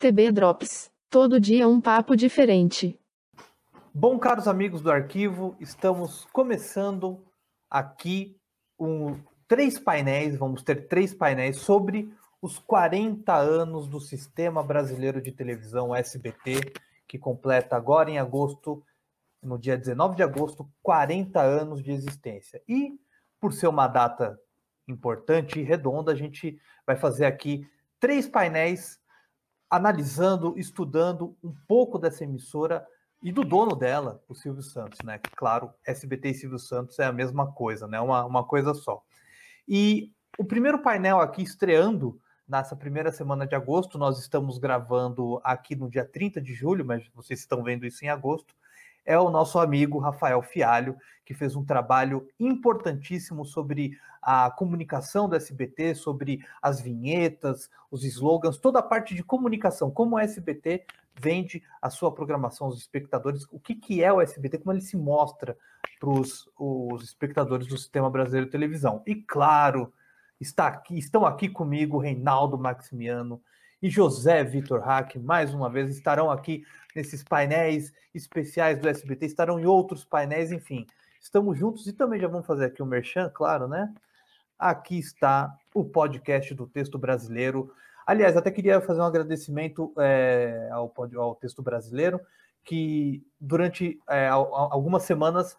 [0.00, 0.90] TB Drops.
[1.10, 2.98] Todo dia um papo diferente.
[3.92, 7.22] Bom, caros amigos do arquivo, estamos começando
[7.68, 8.34] aqui
[8.78, 12.10] um, três painéis, vamos ter três painéis sobre
[12.40, 16.72] os 40 anos do Sistema Brasileiro de Televisão SBT,
[17.06, 18.82] que completa agora em agosto,
[19.42, 22.62] no dia 19 de agosto, 40 anos de existência.
[22.66, 22.98] E
[23.38, 24.40] por ser uma data
[24.88, 27.68] importante e redonda, a gente vai fazer aqui
[28.00, 28.98] três painéis
[29.70, 32.84] analisando, estudando um pouco dessa emissora
[33.22, 35.20] e do dono dela, o Silvio Santos, né?
[35.36, 38.00] Claro, SBT e Silvio Santos é a mesma coisa, né?
[38.00, 39.02] Uma, uma coisa só.
[39.68, 45.76] E o primeiro painel aqui estreando nessa primeira semana de agosto, nós estamos gravando aqui
[45.76, 48.54] no dia 30 de julho, mas vocês estão vendo isso em agosto
[49.04, 55.36] é o nosso amigo Rafael Fialho, que fez um trabalho importantíssimo sobre a comunicação do
[55.36, 60.84] SBT, sobre as vinhetas, os slogans, toda a parte de comunicação, como o SBT
[61.18, 64.96] vende a sua programação aos espectadores, o que, que é o SBT, como ele se
[64.96, 65.56] mostra
[65.98, 69.02] para os espectadores do Sistema Brasileiro de Televisão.
[69.06, 69.92] E claro,
[70.40, 73.40] está aqui, estão aqui comigo Reinaldo Maximiano,
[73.82, 79.58] e José Vitor Hack, mais uma vez, estarão aqui nesses painéis especiais do SBT, estarão
[79.58, 80.86] em outros painéis, enfim.
[81.20, 83.92] Estamos juntos e também já vamos fazer aqui o um merchan, claro, né?
[84.60, 87.72] Aqui está o podcast do Texto Brasileiro.
[88.06, 92.20] Aliás, até queria fazer um agradecimento é, ao, ao Texto Brasileiro,
[92.62, 95.56] que durante é, algumas semanas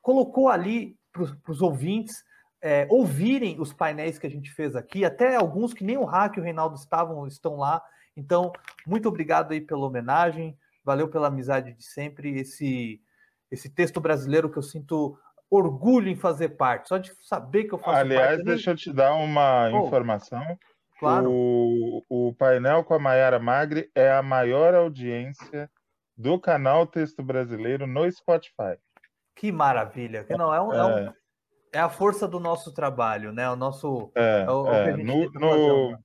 [0.00, 2.24] colocou ali para os ouvintes
[2.62, 6.36] é, ouvirem os painéis que a gente fez aqui, até alguns que nem o Hack
[6.36, 7.82] e o Reinaldo estavam, estão lá.
[8.16, 8.52] Então,
[8.86, 13.02] muito obrigado aí pela homenagem, valeu pela amizade de sempre, esse,
[13.50, 15.18] esse texto brasileiro que eu sinto
[15.54, 18.40] orgulho em fazer parte, só de saber que eu faço Aliás, parte.
[18.40, 20.58] Aliás, deixa eu te dar uma oh, informação.
[20.98, 21.30] Claro.
[21.30, 25.70] O, o painel com a Mayara Magri é a maior audiência
[26.16, 28.78] do canal Texto Brasileiro no Spotify.
[29.36, 30.24] Que maravilha!
[30.24, 30.78] Que não é um, é.
[30.78, 31.12] é um
[31.74, 33.50] é a força do nosso trabalho, né?
[33.50, 34.12] O nosso.
[34.14, 34.96] É, é, o, é.
[34.96, 35.98] No, no...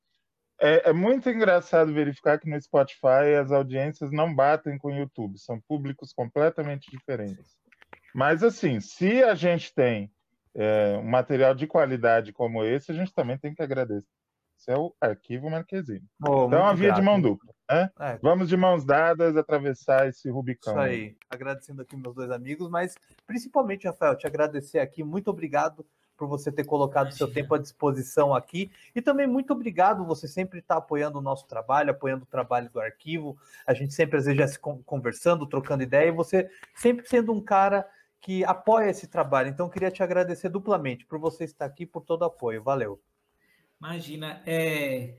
[0.59, 5.37] É, é muito engraçado verificar que no Spotify as audiências não batem com o YouTube,
[5.37, 7.55] são públicos completamente diferentes.
[8.13, 10.11] Mas, assim, se a gente tem
[10.55, 14.07] é, um material de qualidade como esse, a gente também tem que agradecer
[14.59, 16.05] esse é o arquivo Marquezine.
[16.21, 17.53] Oh, então, a via de mão dupla.
[17.71, 17.89] Né?
[17.97, 18.19] É.
[18.21, 20.73] Vamos de mãos dadas atravessar esse Rubicão.
[20.73, 21.15] Isso aí.
[21.29, 25.01] Agradecendo aqui meus dois amigos, mas principalmente, Rafael, te agradecer aqui.
[25.01, 25.85] Muito obrigado
[26.17, 28.69] por você ter colocado seu tempo à disposição aqui.
[28.93, 32.81] E também muito obrigado, você sempre está apoiando o nosso trabalho, apoiando o trabalho do
[32.81, 33.37] arquivo.
[33.65, 37.39] A gente sempre, às vezes, já se conversando, trocando ideia, e você sempre sendo um
[37.39, 37.87] cara
[38.21, 39.49] que apoia esse trabalho.
[39.49, 42.63] Então, queria te agradecer duplamente por você estar aqui, por todo o apoio.
[42.63, 43.01] Valeu.
[43.79, 45.15] Imagina, é,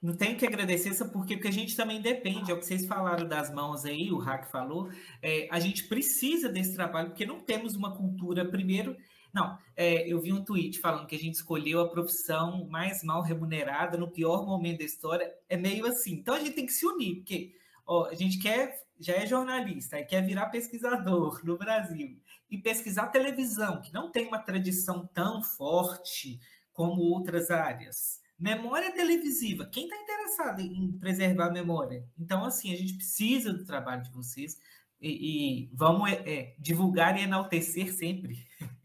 [0.00, 2.86] não tenho que agradecer isso porque, porque a gente também depende, é o que vocês
[2.86, 4.88] falaram das mãos aí, o Hack falou,
[5.20, 8.96] é, a gente precisa desse trabalho, porque não temos uma cultura, primeiro,
[9.34, 13.22] não, é, eu vi um tweet falando que a gente escolheu a profissão mais mal
[13.22, 16.86] remunerada no pior momento da história, é meio assim, então a gente tem que se
[16.86, 22.20] unir, porque ó, a gente quer, já é jornalista, e quer virar pesquisador no Brasil,
[22.50, 26.40] e pesquisar televisão, que não tem uma tradição tão forte,
[26.72, 28.20] como outras áreas.
[28.38, 29.66] Memória televisiva.
[29.66, 32.04] Quem está interessado em preservar a memória?
[32.16, 34.56] Então, assim, a gente precisa do trabalho de vocês
[35.00, 38.46] e, e vamos é, divulgar e enaltecer sempre.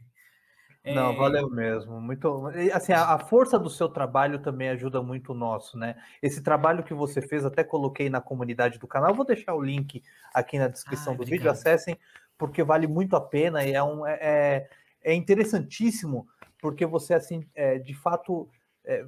[0.83, 0.93] É...
[0.93, 2.01] Não, valeu mesmo.
[2.01, 5.95] Muito, assim, a, a, força do seu trabalho também ajuda muito o nosso, né?
[6.21, 9.15] Esse trabalho que você fez, até coloquei na comunidade do canal.
[9.15, 11.39] Vou deixar o link aqui na descrição ah, do obrigado.
[11.39, 11.51] vídeo.
[11.51, 11.97] Acessem,
[12.37, 14.69] porque vale muito a pena e é um é, é,
[15.03, 16.27] é interessantíssimo
[16.63, 18.49] porque você, assim, é, de fato,
[18.85, 19.05] é,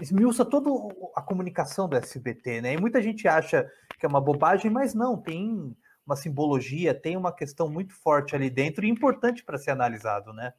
[0.00, 0.70] esmiuça toda
[1.14, 2.72] a comunicação do SBT, né?
[2.72, 5.76] E muita gente acha que é uma bobagem, mas não, tem
[6.06, 10.54] uma simbologia, tem uma questão muito forte ali dentro e importante para ser analisado, né?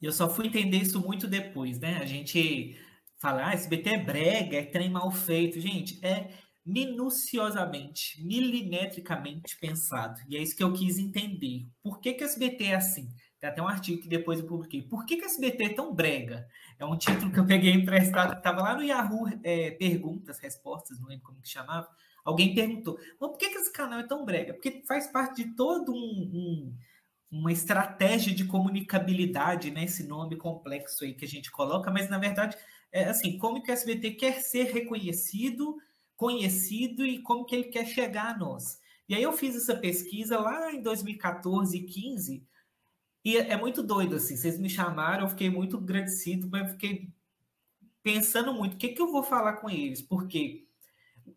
[0.00, 1.98] Eu só fui entender isso muito depois, né?
[1.98, 2.78] A gente
[3.18, 5.60] fala, ah, SBT é brega, é trem mal feito.
[5.60, 6.30] Gente, é
[6.64, 10.20] minuciosamente, milimetricamente pensado.
[10.28, 11.66] E é isso que eu quis entender.
[11.82, 13.08] Por que, que SBT é assim?
[13.38, 14.82] Tem até um artigo que depois eu publiquei.
[14.82, 16.46] Por que, que SBT é tão brega?
[16.78, 20.98] É um título que eu peguei emprestado, que estava lá no Yahoo é, Perguntas, Respostas,
[20.98, 21.88] não lembro como que chamava.
[22.24, 24.52] Alguém perguntou, mas por que, que esse canal é tão brega?
[24.52, 26.74] Porque faz parte de todo um, um
[27.30, 29.84] uma estratégia de comunicabilidade, né?
[29.84, 32.56] Esse nome complexo aí que a gente coloca, mas na verdade
[32.92, 35.76] é assim, como que o SBT quer ser reconhecido,
[36.16, 38.78] conhecido e como que ele quer chegar a nós.
[39.08, 42.46] E aí eu fiz essa pesquisa lá em 2014 e 15
[43.24, 44.36] e é muito doido, assim.
[44.36, 47.08] Vocês me chamaram, eu fiquei muito agradecido, mas fiquei
[48.02, 50.00] pensando muito, o que, que eu vou falar com eles?
[50.00, 50.65] Porque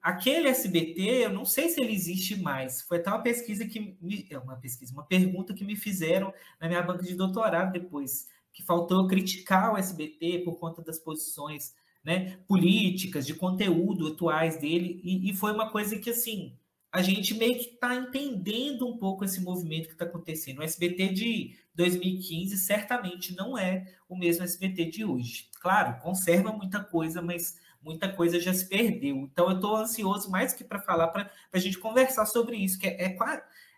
[0.02, 2.82] aquele SBT, eu não sei se ele existe mais.
[2.82, 6.68] Foi até uma pesquisa que me, é uma pesquisa, uma pergunta que me fizeram na
[6.68, 12.38] minha banca de doutorado depois, que faltou criticar o SBT por conta das posições né,
[12.48, 16.58] políticas, de conteúdo atuais dele, e, e foi uma coisa que assim
[16.92, 20.60] a gente meio que está entendendo um pouco esse movimento que está acontecendo.
[20.60, 25.50] O SBT de 2015 certamente não é o mesmo SBT de hoje.
[25.62, 29.18] Claro, conserva muita coisa, mas muita coisa já se perdeu.
[29.18, 32.88] Então eu estou ansioso mais que para falar, para a gente conversar sobre isso, que
[32.88, 33.18] é, é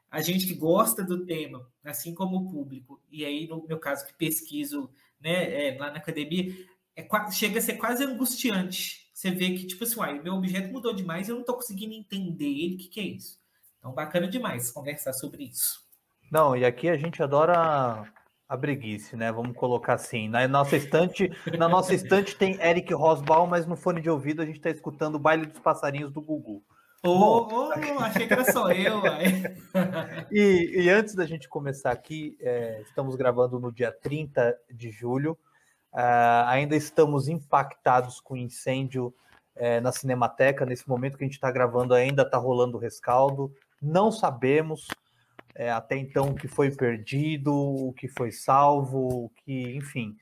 [0.09, 4.06] a gente que gosta do tema, assim como o público, e aí no meu caso
[4.06, 4.89] que pesquiso
[5.19, 6.53] né, é, lá na academia,
[6.95, 9.09] é, chega a ser quase angustiante.
[9.13, 12.50] Você vê que, tipo assim, uai, meu objeto mudou demais eu não estou conseguindo entender
[12.50, 13.39] ele, o que, que é isso?
[13.77, 15.81] Então, bacana demais conversar sobre isso.
[16.31, 18.12] Não, e aqui a gente adora
[18.51, 19.31] a breguice, né?
[19.31, 20.27] Vamos colocar assim.
[20.27, 24.45] Na nossa estante, na nossa estante tem Eric Rosbaum, mas no fone de ouvido a
[24.45, 26.62] gente está escutando o baile dos passarinhos do Gugu.
[27.01, 27.71] Oh, oh,
[28.01, 29.01] achei que era só eu.
[30.30, 35.31] e, e, antes da gente começar aqui, é, estamos gravando no dia 30 de julho.
[35.94, 39.13] Uh, ainda estamos impactados com o incêndio
[39.56, 40.65] é, na Cinemateca.
[40.65, 43.50] Nesse momento que a gente está gravando, ainda está rolando o rescaldo.
[43.81, 44.89] Não sabemos
[45.56, 50.15] é, até então o que foi perdido, o que foi salvo, o que, enfim.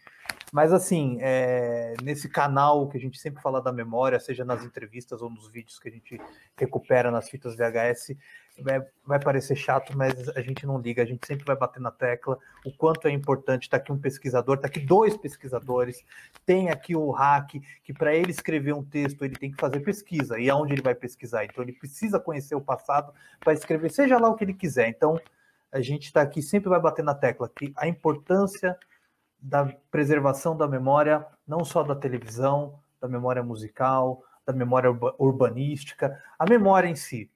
[0.52, 5.22] Mas assim, é, nesse canal que a gente sempre fala da memória, seja nas entrevistas
[5.22, 6.20] ou nos vídeos que a gente
[6.58, 8.16] recupera nas fitas VHS,
[8.64, 11.92] vai, vai parecer chato, mas a gente não liga, a gente sempre vai bater na
[11.92, 13.64] tecla o quanto é importante.
[13.64, 16.04] Está aqui um pesquisador, está aqui dois pesquisadores,
[16.46, 20.40] tem aqui o hack, que para ele escrever um texto ele tem que fazer pesquisa,
[20.40, 21.46] e aonde ele vai pesquisar?
[21.46, 24.88] Então ele precisa conhecer o passado para escrever, seja lá o que ele quiser.
[24.88, 25.20] Então
[25.72, 28.78] a gente está aqui, sempre vai bater na tecla que a importância
[29.42, 36.46] da preservação da memória, não só da televisão, da memória musical, da memória urbanística, a
[36.46, 37.32] memória em si.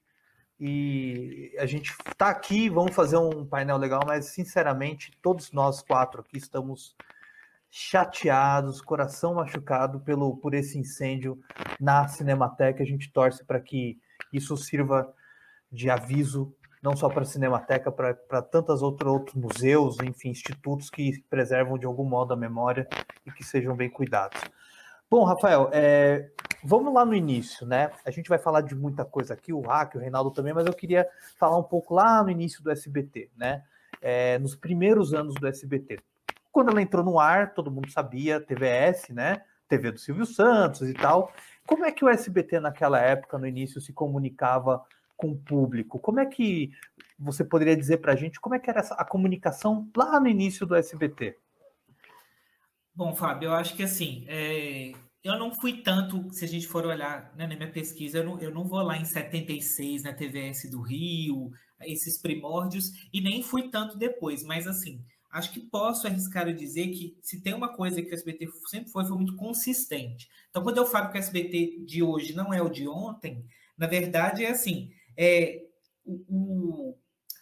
[0.65, 6.21] E a gente está aqui, vamos fazer um painel legal, mas sinceramente, todos nós quatro
[6.21, 6.95] aqui estamos
[7.69, 11.38] chateados, coração machucado pelo por esse incêndio
[11.81, 12.81] na Cinemateca.
[12.81, 14.00] A gente torce para que
[14.31, 15.13] isso sirva
[15.69, 21.21] de aviso não só para a Cinemateca, para tantos outros, outros museus, enfim, institutos que
[21.30, 22.88] preservam de algum modo a memória
[23.25, 24.39] e que sejam bem cuidados.
[25.13, 26.31] Bom, Rafael, é,
[26.63, 27.92] vamos lá no início, né?
[28.04, 30.74] A gente vai falar de muita coisa aqui, o Hack, o Reinaldo também, mas eu
[30.74, 31.07] queria
[31.38, 33.63] falar um pouco lá no início do SBT, né?
[34.01, 36.00] É, nos primeiros anos do SBT.
[36.51, 39.44] Quando ela entrou no ar, todo mundo sabia, TVS, né?
[39.69, 41.31] TV do Silvio Santos e tal.
[41.68, 44.83] Como é que o SBT naquela época, no início, se comunicava
[45.15, 46.00] com o público?
[46.00, 46.71] Como é que
[47.19, 50.27] você poderia dizer para a gente como é que era essa, a comunicação lá no
[50.27, 51.38] início do SBT?
[52.95, 54.92] Bom, Fábio, eu acho que assim, é,
[55.24, 58.40] eu não fui tanto, se a gente for olhar né, na minha pesquisa, eu não,
[58.40, 61.50] eu não vou lá em 76 na TVS do Rio,
[61.81, 66.90] esses primórdios, e nem fui tanto depois, mas assim, acho que posso arriscar a dizer
[66.90, 70.30] que se tem uma coisa que o SBT sempre foi, foi muito consistente.
[70.51, 73.44] Então, quando eu falo que o SBT de hoje não é o de ontem,
[73.75, 75.63] na verdade é assim, é,
[76.06, 76.96] o,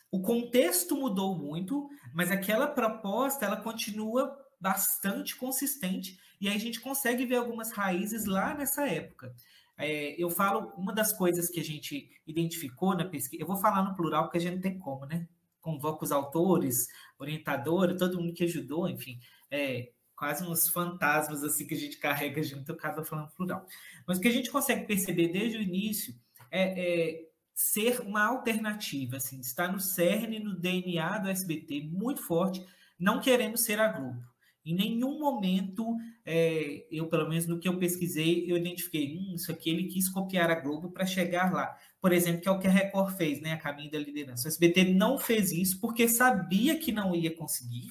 [0.09, 6.79] o contexto mudou muito, mas aquela proposta ela continua bastante consistente e aí a gente
[6.79, 9.33] consegue ver algumas raízes lá nessa época.
[9.77, 13.83] É, eu falo, uma das coisas que a gente identificou na pesquisa, eu vou falar
[13.83, 15.27] no plural porque a gente não tem como, né?
[15.61, 16.87] Convoca os autores,
[17.19, 19.19] orientadora, todo mundo que ajudou, enfim,
[19.51, 23.65] é, quase uns fantasmas assim que a gente carrega junto, eu acaba falando plural.
[24.07, 26.15] Mas o que a gente consegue perceber desde o início
[26.49, 32.65] é, é ser uma alternativa, assim, está no cerne, no DNA do SBT, muito forte,
[32.99, 34.30] não querendo ser a Globo.
[34.65, 39.51] Em nenhum momento, é, eu, pelo menos no que eu pesquisei, eu identifiquei, hum, isso
[39.51, 41.75] aqui ele quis copiar a Globo para chegar lá.
[41.99, 43.53] Por exemplo, que é o que a Record fez, né?
[43.53, 44.47] A caminho da liderança.
[44.47, 47.89] O SBT não fez isso porque sabia que não ia conseguir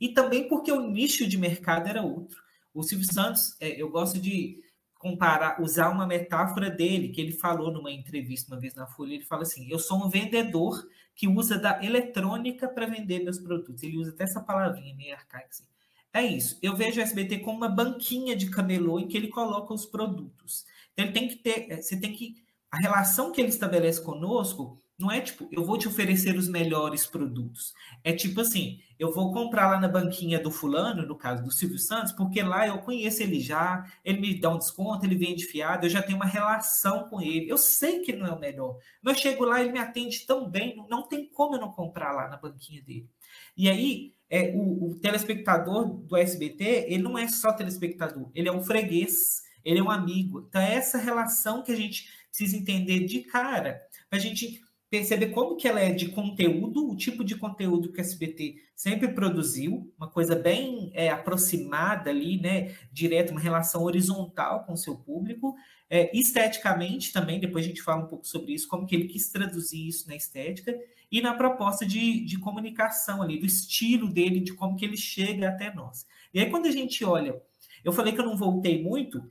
[0.00, 2.42] e também porque o nicho de mercado era outro.
[2.74, 4.60] O Silvio Santos, é, eu gosto de
[4.94, 9.24] comparar, usar uma metáfora dele, que ele falou numa entrevista uma vez na Folha, ele
[9.24, 13.82] fala assim: "Eu sou um vendedor que usa da eletrônica para vender meus produtos".
[13.84, 15.71] Ele usa até essa palavrinha meio arcaica assim.
[16.14, 16.58] É isso.
[16.62, 20.64] Eu vejo o SBT como uma banquinha de camelô em que ele coloca os produtos.
[20.92, 24.78] Então ele tem que ter, é, você tem que a relação que ele estabelece conosco
[24.98, 27.74] não é tipo, eu vou te oferecer os melhores produtos.
[28.04, 31.78] É tipo assim, eu vou comprar lá na banquinha do fulano, no caso do Silvio
[31.78, 35.86] Santos, porque lá eu conheço ele já, ele me dá um desconto, ele vende fiado,
[35.86, 37.48] eu já tenho uma relação com ele.
[37.48, 40.24] Eu sei que ele não é o melhor, mas eu chego lá, ele me atende
[40.24, 43.08] tão bem, não tem como eu não comprar lá na banquinha dele.
[43.56, 48.52] E aí, é, o, o telespectador do SBT, ele não é só telespectador, ele é
[48.52, 50.46] um freguês ele é um amigo.
[50.48, 54.60] Então, é essa relação que a gente precisa entender de cara, para a gente
[54.90, 59.08] perceber como que ela é de conteúdo, o tipo de conteúdo que a SBT sempre
[59.08, 64.96] produziu, uma coisa bem é, aproximada ali, né, direto, uma relação horizontal com o seu
[64.96, 65.54] público,
[65.88, 69.30] é, esteticamente também, depois a gente fala um pouco sobre isso, como que ele quis
[69.30, 70.78] traduzir isso na estética,
[71.12, 75.50] e na proposta de, de comunicação ali, do estilo dele, de como que ele chega
[75.50, 76.06] até nós.
[76.32, 77.38] E aí quando a gente olha,
[77.84, 79.22] eu falei que eu não voltei muito,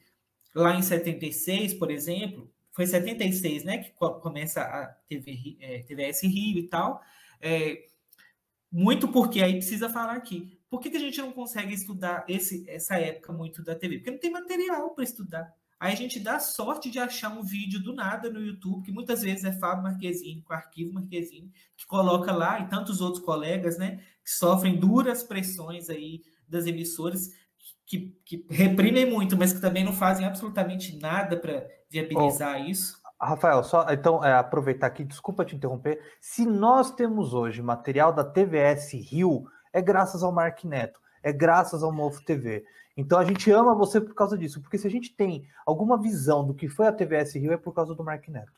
[0.53, 6.59] lá em 76, por exemplo, foi 76, né, que começa a TV, é, TVS Rio
[6.59, 7.01] e tal.
[7.41, 7.85] É,
[8.71, 10.57] muito porque aí precisa falar aqui.
[10.69, 13.97] Por que, que a gente não consegue estudar esse, essa época muito da TV?
[13.97, 15.53] Porque não tem material para estudar.
[15.81, 19.23] Aí a gente dá sorte de achar um vídeo do nada no YouTube, que muitas
[19.23, 23.99] vezes é Fábio Marquezine, com arquivo Marquezine, que coloca lá, e tantos outros colegas, né,
[24.23, 27.31] que sofrem duras pressões aí das emissoras,
[27.83, 33.01] que, que reprimem muito, mas que também não fazem absolutamente nada para viabilizar oh, isso.
[33.19, 35.99] Rafael, só então é, aproveitar aqui, desculpa te interromper.
[36.21, 41.81] Se nós temos hoje material da TVS Rio, é graças ao Mark Neto, é graças
[41.81, 42.63] ao Mofo TV.
[42.95, 46.45] Então a gente ama você por causa disso, porque se a gente tem alguma visão
[46.45, 48.51] do que foi a TVS Rio, é por causa do Mark Neto.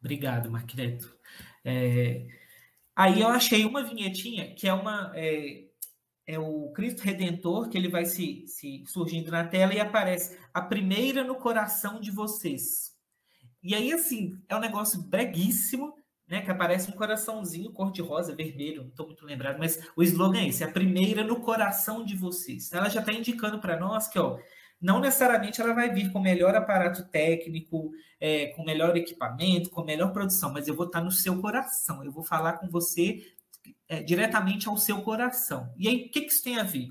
[0.00, 1.16] Obrigado, Mark Neto.
[1.64, 2.26] É...
[2.94, 5.12] Aí eu achei uma vinhetinha que é uma.
[5.14, 5.64] É
[6.26, 10.62] é o Cristo Redentor, que ele vai se, se surgindo na tela e aparece a
[10.62, 12.92] primeira no coração de vocês.
[13.62, 15.94] E aí, assim, é um negócio breguíssimo,
[16.32, 16.40] né?
[16.40, 20.64] Que aparece um coraçãozinho cor-de-rosa, vermelho, não estou muito lembrado, mas o slogan é esse:
[20.64, 22.72] a primeira no coração de vocês.
[22.72, 24.38] Ela já está indicando para nós que, ó,
[24.80, 30.10] não necessariamente ela vai vir com melhor aparato técnico, é, com melhor equipamento, com melhor
[30.10, 33.22] produção, mas eu vou estar tá no seu coração, eu vou falar com você
[33.86, 35.70] é, diretamente ao seu coração.
[35.76, 36.88] E aí, o que, que isso tem a ver?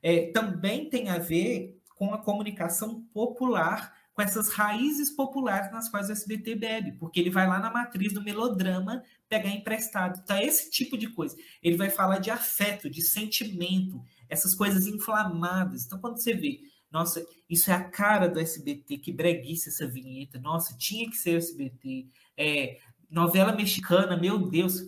[0.00, 6.08] É, também tem a ver com a comunicação popular, com essas raízes populares nas quais
[6.08, 10.24] o SBT bebe, porque ele vai lá na matriz do melodrama pegar emprestado.
[10.32, 11.36] É esse tipo de coisa.
[11.62, 15.84] Ele vai falar de afeto, de sentimento, essas coisas inflamadas.
[15.84, 20.38] Então, quando você vê, nossa, isso é a cara do SBT, que breguice essa vinheta,
[20.38, 22.08] nossa, tinha que ser o SBT.
[22.38, 22.78] É,
[23.10, 24.80] novela mexicana, meu Deus,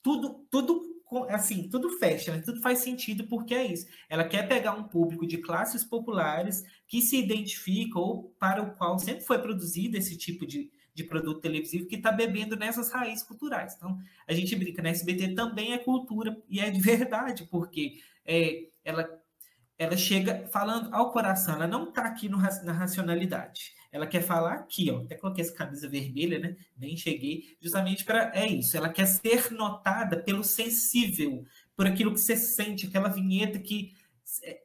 [0.00, 0.91] tudo, tudo
[1.28, 2.42] assim, tudo fecha, né?
[2.42, 3.86] tudo faz sentido porque é isso.
[4.08, 8.98] Ela quer pegar um público de classes populares que se identifica ou para o qual
[8.98, 13.74] sempre foi produzido esse tipo de, de produto televisivo que está bebendo nessas raízes culturais.
[13.76, 14.94] Então, a gente brinca, na né?
[14.94, 19.08] SBT também é cultura e é de verdade, porque é, ela,
[19.78, 24.54] ela chega falando ao coração, ela não está aqui no, na racionalidade ela quer falar
[24.54, 26.56] aqui, ó, até coloquei essa camisa vermelha, né?
[26.74, 28.74] Bem cheguei, justamente para é isso.
[28.74, 31.44] Ela quer ser notada pelo sensível,
[31.76, 33.94] por aquilo que você sente, aquela vinheta que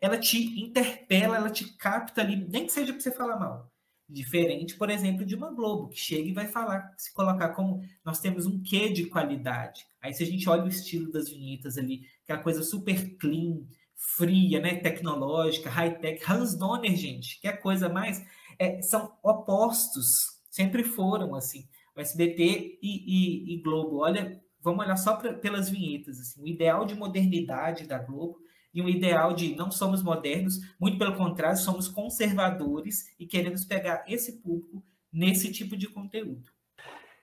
[0.02, 3.70] ela te interpela, ela te capta ali, nem que seja para você falar mal.
[4.10, 8.22] Diferente, por exemplo, de uma Globo, que chega e vai falar, se colocar como nós
[8.22, 9.86] temos um quê de qualidade.
[10.02, 14.62] Aí, se a gente olha o estilo das vinhetas ali, aquela coisa super clean, fria,
[14.62, 18.24] né, tecnológica, high-tech, Hans Donner, gente, que é coisa mais
[18.60, 21.68] é, são opostos, sempre foram assim.
[21.96, 26.48] O SBT e, e, e Globo, olha, vamos olhar só pra, pelas vinhetas, assim, o
[26.48, 28.38] ideal de modernidade da Globo
[28.74, 34.04] e um ideal de não somos modernos, muito pelo contrário, somos conservadores e queremos pegar
[34.08, 36.52] esse público nesse tipo de conteúdo.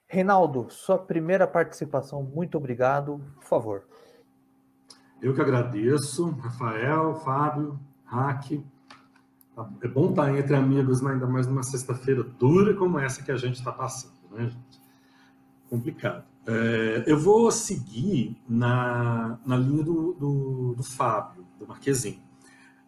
[0.07, 3.89] Reinaldo, sua primeira participação, muito obrigado, por favor.
[5.23, 8.63] Eu que agradeço, Rafael, Fábio, Hack,
[9.81, 11.13] é bom estar entre amigos, né?
[11.13, 14.83] ainda mais numa sexta-feira dura como essa que a gente está passando, né, gente?
[15.71, 16.25] Complicado.
[16.47, 22.19] É, eu vou seguir na, na linha do, do, do Fábio, do Marquezinho.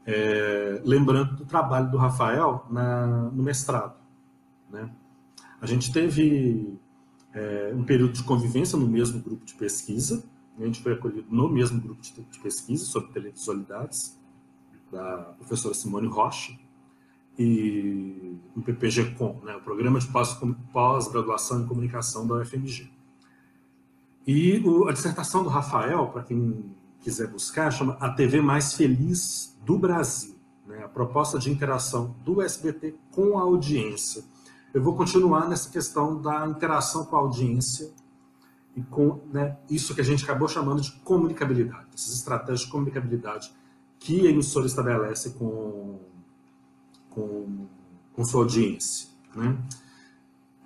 [0.04, 3.96] É, lembrando do trabalho do Rafael na, no mestrado.
[4.70, 4.90] Né?
[5.60, 6.78] A gente teve
[7.32, 10.24] é, um período de convivência no mesmo grupo de pesquisa,
[10.58, 14.15] a gente foi acolhido no mesmo grupo de, de pesquisa sobre televisualidades,
[14.96, 16.52] da professora Simone Rocha,
[17.38, 20.08] e o PPG-Com, né, o Programa de
[20.72, 22.90] Pós-Graduação em Comunicação da UFMG.
[24.26, 29.56] E o, a dissertação do Rafael, para quem quiser buscar, chama A TV Mais Feliz
[29.64, 30.34] do Brasil,
[30.66, 34.24] né, a proposta de interação do SBT com a audiência.
[34.72, 37.92] Eu vou continuar nessa questão da interação com a audiência
[38.74, 43.52] e com né, isso que a gente acabou chamando de comunicabilidade, essas estratégias de comunicabilidade
[43.98, 45.98] que a emissora estabelece com,
[47.10, 47.66] com,
[48.12, 49.08] com sua audiência.
[49.34, 49.56] Né?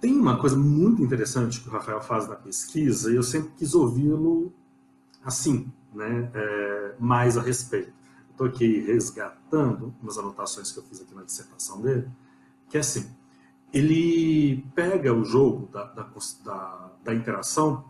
[0.01, 3.75] Tem uma coisa muito interessante que o Rafael faz na pesquisa, e eu sempre quis
[3.75, 4.53] ouvi-lo
[5.23, 7.93] assim, né, é, mais a respeito.
[8.31, 12.09] Estou aqui resgatando umas anotações que eu fiz aqui na dissertação dele,
[12.71, 13.11] que é assim,
[13.73, 16.09] ele pega o jogo da, da,
[16.45, 17.85] da, da interação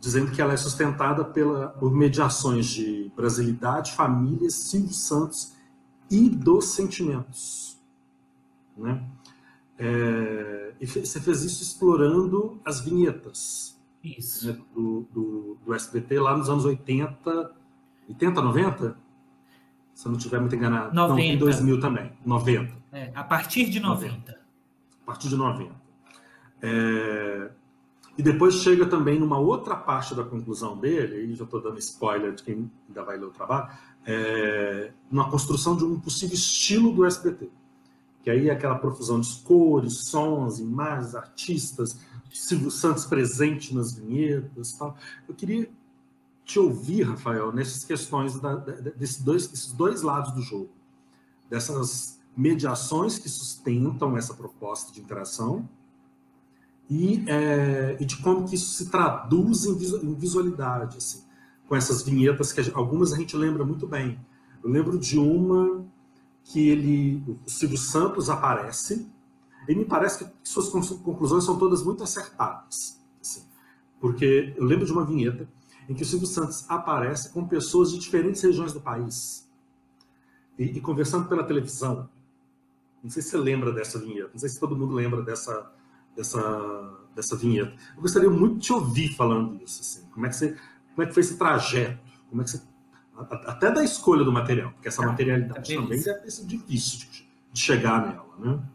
[0.00, 5.52] dizendo que ela é sustentada pela, por mediações de brasilidade, família, Silvio Santos
[6.10, 7.78] e dos sentimentos.
[8.76, 9.04] Né?
[9.78, 16.48] É, e você fez isso explorando as vinhetas né, do, do, do, SBT lá nos
[16.48, 17.52] anos 80,
[18.08, 18.98] 80, 90?
[19.94, 20.94] Se eu não estiver muito enganado.
[20.94, 21.08] 90.
[21.08, 22.72] Não, em 2000 também, 90.
[22.92, 24.14] É, a partir de 90.
[24.14, 24.32] 90.
[25.02, 25.74] A partir de 90.
[26.62, 27.50] É,
[28.18, 32.34] e depois chega também numa outra parte da conclusão dele, e já estou dando spoiler
[32.34, 33.70] de quem ainda vai ler o trabalho,
[34.04, 37.48] é, uma construção de um possível estilo do SBT.
[38.24, 41.96] Que aí é aquela profusão de cores, sons, imagens, artistas,
[42.28, 44.96] Silvio Santos presente nas vinhetas tal.
[45.28, 45.70] Eu queria
[46.44, 50.70] te ouvir, Rafael, nessas questões da, desses, dois, desses dois lados do jogo.
[51.48, 55.68] Dessas mediações que sustentam essa proposta de interação
[56.88, 61.22] e, é, e de como que isso se traduz em, visualidade, assim,
[61.68, 64.18] com essas vinhetas que a gente, algumas a gente lembra muito bem.
[64.64, 65.84] Eu lembro de uma
[66.44, 69.06] que ele, o Silvio Santos aparece,
[69.68, 73.42] e me parece que suas conclusões são todas muito acertadas, assim,
[74.00, 75.46] porque eu lembro de uma vinheta
[75.86, 79.46] em que o Silvio Santos aparece com pessoas de diferentes regiões do país
[80.58, 82.08] e, e conversando pela televisão.
[83.02, 85.70] Não sei se você lembra dessa vinheta, não sei se todo mundo lembra dessa
[86.18, 87.72] dessa, dessa vinheta.
[87.94, 89.80] Eu gostaria muito de te ouvir falando isso.
[89.80, 90.10] Assim.
[90.10, 90.56] Como, é que você,
[90.90, 92.12] como é que foi esse trajeto?
[92.28, 92.62] Como é que você,
[93.46, 97.28] até da escolha do material, porque essa tá, materialidade tá também deve sido difícil de,
[97.52, 98.68] de chegar nela, né?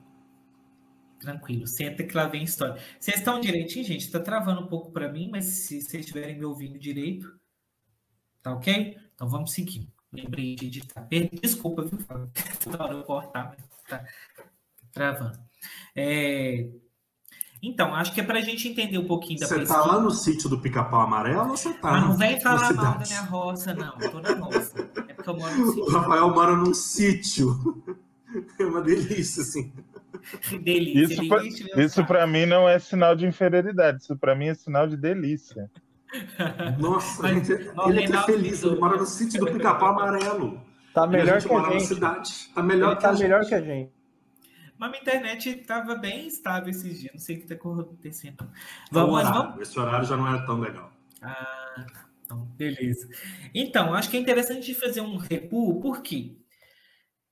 [1.20, 2.82] Tranquilo, senta que lá vem história.
[3.00, 4.06] Vocês estão direitinho, gente?
[4.06, 7.34] Está travando um pouco para mim, mas se vocês estiverem me ouvindo direito,
[8.42, 8.98] tá ok?
[9.14, 9.90] Então vamos seguir.
[10.12, 11.08] Lembrei de editar.
[11.42, 12.30] Desculpa, viu, Fábio?
[12.64, 14.06] Toda hora eu cortar, mas tá
[14.92, 15.40] travando.
[15.96, 16.70] É,
[17.66, 20.12] então, acho que é para a gente entender um pouquinho da Você está lá no
[20.12, 21.92] sítio do Pica-Pau Amarelo ou você está?
[21.92, 23.98] Mas não vem falar mal da minha roça, não.
[23.98, 24.92] Estou na roça.
[25.08, 25.84] É porque eu moro no sítio.
[25.86, 27.84] O Rafael mora num sítio.
[28.60, 29.72] É uma delícia, assim.
[30.64, 31.22] delícia.
[31.80, 34.02] Isso, para mim não é sinal de inferioridade.
[34.02, 35.70] Isso para mim é sinal de delícia.
[36.80, 38.64] Nossa, Mas, gente, ele é que é feliz.
[38.64, 40.60] Ele mora no sítio do Pica-Pau Amarelo.
[40.96, 42.00] Tá melhor que a gente.
[42.00, 43.92] Tá melhor, ele que, tá a melhor que a gente.
[44.84, 48.52] Mas minha internet estava bem estável esses dias, não sei o que está acontecendo.
[48.92, 49.34] Vamos, horário.
[49.34, 49.62] vamos...
[49.62, 50.92] Esse horário já não era tão legal.
[51.22, 51.86] Ah,
[52.22, 53.08] então, beleza.
[53.54, 56.36] Então, acho que é interessante fazer um recuo, por quê?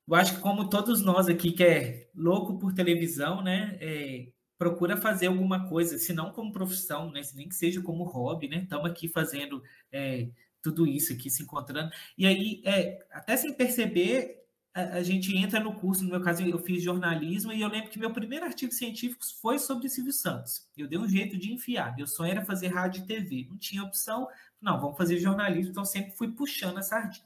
[0.08, 4.96] Eu acho que como todos nós aqui que é louco por televisão, né, é, procura
[4.96, 8.90] fazer alguma coisa, se não como profissão, né, nem que seja como hobby, né, estamos
[8.90, 9.62] aqui fazendo
[9.92, 10.30] é,
[10.62, 11.92] tudo isso aqui, se encontrando.
[12.18, 14.41] E aí, é, até sem perceber,
[14.74, 18.00] a, gente entra no curso, no meu caso eu fiz jornalismo, e eu lembro que
[18.00, 20.66] meu primeiro artigo científico foi sobre Silvio Santos.
[20.78, 21.96] Eu dei um jeito de enfiar.
[21.96, 23.48] Meu sonho era fazer rádio e TV.
[23.50, 24.28] Não tinha opção,
[24.62, 27.26] não, vamos fazer jornalismo, então sempre fui puxando a sardinha.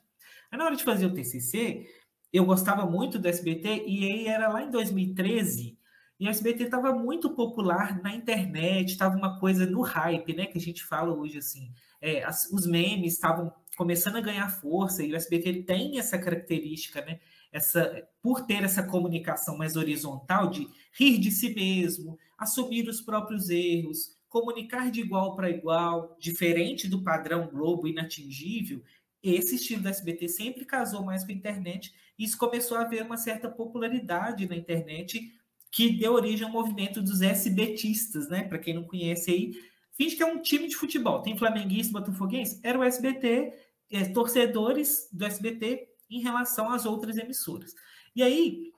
[0.52, 1.88] Aí na hora de fazer o TCC,
[2.34, 5.78] eu gostava muito do SBT, e aí era lá em 2013,
[6.20, 10.58] e o SBT estava muito popular na internet, estava uma coisa no hype, né, que
[10.58, 11.72] a gente fala hoje assim.
[12.02, 17.02] É, as, os memes estavam começando a ganhar força, e o SBT tem essa característica,
[17.02, 17.20] né?
[17.56, 23.50] Essa, por ter essa comunicação mais horizontal de rir de si mesmo, assumir os próprios
[23.50, 28.84] erros, comunicar de igual para igual, diferente do padrão Globo inatingível,
[29.24, 33.04] esse estilo da SBT sempre casou mais com a internet e isso começou a haver
[33.04, 35.34] uma certa popularidade na internet
[35.72, 38.44] que deu origem ao movimento dos SBTistas, né?
[38.44, 39.54] Para quem não conhece aí,
[39.94, 43.54] finge que é um time de futebol, tem flamenguista, botafoguense, era o SBT,
[43.92, 47.74] é, torcedores do SBT em relação às outras emissoras.
[48.16, 48.72] E aí,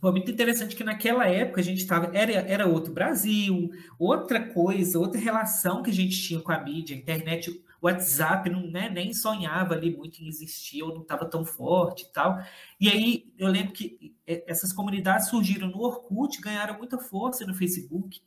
[0.00, 2.10] foi muito interessante que naquela época a gente estava.
[2.16, 6.96] Era, era outro Brasil, outra coisa, outra relação que a gente tinha com a mídia,
[6.96, 11.26] a internet, o WhatsApp não, né, nem sonhava ali muito em existir, ou não estava
[11.26, 12.38] tão forte e tal.
[12.80, 18.22] E aí eu lembro que essas comunidades surgiram no Orkut, ganharam muita força no Facebook.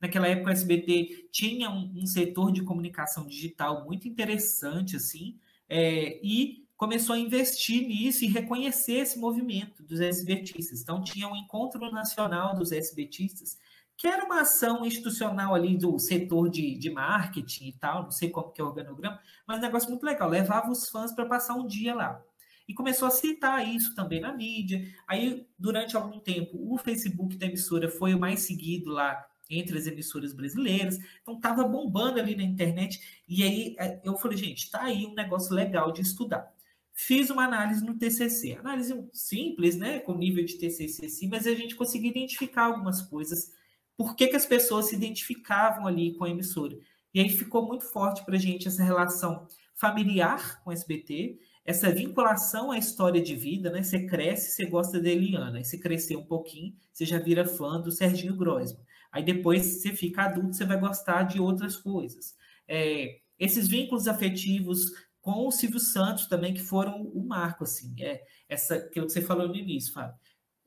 [0.00, 5.36] Naquela época o SBT tinha um, um setor de comunicação digital muito interessante, assim,
[5.68, 10.82] é, e começou a investir nisso e reconhecer esse movimento dos SBTistas.
[10.82, 13.58] Então, tinha um encontro nacional dos SBTistas,
[13.96, 18.28] que era uma ação institucional ali do setor de, de marketing e tal, não sei
[18.28, 21.54] como que é o organograma, mas um negócio muito legal, levava os fãs para passar
[21.54, 22.22] um dia lá.
[22.68, 24.84] E começou a citar isso também na mídia.
[25.06, 29.86] Aí, durante algum tempo, o Facebook da emissora foi o mais seguido lá entre as
[29.86, 30.98] emissoras brasileiras.
[31.22, 33.22] Então, estava bombando ali na internet.
[33.28, 36.52] E aí, é, eu falei, gente, está aí um negócio legal de estudar.
[36.96, 38.54] Fiz uma análise no TCC.
[38.54, 43.52] Análise simples, né, com nível de TCC, sim, mas a gente conseguiu identificar algumas coisas.
[43.96, 46.76] Por que, que as pessoas se identificavam ali com a emissora?
[47.12, 51.90] E aí ficou muito forte para a gente essa relação familiar com o SBT, essa
[51.90, 53.82] vinculação à história de vida, né?
[53.82, 57.80] Você cresce, você gosta da Eliana, aí você crescer um pouquinho, você já vira fã
[57.80, 58.80] do Serginho Groisman.
[59.12, 62.34] Aí depois você fica adulto, você vai gostar de outras coisas.
[62.66, 64.92] É, esses vínculos afetivos
[65.26, 69.20] com o Silvio Santos também, que foram o marco, assim, é essa, aquilo que você
[69.20, 70.14] falou no início, Fábio.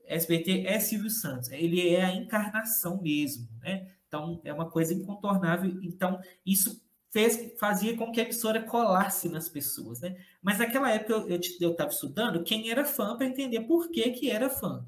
[0.05, 3.89] SBT é Silvio Santos, ele é a encarnação mesmo, né?
[4.05, 5.79] Então, é uma coisa incontornável.
[5.81, 10.17] Então, isso fez, fazia com que a emissora colasse nas pessoas, né?
[10.41, 14.49] Mas naquela época eu estava estudando quem era fã para entender por que, que era
[14.49, 14.85] fã.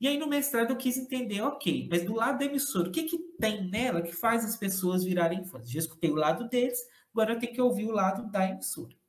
[0.00, 3.04] E aí no mestrado eu quis entender, ok, mas do lado da emissora, o que,
[3.04, 5.70] que tem nela que faz as pessoas virarem fãs?
[5.70, 6.80] Já escutei o lado deles,
[7.12, 9.03] agora eu tenho que ouvir o lado da emissora.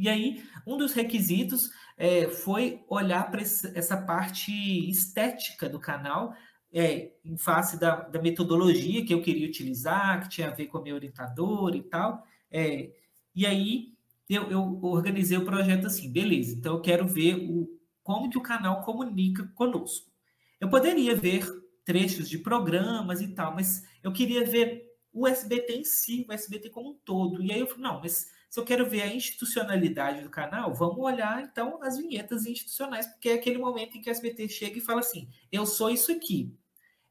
[0.00, 4.50] E aí, um dos requisitos é, foi olhar para essa parte
[4.88, 6.34] estética do canal,
[6.72, 10.78] é, em face da, da, metodologia que eu queria utilizar, que tinha a ver com
[10.78, 12.24] a minha orientadora e tal.
[12.50, 12.90] É,
[13.34, 13.92] e aí
[14.26, 17.68] eu, eu, organizei o projeto assim, beleza, então eu quero ver o,
[18.02, 20.10] como que o canal comunica conosco.
[20.58, 21.46] Eu poderia ver
[21.84, 24.82] trechos de programas e tal, mas eu queria ver
[25.12, 27.42] o SBT em si, o SBT como um todo.
[27.42, 30.98] E aí eu falei, não, mas se eu quero ver a institucionalidade do canal, vamos
[30.98, 34.80] olhar então as vinhetas institucionais, porque é aquele momento em que o SBT chega e
[34.80, 36.52] fala assim: eu sou isso aqui.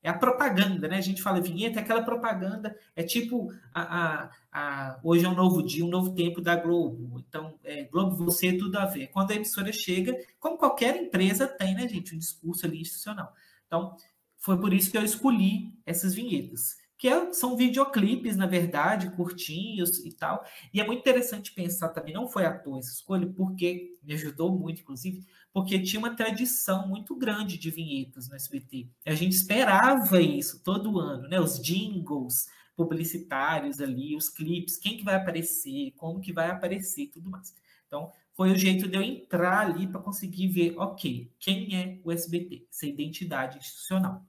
[0.04, 0.98] É a propaganda, né?
[0.98, 5.36] A gente fala vinheta, é aquela propaganda, é tipo a, a, a, hoje é um
[5.36, 7.20] novo dia, um novo tempo da Globo.
[7.28, 9.08] Então, é, Globo, você, tudo a ver.
[9.08, 13.34] Quando a emissora chega, como qualquer empresa tem, né, gente, um discurso ali institucional.
[13.68, 13.96] Então,
[14.38, 20.00] foi por isso que eu escolhi essas vinhetas, que é, são videoclipes, na verdade, curtinhos
[20.06, 20.46] e tal.
[20.74, 24.52] E é muito interessante pensar também, não foi à toa essa escolha, porque me ajudou
[24.52, 28.90] muito, inclusive, porque tinha uma tradição muito grande de vinhetas no SBT.
[29.06, 31.40] A gente esperava isso todo ano, né?
[31.40, 37.08] Os jingles publicitários ali, os clipes, quem que vai aparecer, como que vai aparecer e
[37.08, 37.56] tudo mais.
[37.88, 42.12] Então, foi o jeito de eu entrar ali para conseguir ver, ok, quem é o
[42.12, 44.29] SBT, essa identidade institucional.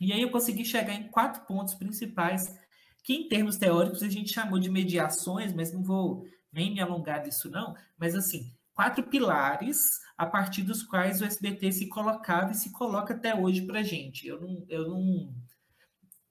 [0.00, 2.56] E aí eu consegui chegar em quatro pontos principais,
[3.02, 7.24] que em termos teóricos a gente chamou de mediações, mas não vou nem me alongar
[7.24, 12.54] nisso não, mas assim, quatro pilares a partir dos quais o SBT se colocava e
[12.54, 14.26] se coloca até hoje para a gente.
[14.26, 15.34] Eu não, eu, não,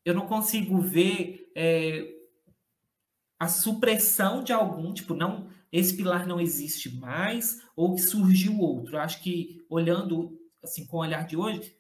[0.04, 2.16] eu não consigo ver é,
[3.40, 8.98] a supressão de algum, tipo, não esse pilar não existe mais ou que surgiu outro.
[8.98, 11.77] Acho que olhando assim com o olhar de hoje,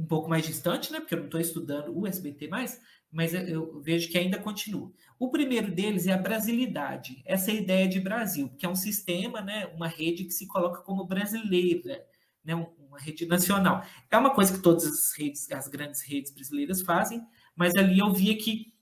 [0.00, 0.98] um pouco mais distante, né?
[0.98, 2.80] Porque eu não estou estudando o SBT mais,
[3.12, 4.90] mas eu vejo que ainda continua.
[5.18, 9.66] O primeiro deles é a brasilidade, essa ideia de Brasil, que é um sistema, né,
[9.74, 12.04] uma rede que se coloca como brasileira,
[12.44, 13.84] né, uma rede nacional.
[14.10, 17.22] É uma coisa que todas as redes, as grandes redes brasileiras fazem,
[17.54, 18.72] mas ali eu via que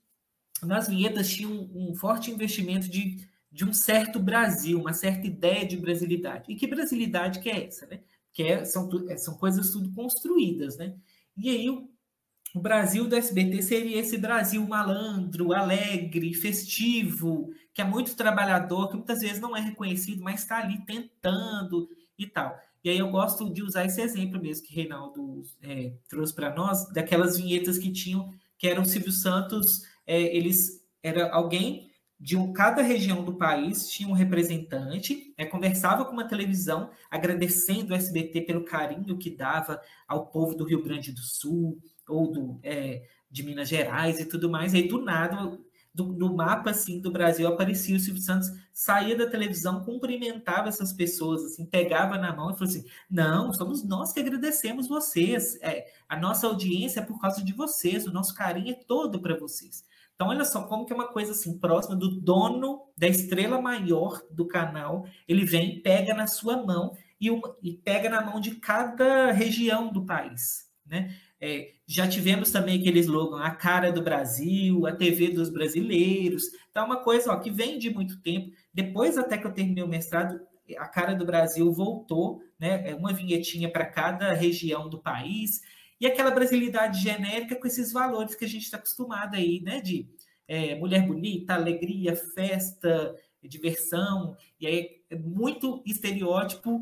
[0.63, 5.65] nas vinhetas tinha um, um forte investimento de, de um certo Brasil, uma certa ideia
[5.65, 6.51] de brasilidade.
[6.51, 8.01] E que brasilidade que é essa, né?
[8.31, 10.95] Que é, são, são coisas tudo construídas, né?
[11.39, 18.15] E aí o Brasil do SBT seria esse Brasil malandro, alegre, festivo, que é muito
[18.15, 22.59] trabalhador, que muitas vezes não é reconhecido, mas está ali tentando e tal.
[22.83, 26.91] E aí eu gosto de usar esse exemplo mesmo que Reinaldo é, trouxe para nós,
[26.91, 31.88] daquelas vinhetas que tinham, que eram Silvio Santos, é, eles era alguém
[32.19, 37.93] de um, cada região do país tinha um representante, é, conversava com uma televisão, agradecendo
[37.93, 42.59] o SBT pelo carinho que dava ao povo do Rio Grande do Sul, ou do,
[42.61, 44.73] é, de Minas Gerais e tudo mais.
[44.73, 45.57] Aí, do nada,
[45.93, 50.93] do, no mapa assim do Brasil aparecia o Silvio Santos, saía da televisão, cumprimentava essas
[50.93, 55.57] pessoas, assim, pegava na mão e falou assim: não, somos nós que agradecemos vocês.
[55.61, 59.37] É, a nossa audiência é por causa de vocês, o nosso carinho é todo para
[59.37, 59.83] vocês.
[60.19, 64.21] Então, olha só como que é uma coisa assim, próxima do dono da estrela maior
[64.29, 68.55] do canal, ele vem pega na sua mão e, uma, e pega na mão de
[68.55, 71.15] cada região do país, né?
[71.39, 76.47] É, já tivemos também aquele slogan, a cara do Brasil, a TV dos brasileiros.
[76.75, 78.51] É uma coisa ó, que vem de muito tempo.
[78.73, 80.37] Depois, até que eu terminei o mestrado,
[80.77, 82.89] a cara do Brasil voltou, né?
[82.89, 85.61] É uma vinhetinha para cada região do país.
[85.99, 89.81] E aquela brasilidade genérica com esses valores que a gente está acostumado aí, né?
[89.81, 90.07] De
[90.47, 94.35] é, mulher bonita, alegria, festa, diversão.
[94.59, 96.79] E aí, é muito estereótipo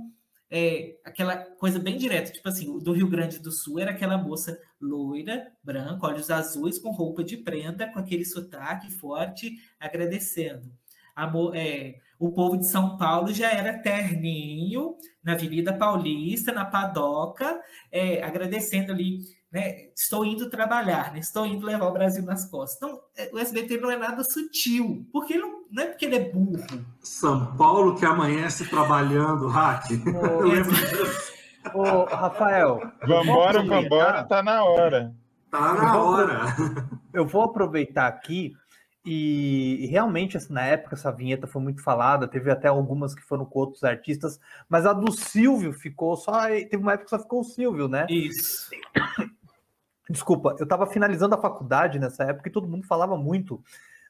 [0.50, 4.58] é, aquela coisa bem direta, tipo assim, do Rio Grande do Sul era aquela moça
[4.80, 10.72] loira, branca, olhos azuis, com roupa de prenda, com aquele sotaque forte, agradecendo.
[11.16, 17.60] Amor, é, o povo de São Paulo já era terninho na Avenida Paulista, na Padoca,
[17.92, 19.20] é, agradecendo ali,
[19.52, 19.90] né?
[19.96, 21.20] Estou indo trabalhar, né?
[21.20, 22.78] estou indo levar o Brasil nas costas.
[22.78, 26.32] Então, é, o SBT não é nada sutil, porque não, não é porque ele é
[26.32, 26.86] burro.
[27.02, 29.86] São Paulo que amanhece trabalhando, hack.
[31.74, 32.80] Ô, ô, Rafael.
[33.06, 35.14] Vambora, vambora, tá na hora.
[35.52, 36.56] Tá na hora.
[37.14, 38.54] Eu vou aproveitar aqui
[39.10, 43.22] e, e, realmente, assim, na época, essa vinheta foi muito falada, teve até algumas que
[43.22, 46.48] foram com outros artistas, mas a do Silvio ficou só.
[46.48, 48.06] Teve uma época que só ficou o Silvio, né?
[48.10, 48.70] Isso.
[50.10, 53.64] Desculpa, eu estava finalizando a faculdade nessa época e todo mundo falava muito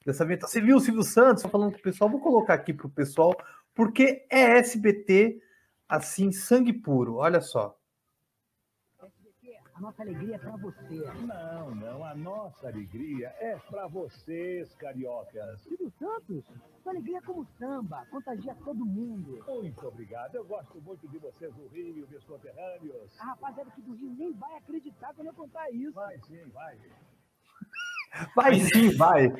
[0.04, 0.48] dessa vinheta.
[0.48, 1.44] Você viu o Silvio Santos?
[1.44, 3.36] Só falando com o pessoal, vou colocar aqui para o pessoal,
[3.76, 5.40] porque é SBT,
[5.88, 7.18] assim, sangue puro.
[7.18, 7.77] Olha só.
[9.78, 11.06] A nossa alegria é para você.
[11.22, 12.04] Não, não.
[12.04, 15.62] A nossa alegria é para vocês, cariocas.
[15.62, 16.44] Silvio Santos,
[16.82, 19.40] sua alegria é como samba, contagia todo mundo.
[19.48, 20.34] Muito obrigado.
[20.34, 23.20] Eu gosto muito de vocês do Rio, meus conterrâneos.
[23.20, 25.94] A rapaziada aqui do Rio nem vai acreditar quando eu contar isso.
[25.94, 26.78] Vai sim, vai.
[28.36, 29.32] Vai sim, vai.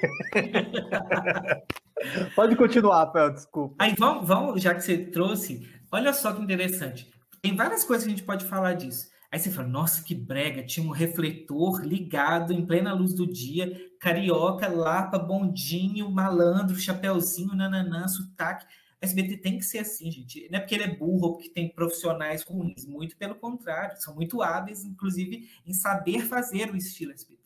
[2.36, 3.76] Pode continuar, Pel, desculpa.
[3.80, 7.12] Aí vamos, vamos, já que você trouxe, olha só que interessante.
[7.42, 9.17] Tem várias coisas que a gente pode falar disso.
[9.30, 13.92] Aí você fala, nossa, que brega, tinha um refletor ligado em plena luz do dia,
[14.00, 18.66] carioca, lapa, bondinho, malandro, chapéuzinho, nananã, sotaque.
[19.02, 20.48] A SBT tem que ser assim, gente.
[20.50, 24.42] Não é porque ele é burro porque tem profissionais ruins, muito pelo contrário, são muito
[24.42, 27.38] hábeis, inclusive, em saber fazer o estilo SBT.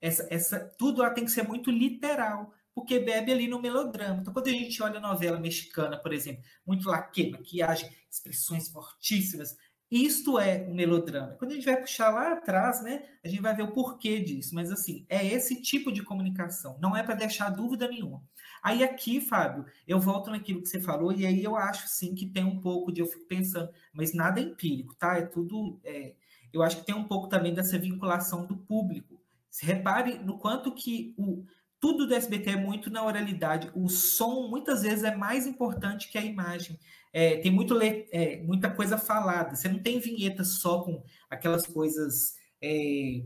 [0.00, 4.20] Essa, essa, tudo tem que ser muito literal, porque bebe ali no melodrama.
[4.20, 9.56] Então, quando a gente olha novela mexicana, por exemplo, muito laque, maquiagem, expressões fortíssimas,
[9.90, 11.34] isto é o um melodrama.
[11.38, 14.54] Quando a gente vai puxar lá atrás, né, a gente vai ver o porquê disso.
[14.54, 16.78] Mas assim, é esse tipo de comunicação.
[16.80, 18.22] Não é para deixar dúvida nenhuma.
[18.62, 22.26] Aí aqui, Fábio, eu volto naquilo que você falou e aí eu acho sim que
[22.26, 25.16] tem um pouco de eu fico pensando, mas nada é empírico, tá?
[25.16, 25.80] É tudo.
[25.84, 26.14] É,
[26.52, 29.18] eu acho que tem um pouco também dessa vinculação do público.
[29.48, 31.44] Se repare no quanto que o
[31.80, 33.70] tudo do SBT é muito na oralidade.
[33.74, 36.78] O som muitas vezes é mais importante que a imagem
[37.12, 39.56] é, tem muito, é, muita coisa falada.
[39.56, 42.34] Você não tem vinheta só com aquelas coisas.
[42.62, 43.22] É,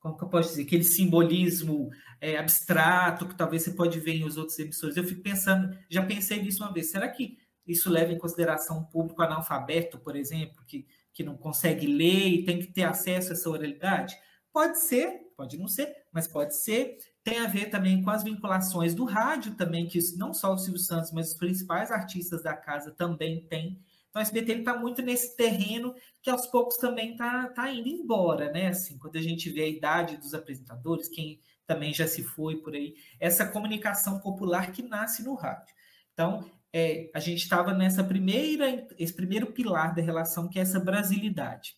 [0.00, 0.62] como que eu posso dizer?
[0.62, 4.96] Aquele simbolismo é, abstrato que talvez você pode ver em os outros emissores.
[4.96, 6.90] Eu fico pensando, já pensei nisso uma vez.
[6.90, 11.86] Será que isso leva em consideração um público analfabeto, por exemplo, que, que não consegue
[11.86, 14.16] ler e tem que ter acesso a essa oralidade?
[14.52, 16.98] Pode ser, pode não ser, mas pode ser.
[17.24, 20.80] Tem a ver também com as vinculações do rádio também, que não só o Silvio
[20.80, 23.80] Santos, mas os principais artistas da casa também têm.
[24.10, 28.52] Então, o SBT está muito nesse terreno que aos poucos também está tá indo embora,
[28.52, 28.68] né?
[28.68, 32.74] Assim, quando a gente vê a idade dos apresentadores, quem também já se foi por
[32.74, 35.74] aí, essa comunicação popular que nasce no rádio.
[36.12, 40.80] Então, é, a gente estava nessa primeira, esse primeiro pilar da relação, que é essa
[40.80, 41.76] brasilidade.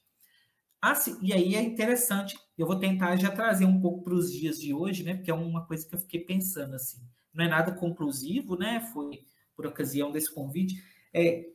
[0.86, 4.30] Ah, sim, e aí é interessante, eu vou tentar já trazer um pouco para os
[4.30, 5.14] dias de hoje, né?
[5.14, 6.98] Porque é uma coisa que eu fiquei pensando assim.
[7.32, 8.80] Não é nada conclusivo, né?
[8.92, 9.24] Foi
[9.56, 10.74] por ocasião desse convite.
[11.14, 11.46] É,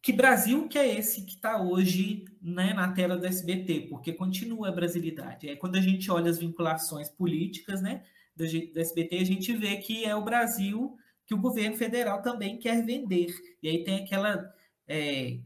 [0.00, 3.88] que Brasil que é esse que está hoje né, na tela do SBT?
[3.90, 5.48] Porque continua a brasilidade.
[5.48, 8.04] É quando a gente olha as vinculações políticas, né?
[8.36, 12.56] Do, do SBT, a gente vê que é o Brasil que o governo federal também
[12.56, 13.34] quer vender.
[13.60, 14.48] E aí tem aquela
[14.86, 15.40] é,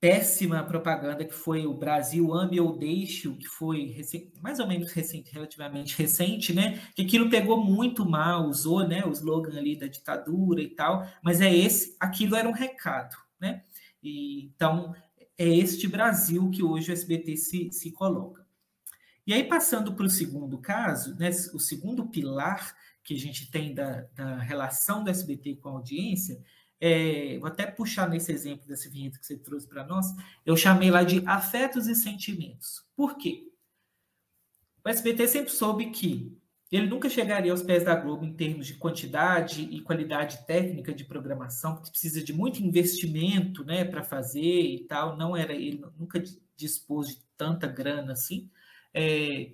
[0.00, 3.94] péssima propaganda que foi o Brasil ame ou deixe, que foi
[4.42, 6.80] mais ou menos recente, relativamente recente, né?
[6.94, 11.40] Que aquilo pegou muito mal, usou, né, o slogan ali da ditadura e tal, mas
[11.40, 13.62] é esse, aquilo era um recado, né?
[14.02, 14.94] E, então
[15.38, 18.46] é este Brasil que hoje o SBT se, se coloca.
[19.26, 23.74] E aí passando para o segundo caso, né, o segundo pilar que a gente tem
[23.74, 26.40] da, da relação do SBT com a audiência
[26.80, 30.06] é, vou até puxar nesse exemplo desse vinheta que você trouxe para nós,
[30.44, 32.84] eu chamei lá de afetos e sentimentos.
[32.94, 33.50] Por quê?
[34.84, 36.38] O SBT sempre soube que
[36.70, 41.04] ele nunca chegaria aos pés da Globo em termos de quantidade e qualidade técnica de
[41.04, 45.16] programação, precisa de muito investimento né, para fazer e tal.
[45.16, 46.22] Não era ele nunca
[46.56, 48.50] dispôs de tanta grana assim,
[48.92, 49.50] é,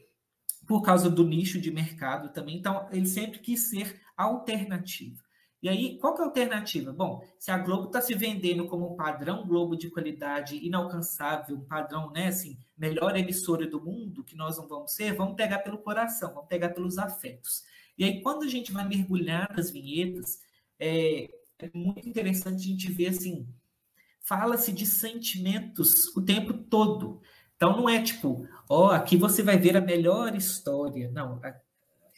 [0.67, 2.57] por causa do nicho de mercado também.
[2.57, 5.23] Então, ele sempre quis ser alternativo.
[5.63, 6.93] E aí, qual que é a alternativa?
[6.93, 11.65] Bom, se a Globo está se vendendo como um padrão Globo de qualidade inalcançável, um
[11.65, 15.79] padrão, né, assim, melhor emissora do mundo, que nós não vamos ser, vamos pegar pelo
[15.79, 17.63] coração, vamos pegar pelos afetos.
[17.97, 20.41] E aí, quando a gente vai mergulhar nas vinhetas,
[20.81, 23.47] é, é muito interessante a gente ver, assim,
[24.21, 27.21] fala-se de sentimentos o tempo todo.
[27.55, 31.09] Então, não é tipo, ó, oh, aqui você vai ver a melhor história.
[31.13, 31.41] Não,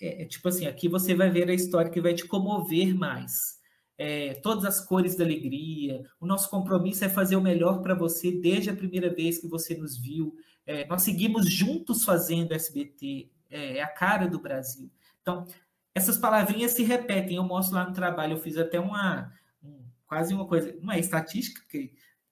[0.01, 3.59] é, é, tipo assim, aqui você vai ver a história que vai te comover mais.
[3.97, 6.05] é, todas as cores da alegria.
[6.21, 9.77] O nosso compromisso é fazer o melhor para você desde a primeira vez que você
[9.77, 10.37] nos viu.
[10.67, 14.91] É, nós seguimos juntos fazendo SBT, é, é, a cara do Brasil.
[15.23, 15.47] Então,
[15.95, 17.37] essas palavrinhas se repetem.
[17.37, 20.99] Eu mostro lá no trabalho, eu fiz até uma, um, quase uma coisa, não é
[20.99, 21.63] estatística,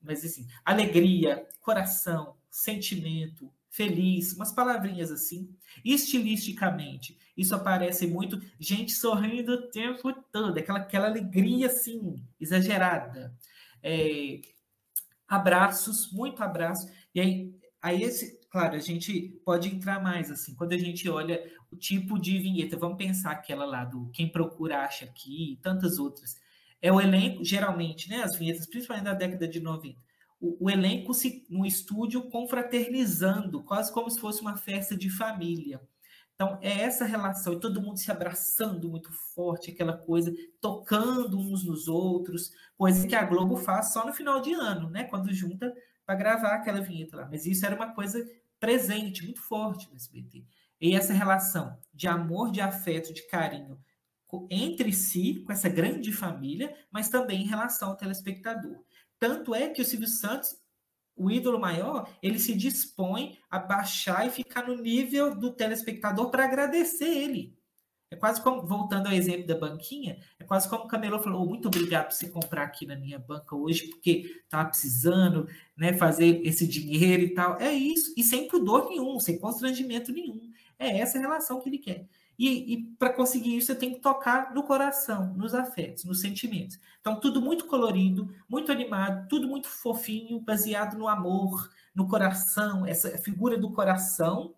[0.00, 5.50] mas assim, alegria, coração, sentimento, feliz, umas palavrinhas assim.
[5.84, 13.34] Estilisticamente, isso aparece muito, gente sorrindo o tempo todo, aquela, aquela alegria assim, exagerada.
[13.82, 14.42] É,
[15.26, 16.88] abraços, muito abraço.
[17.14, 21.42] E aí, aí esse, claro, a gente pode entrar mais assim, quando a gente olha
[21.70, 25.98] o tipo de vinheta, vamos pensar aquela lá do Quem Procura Acha Aqui e tantas
[25.98, 26.36] outras.
[26.80, 28.22] É o elenco, geralmente, né?
[28.22, 29.96] As vinhetas, principalmente da década de 90
[30.42, 35.80] o, o elenco se, no estúdio confraternizando, quase como se fosse uma festa de família.
[36.34, 41.64] Então, é essa relação, e todo mundo se abraçando muito forte, aquela coisa, tocando uns
[41.64, 45.04] nos outros, coisa que a Globo faz só no final de ano, né?
[45.04, 45.72] Quando junta
[46.04, 47.28] para gravar aquela vinheta lá.
[47.30, 48.26] Mas isso era uma coisa
[48.58, 50.44] presente, muito forte no SBT.
[50.80, 53.78] E essa relação de amor, de afeto, de carinho
[54.50, 58.82] entre si, com essa grande família, mas também em relação ao telespectador.
[59.22, 60.56] Tanto é que o Silvio Santos,
[61.14, 66.44] o ídolo maior, ele se dispõe a baixar e ficar no nível do telespectador para
[66.44, 67.56] agradecer ele.
[68.10, 71.68] É quase como, voltando ao exemplo da banquinha, é quase como o Camelô falou: muito
[71.68, 76.66] obrigado por você comprar aqui na minha banca hoje, porque estava precisando né, fazer esse
[76.66, 77.60] dinheiro e tal.
[77.60, 80.50] É isso, e sem pudor nenhum, sem constrangimento nenhum.
[80.76, 82.08] É essa relação que ele quer.
[82.38, 86.78] E, e para conseguir isso, você tem que tocar no coração, nos afetos, nos sentimentos.
[87.00, 93.16] Então, tudo muito colorido, muito animado, tudo muito fofinho, baseado no amor, no coração, essa
[93.18, 94.54] figura do coração,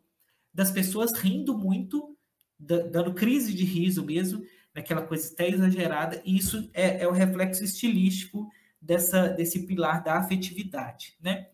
[0.52, 2.16] das pessoas rindo muito,
[2.58, 7.62] dando crise de riso mesmo, naquela coisa até exagerada, e isso é, é o reflexo
[7.62, 8.48] estilístico
[8.80, 11.48] dessa, desse pilar da afetividade, né?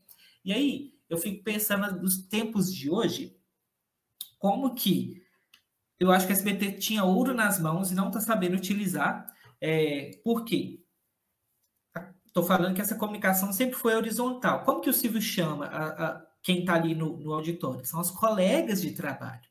[0.45, 3.37] E aí, eu fico pensando nos tempos de hoje,
[4.39, 5.23] como que
[6.01, 9.27] eu acho que a SBT tinha ouro nas mãos e não está sabendo utilizar.
[9.61, 10.83] É, por quê?
[12.27, 14.65] Estou falando que essa comunicação sempre foi horizontal.
[14.65, 17.85] Como que o Silvio chama a, a quem está ali no, no, auditório?
[17.85, 19.43] São os colegas de trabalho.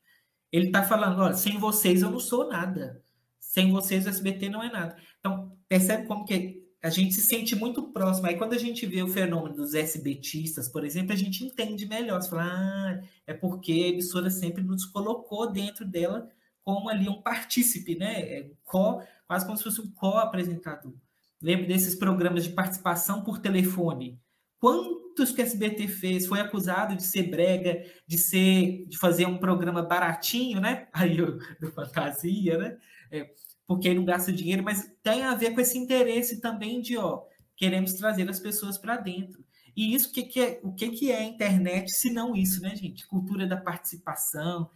[0.50, 3.00] Ele está falando, olha, sem vocês eu não sou nada.
[3.38, 4.96] Sem vocês o SBT não é nada.
[5.20, 8.26] Então, percebe como que a gente se sente muito próximo.
[8.26, 12.20] Aí quando a gente vê o fenômeno dos SBTistas, por exemplo, a gente entende melhor.
[12.20, 16.28] Você fala, ah, é porque a emissora sempre nos colocou dentro dela
[16.64, 18.20] como ali um partícipe, né?
[18.20, 20.92] É, co, quase como se fosse um co-apresentador.
[21.40, 24.20] Lembro desses programas de participação por telefone.
[24.58, 26.26] Quantos que a SBT fez?
[26.26, 30.88] Foi acusado de ser brega, de ser, de fazer um programa baratinho, né?
[30.92, 32.78] Aí do fantasia, né?
[33.10, 33.30] É,
[33.66, 37.22] porque aí não gasta dinheiro, mas tem a ver com esse interesse também de, ó,
[37.56, 39.44] queremos trazer as pessoas para dentro.
[39.76, 42.74] E isso, que, que é, o que, que é a internet, se não isso, né,
[42.74, 43.06] gente?
[43.06, 44.70] Cultura da participação,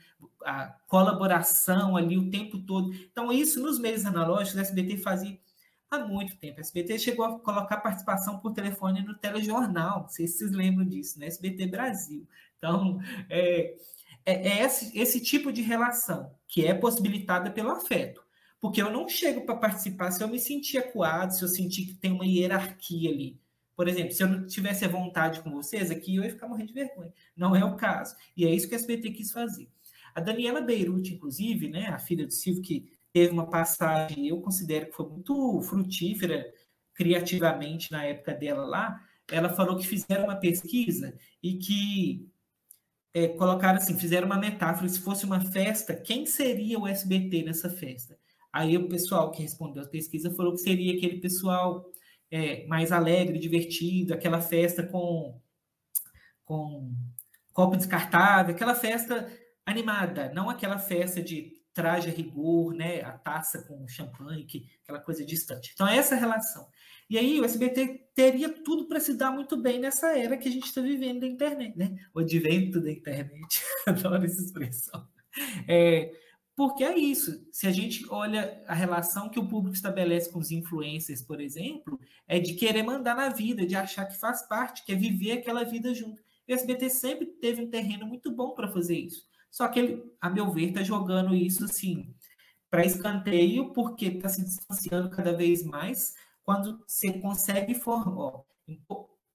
[0.45, 2.93] a colaboração ali o tempo todo.
[2.95, 5.39] Então, isso nos meios analógicos, a SBT fazia
[5.91, 6.59] há muito tempo.
[6.59, 10.87] A SBT chegou a colocar participação por telefone no telejornal, não sei se vocês lembram
[10.87, 11.27] disso, né?
[11.27, 12.27] SBT Brasil.
[12.59, 13.75] Então, é,
[14.25, 18.23] é, é esse, esse tipo de relação que é possibilitada pelo afeto.
[18.61, 21.95] Porque eu não chego para participar se eu me sentir acuado, se eu sentir que
[21.95, 23.39] tem uma hierarquia ali.
[23.77, 26.69] Por exemplo, se eu não tivesse a vontade com vocês aqui, eu ia ficar morrendo
[26.69, 27.13] de vergonha.
[27.37, 28.15] Não é o caso.
[28.37, 29.69] E é isso que a SBT quis fazer.
[30.15, 34.87] A Daniela Beirute, inclusive, né, a filha do Silvio, que teve uma passagem, eu considero
[34.87, 36.45] que foi muito frutífera
[36.95, 42.29] criativamente na época dela lá, ela falou que fizeram uma pesquisa e que
[43.13, 47.71] é, colocaram assim, fizeram uma metáfora, se fosse uma festa, quem seria o SBT nessa
[47.71, 48.19] festa?
[48.53, 51.91] Aí o pessoal que respondeu a pesquisa falou que seria aquele pessoal
[52.35, 55.41] é, mais alegre, divertido, aquela festa com,
[56.45, 56.93] com
[57.53, 59.31] copo descartável, aquela festa
[59.65, 64.99] animada, não aquela festa de traje a rigor, né, a taça com champanhe, que, aquela
[64.99, 65.71] coisa distante.
[65.75, 66.67] Então, é essa relação.
[67.09, 70.53] E aí, o SBT teria tudo para se dar muito bem nessa era que a
[70.53, 71.97] gente está vivendo da internet, né?
[72.13, 73.63] O advento da internet.
[73.87, 75.07] Adoro essa expressão.
[75.69, 76.11] É,
[76.57, 77.47] porque é isso.
[77.51, 81.99] Se a gente olha a relação que o público estabelece com os influencers, por exemplo,
[82.29, 85.93] é de querer mandar na vida, de achar que faz parte, quer viver aquela vida
[85.93, 86.23] junto.
[86.47, 89.27] E o SBT sempre teve um terreno muito bom para fazer isso.
[89.51, 92.15] Só que ele, a meu ver, está jogando isso assim
[92.71, 96.15] para escanteio, porque está se distanciando cada vez mais.
[96.43, 98.83] Quando você consegue formar, em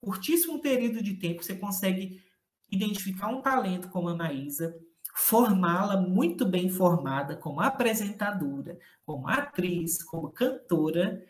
[0.01, 2.21] curtíssimo período de tempo, você consegue
[2.69, 4.77] identificar um talento como a Maísa,
[5.15, 11.23] formá-la muito bem formada como apresentadora, como atriz, como cantora,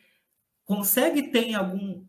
[0.66, 2.06] consegue ter algum.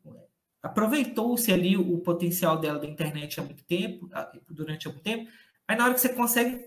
[0.62, 4.09] Aproveitou-se ali o potencial dela da internet há muito tempo,
[4.49, 5.31] durante algum tempo,
[5.71, 6.64] Aí na hora que você consegue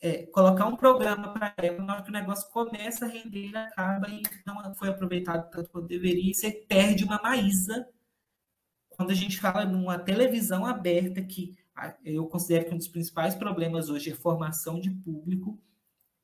[0.00, 4.08] é, colocar um programa para ela, na hora que o negócio começa a render, acaba
[4.08, 7.88] e não foi aproveitado tanto quanto deveria, e você perde uma maísa
[8.90, 11.58] quando a gente fala numa televisão aberta, que
[12.04, 15.60] eu considero que um dos principais problemas hoje é formação de público,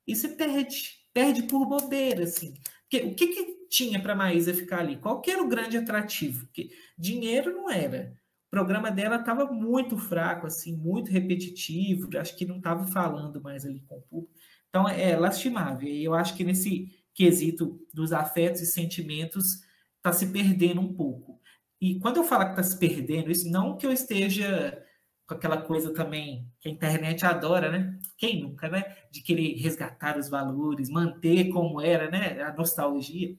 [0.07, 2.55] e você perde, perde por bobeira, assim.
[2.83, 4.97] Porque o que, que tinha para a Maísa ficar ali?
[4.97, 6.47] Qual que era o grande atrativo?
[6.47, 8.17] Porque dinheiro não era
[8.53, 13.81] programa dela estava muito fraco, assim, muito repetitivo, acho que não estava falando mais ali
[13.81, 14.35] com o público.
[14.69, 15.89] Então, é lastimável.
[15.89, 19.63] E eu acho que nesse quesito dos afetos e sentimentos
[19.97, 21.41] está se perdendo um pouco.
[21.81, 24.85] E quando eu falo que está se perdendo, isso não que eu esteja
[25.27, 27.99] com aquela coisa também que a internet adora, né?
[28.17, 28.97] Quem nunca, né?
[29.11, 32.43] De querer resgatar os valores, manter como era, né?
[32.43, 33.37] A nostalgia.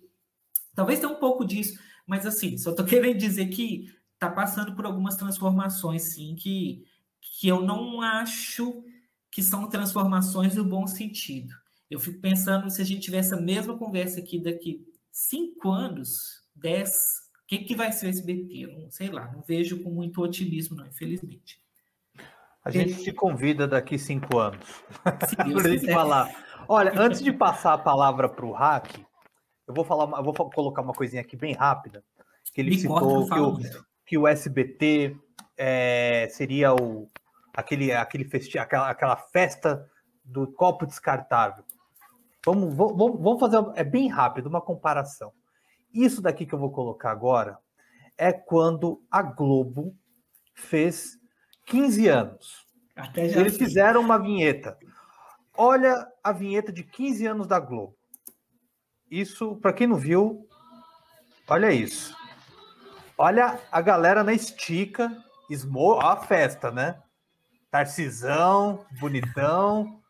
[0.76, 4.86] Talvez tenha um pouco disso, mas assim, só estou querendo dizer que está passando por
[4.86, 6.84] algumas transformações, sim, que,
[7.22, 8.84] que eu não acho
[9.30, 11.54] que são transformações no bom sentido.
[11.90, 17.24] Eu fico pensando se a gente tivesse a mesma conversa aqui daqui cinco anos, dez,
[17.44, 18.68] o que, que vai ser o SBT?
[18.68, 21.63] Não, sei lá, não vejo com muito otimismo, não, infelizmente.
[22.64, 26.30] A gente te convida daqui cinco anos para gente falar.
[26.68, 29.00] Olha, antes de passar a palavra para o Hack,
[29.68, 32.04] eu vou falar, eu vou colocar uma coisinha aqui bem rápida
[32.54, 33.58] que ele Me citou que o,
[34.06, 35.18] que o SBT
[35.58, 37.10] é, seria o,
[37.56, 39.90] aquele, aquele festi aquela, aquela festa
[40.24, 41.64] do copo descartável.
[42.46, 45.32] Vamos, vamos, vamos fazer, é bem rápido, uma comparação.
[45.94, 47.58] Isso daqui que eu vou colocar agora
[48.18, 49.96] é quando a Globo
[50.54, 51.18] fez
[51.66, 52.68] 15 anos.
[53.16, 54.78] Eles fizeram uma vinheta.
[55.56, 57.96] Olha a vinheta de 15 anos da Globo.
[59.10, 60.48] Isso, para quem não viu,
[61.48, 62.16] olha isso.
[63.18, 65.16] Olha a galera na estica,
[65.50, 66.00] esmo...
[66.00, 67.00] a festa, né?
[67.70, 70.02] Tarcisão, bonitão.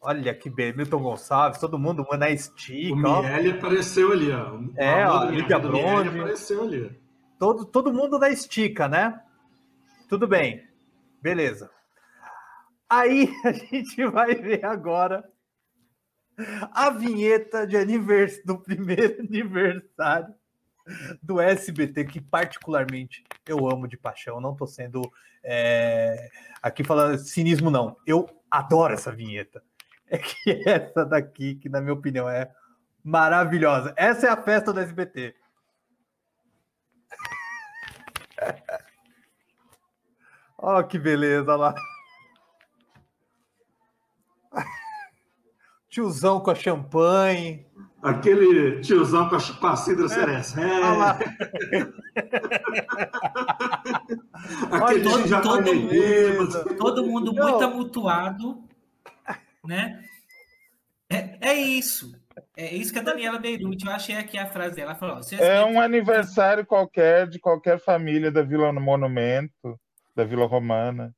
[0.00, 2.94] Olha que bem, Milton Gonçalves, todo mundo na estica.
[2.94, 4.60] O Miele apareceu ali, ó.
[4.76, 6.08] É, ó, Lídia Blonde.
[6.08, 7.00] apareceu ali.
[7.38, 9.20] Todo, todo mundo na estica, né?
[10.08, 10.66] Tudo bem,
[11.20, 11.70] beleza.
[12.88, 15.28] Aí a gente vai ver agora
[16.72, 18.40] a vinheta de anivers...
[18.44, 20.34] do primeiro aniversário
[21.20, 24.40] do SBT, que particularmente eu amo de paixão.
[24.40, 25.02] Não estou sendo
[25.42, 26.28] é,
[26.62, 27.96] aqui falando cinismo, não.
[28.06, 29.62] Eu adoro essa vinheta.
[30.08, 32.48] É que essa daqui, que na minha opinião é
[33.02, 33.92] maravilhosa.
[33.96, 35.34] Essa é a festa do SBT.
[40.58, 41.74] Ó, oh, que beleza lá.
[45.88, 47.66] Tiozão com a champanhe.
[48.02, 50.62] Aquele tiozão com a, com a cidra cerecé.
[54.70, 58.62] Aquele todo, já todo, mundo, todo mundo muito amutuado,
[59.64, 60.04] né?
[61.10, 62.12] É, é isso.
[62.56, 64.94] É isso que a Daniela Beirute, eu achei aqui a frase dela.
[64.94, 69.80] falou, é um aniversário qualquer de qualquer família da Vila no Monumento,
[70.16, 71.14] da Vila Romana.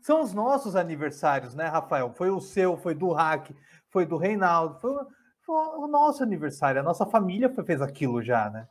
[0.00, 2.12] São os nossos aniversários, né, Rafael?
[2.14, 3.50] Foi o seu, foi do Hack,
[3.90, 4.92] foi do Reinaldo, foi
[5.44, 8.66] foi o nosso aniversário, a nossa família fez aquilo já, né?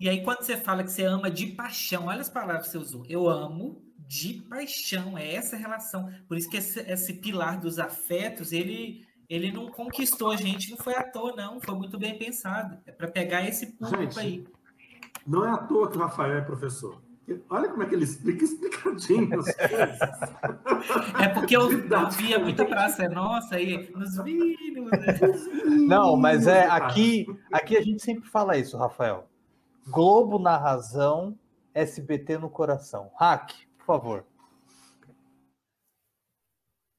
[0.00, 2.78] E aí, quando você fala que você ama de paixão, olha as palavras que você
[2.78, 3.04] usou.
[3.08, 6.10] Eu amo de paixão, é essa relação.
[6.26, 10.78] Por isso que esse, esse pilar dos afetos, ele, ele não conquistou a gente, não
[10.78, 11.60] foi à toa, não.
[11.60, 12.78] Foi muito bem pensado.
[12.86, 14.44] É para pegar esse público gente, aí.
[15.26, 17.00] Não é à toa que o Rafael é professor.
[17.48, 20.00] Olha como é que ele explica explicadinho as coisas.
[21.20, 24.90] É porque eu, eu via muita praça nossa aí, nos vídeos.
[24.90, 25.18] Né?
[25.86, 29.28] Não, mas é aqui, aqui a gente sempre fala isso, Rafael.
[29.86, 31.38] Globo na razão,
[31.74, 33.10] SBT no coração.
[33.16, 34.26] Hack, por favor.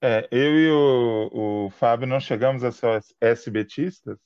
[0.02, 4.18] É, eu e o, o Fábio não chegamos a ser SBTistas,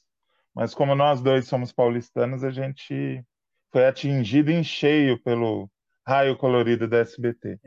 [0.54, 3.24] mas como nós dois somos paulistanos, a gente
[3.72, 5.70] foi atingido em cheio pelo
[6.08, 7.60] raio colorido da SBT.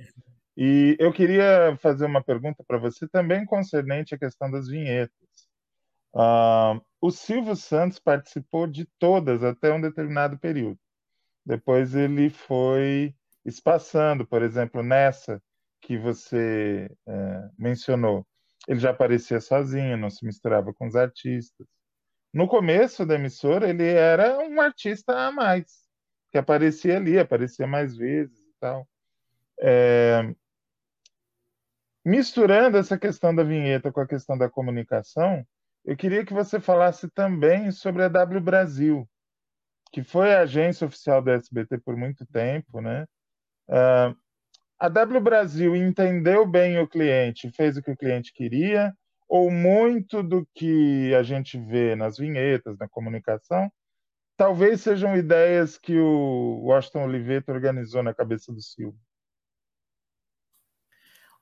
[0.56, 5.14] E eu queria fazer uma pergunta para você também concernente à questão das vinhetas.
[6.14, 10.78] Uh, o Silvio Santos participou de todas até um determinado período.
[11.44, 13.14] Depois ele foi
[13.44, 15.40] espaçando, por exemplo, nessa
[15.82, 18.26] que você é, mencionou,
[18.68, 21.66] ele já aparecia sozinho, não se misturava com os artistas.
[22.32, 25.89] No começo da emissora, ele era um artista a mais
[26.30, 28.88] que aparecia ali, aparecia mais vezes e tal.
[29.60, 30.34] É...
[32.04, 35.46] Misturando essa questão da vinheta com a questão da comunicação,
[35.84, 39.08] eu queria que você falasse também sobre a W Brasil,
[39.92, 43.04] que foi a agência oficial da SBT por muito tempo, né?
[43.68, 44.16] Uh,
[44.78, 48.94] a W Brasil entendeu bem o cliente, fez o que o cliente queria,
[49.28, 53.70] ou muito do que a gente vê nas vinhetas, na comunicação,
[54.40, 58.98] talvez sejam ideias que o Washington Oliveto organizou na cabeça do Silvio?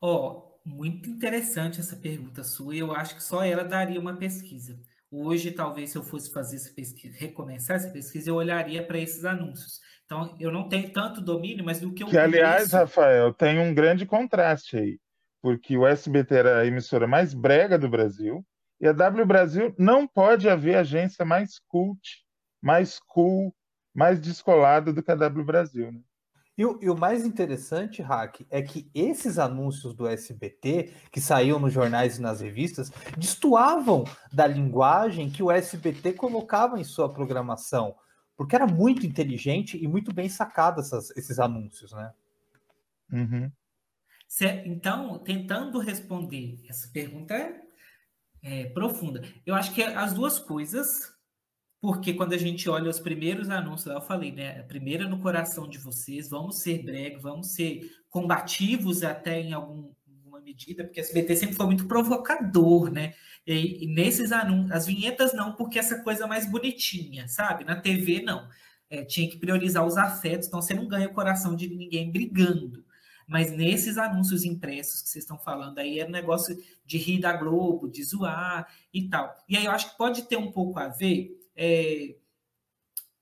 [0.00, 4.16] Ó, oh, muito interessante essa pergunta sua, e eu acho que só ela daria uma
[4.16, 4.76] pesquisa.
[5.12, 9.24] Hoje, talvez, se eu fosse fazer essa pesquisa, recomeçar essa pesquisa, eu olharia para esses
[9.24, 9.78] anúncios.
[10.04, 13.72] Então, eu não tenho tanto domínio, mas do que eu Que, aliás, Rafael, tem um
[13.72, 14.98] grande contraste aí,
[15.40, 18.44] porque o SBT era a emissora mais brega do Brasil,
[18.80, 22.26] e a W Brasil não pode haver agência mais cult,
[22.60, 23.54] mais cool,
[23.94, 26.00] mais descolada do que a W Brasil, né?
[26.58, 31.60] E o, e o, mais interessante, Hack, é que esses anúncios do SBT, que saíam
[31.60, 34.02] nos jornais e nas revistas, destoavam
[34.32, 37.94] da linguagem que o SBT colocava em sua programação,
[38.36, 42.12] porque era muito inteligente e muito bem sacado essas, esses anúncios, né?
[43.12, 43.52] Uhum.
[44.64, 47.62] Então, tentando responder essa pergunta é,
[48.42, 49.22] é profunda.
[49.46, 51.16] Eu acho que as duas coisas
[51.80, 54.62] porque quando a gente olha os primeiros anúncios, eu falei, né?
[54.62, 60.40] Primeira no coração de vocês, vamos ser brega, vamos ser combativos até em algum, alguma
[60.40, 63.14] medida, porque a SBT sempre foi muito provocador, né?
[63.46, 67.64] E, e nesses anúncios, as vinhetas não, porque essa coisa mais bonitinha, sabe?
[67.64, 68.48] Na TV, não.
[68.90, 72.84] É, tinha que priorizar os afetos, então você não ganha o coração de ninguém brigando.
[73.26, 77.34] Mas nesses anúncios impressos que vocês estão falando aí, é um negócio de rir da
[77.34, 79.32] Globo, de zoar e tal.
[79.46, 82.14] E aí eu acho que pode ter um pouco a ver é,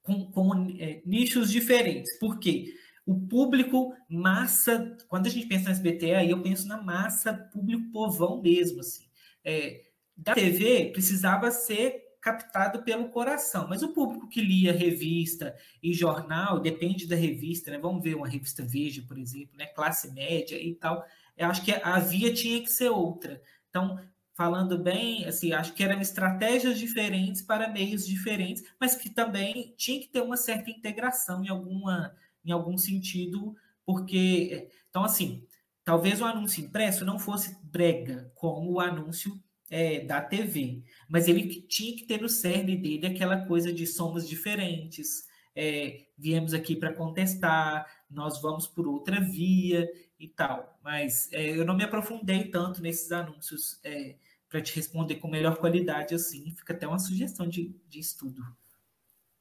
[0.03, 2.19] com, com é, nichos diferentes.
[2.19, 2.75] Por quê?
[3.07, 7.91] O público massa, quando a gente pensa no SBT, aí eu penso na massa, público
[7.91, 9.07] povão mesmo, assim.
[9.43, 9.81] É,
[10.15, 16.59] da TV precisava ser captado pelo coração, mas o público que lia revista e jornal,
[16.59, 17.79] depende da revista, né?
[17.79, 19.67] Vamos ver uma revista Veja, por exemplo, né?
[19.67, 21.05] Classe média e tal.
[21.37, 23.41] Eu acho que a via tinha que ser outra.
[23.69, 24.01] Então,
[24.37, 29.99] falando bem, assim, acho que eram estratégias diferentes para meios diferentes, mas que também tinha
[29.99, 32.15] que ter uma certa integração em alguma
[32.45, 35.45] em algum sentido, porque então assim,
[35.83, 41.63] talvez o anúncio impresso não fosse brega como o anúncio é, da TV, mas ele
[41.63, 45.27] tinha que ter no cerne dele aquela coisa de somos diferentes,
[45.57, 50.79] é, viemos aqui para contestar, nós vamos por outra via e tal.
[50.83, 54.17] Mas é, eu não me aprofundei tanto nesses anúncios é,
[54.49, 58.43] para te responder com melhor qualidade, assim, fica até uma sugestão de, de estudo.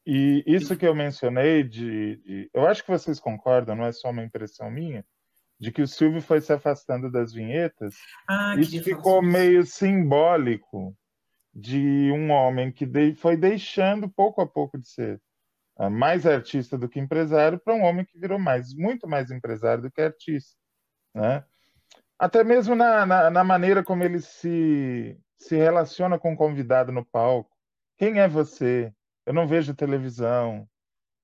[0.06, 4.10] E isso que eu mencionei de, de, Eu acho que vocês concordam, não é só
[4.10, 5.04] uma impressão minha,
[5.58, 7.94] de que o Silvio foi se afastando das vinhetas.
[8.28, 10.96] Ah, isso ficou meio simbólico
[11.52, 15.20] de um homem que de, foi deixando pouco a pouco de ser
[15.78, 19.82] uh, mais artista do que empresário para um homem que virou mais, muito mais empresário
[19.82, 20.54] do que artista.
[21.14, 21.42] Né?
[22.18, 27.04] Até mesmo na, na, na, maneira como ele se, se relaciona com o convidado no
[27.04, 27.50] palco.
[27.98, 28.92] Quem é você?
[29.26, 30.66] Eu não vejo televisão.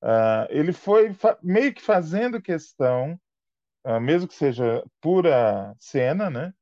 [0.03, 3.19] Uh, ele foi meio que fazendo questão,
[3.87, 6.53] uh, mesmo que seja pura cena, né,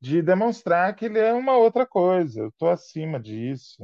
[0.00, 2.40] de demonstrar que ele é uma outra coisa.
[2.42, 3.82] Eu estou acima disso.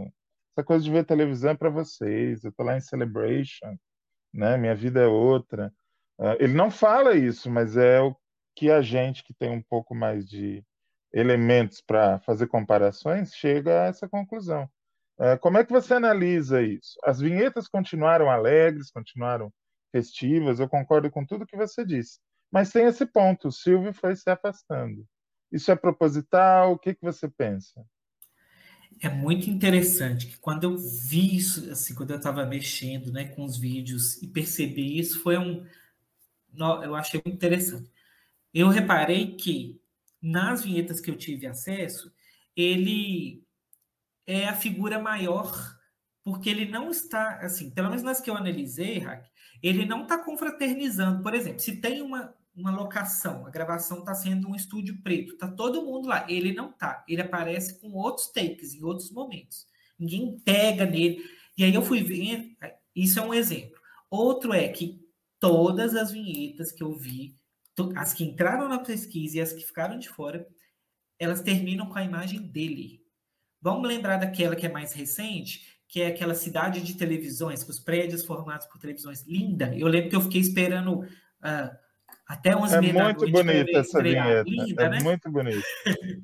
[0.56, 2.44] Essa coisa de ver televisão é para vocês.
[2.44, 3.76] Eu estou lá em Celebration,
[4.32, 4.56] né?
[4.56, 5.72] Minha vida é outra.
[6.18, 8.16] Uh, ele não fala isso, mas é o
[8.56, 10.64] que a gente que tem um pouco mais de
[11.12, 14.68] elementos para fazer comparações chega a essa conclusão.
[15.18, 16.98] É, como é que você analisa isso?
[17.04, 19.52] As vinhetas continuaram alegres, continuaram
[19.92, 22.18] festivas, eu concordo com tudo que você disse.
[22.50, 25.06] Mas tem esse ponto, o Silvio foi se afastando.
[25.52, 26.72] Isso é proposital?
[26.72, 27.84] O que, que você pensa?
[29.00, 33.44] É muito interessante que quando eu vi isso, assim, quando eu estava mexendo né, com
[33.44, 35.66] os vídeos e percebi isso, foi um.
[36.82, 37.90] Eu achei muito interessante
[38.58, 39.78] eu reparei que
[40.20, 42.10] nas vinhetas que eu tive acesso,
[42.56, 43.44] ele
[44.26, 45.54] é a figura maior,
[46.24, 49.26] porque ele não está, assim, pelo menos nas que eu analisei, Hack,
[49.62, 51.22] ele não está confraternizando.
[51.22, 55.48] Por exemplo, se tem uma, uma locação, a gravação está sendo um estúdio preto, está
[55.48, 57.04] todo mundo lá, ele não está.
[57.06, 59.66] Ele aparece com outros takes em outros momentos.
[59.98, 61.22] Ninguém pega nele.
[61.58, 62.56] E aí eu fui ver,
[62.94, 63.78] isso é um exemplo.
[64.08, 64.98] Outro é que
[65.38, 67.36] todas as vinhetas que eu vi
[67.94, 70.46] as que entraram na pesquisa e as que ficaram de fora,
[71.18, 73.02] elas terminam com a imagem dele.
[73.60, 77.78] Vamos lembrar daquela que é mais recente, que é aquela cidade de televisões, com os
[77.78, 79.24] prédios formados por televisões.
[79.26, 79.74] Linda.
[79.76, 81.76] Eu lembro que eu fiquei esperando uh,
[82.26, 84.44] até 11 É muito bonita essa vinheta.
[84.48, 85.00] Linda, é né?
[85.00, 85.66] muito bonita.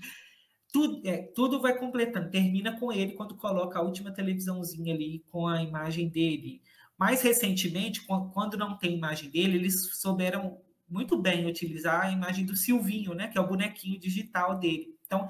[0.73, 2.31] tudo, é, tudo vai completando.
[2.31, 6.61] Termina com ele quando coloca a última televisãozinha ali com a imagem dele.
[6.99, 10.61] Mais recentemente, quando não tem imagem dele, eles souberam
[10.93, 13.29] muito bem utilizar a imagem do Silvinho, né?
[13.29, 14.97] Que é o bonequinho digital dele.
[15.07, 15.29] Então,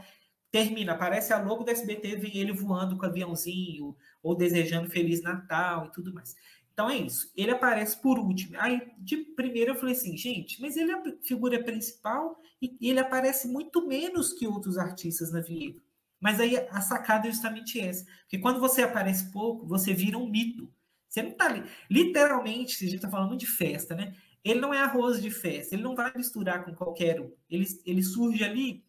[0.50, 5.22] termina, aparece a logo do SBT, vem ele voando com o aviãozinho, ou desejando Feliz
[5.22, 6.34] Natal e tudo mais.
[6.72, 7.30] Então é isso.
[7.36, 8.56] Ele aparece por último.
[8.58, 12.98] Aí, de primeiro, eu falei assim, gente, mas ele é a figura principal e ele
[12.98, 15.82] aparece muito menos que outros artistas na vinheta.
[16.20, 18.04] Mas aí a sacada é justamente essa.
[18.22, 20.72] Porque quando você aparece pouco, você vira um mito.
[21.08, 21.64] Você não tá ali.
[21.90, 24.14] Literalmente, a gente está falando de festa, né?
[24.44, 27.32] Ele não é arroz de festa, ele não vai misturar com qualquer um.
[27.48, 28.84] Ele, ele surge ali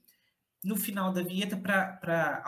[0.63, 2.43] no final da vinheta para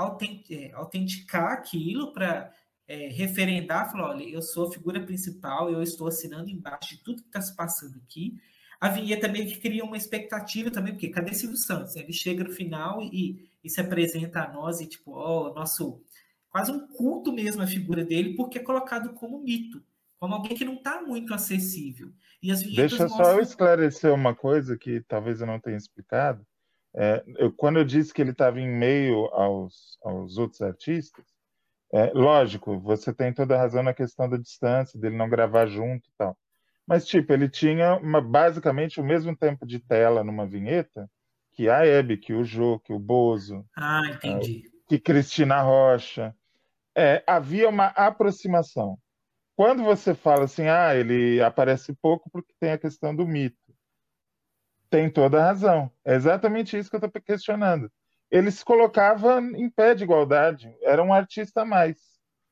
[0.50, 2.52] é, autenticar aquilo, para
[2.88, 7.22] é, referendar, falar, olha, eu sou a figura principal, eu estou assinando embaixo de tudo
[7.22, 8.40] que está se passando aqui.
[8.80, 11.96] A vinheta meio que cria uma expectativa também, porque cadê Silvio Santos?
[11.96, 16.02] Ele chega no final e, e se apresenta a nós e, tipo, ó, nosso
[16.50, 19.84] quase um culto mesmo a figura dele, porque é colocado como mito,
[20.20, 22.12] como alguém que não está muito acessível.
[22.42, 26.46] E as Deixa só eu esclarecer uma coisa que talvez eu não tenha explicado.
[26.96, 31.26] É, eu, quando eu disse que ele estava em meio aos, aos outros artistas,
[31.94, 36.08] é, lógico, você tem toda a razão na questão da distância, dele não gravar junto
[36.08, 36.38] e tal.
[36.88, 41.10] Mas, tipo, ele tinha uma, basicamente o mesmo tempo de tela numa vinheta
[41.54, 43.66] que a Hebe, que o Jô, que o Bozo.
[43.76, 44.64] Ah, entendi.
[44.68, 46.36] É, que Cristina Rocha.
[46.98, 48.98] É, havia uma aproximação.
[49.56, 53.58] Quando você fala assim, ah, ele aparece pouco porque tem a questão do mito.
[54.90, 55.92] Tem toda a razão.
[56.04, 57.92] É exatamente isso que eu estou questionando
[58.36, 61.98] ele se colocava em pé de igualdade, era um artista a mais,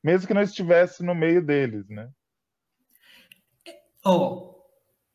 [0.02, 2.10] mesmo que não estivesse no meio deles, né?
[4.04, 4.54] Oh,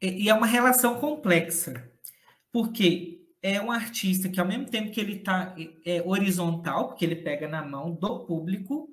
[0.01, 1.91] e é uma relação complexa,
[2.51, 7.15] porque é um artista que, ao mesmo tempo que ele está é, horizontal, porque ele
[7.15, 8.89] pega na mão do público,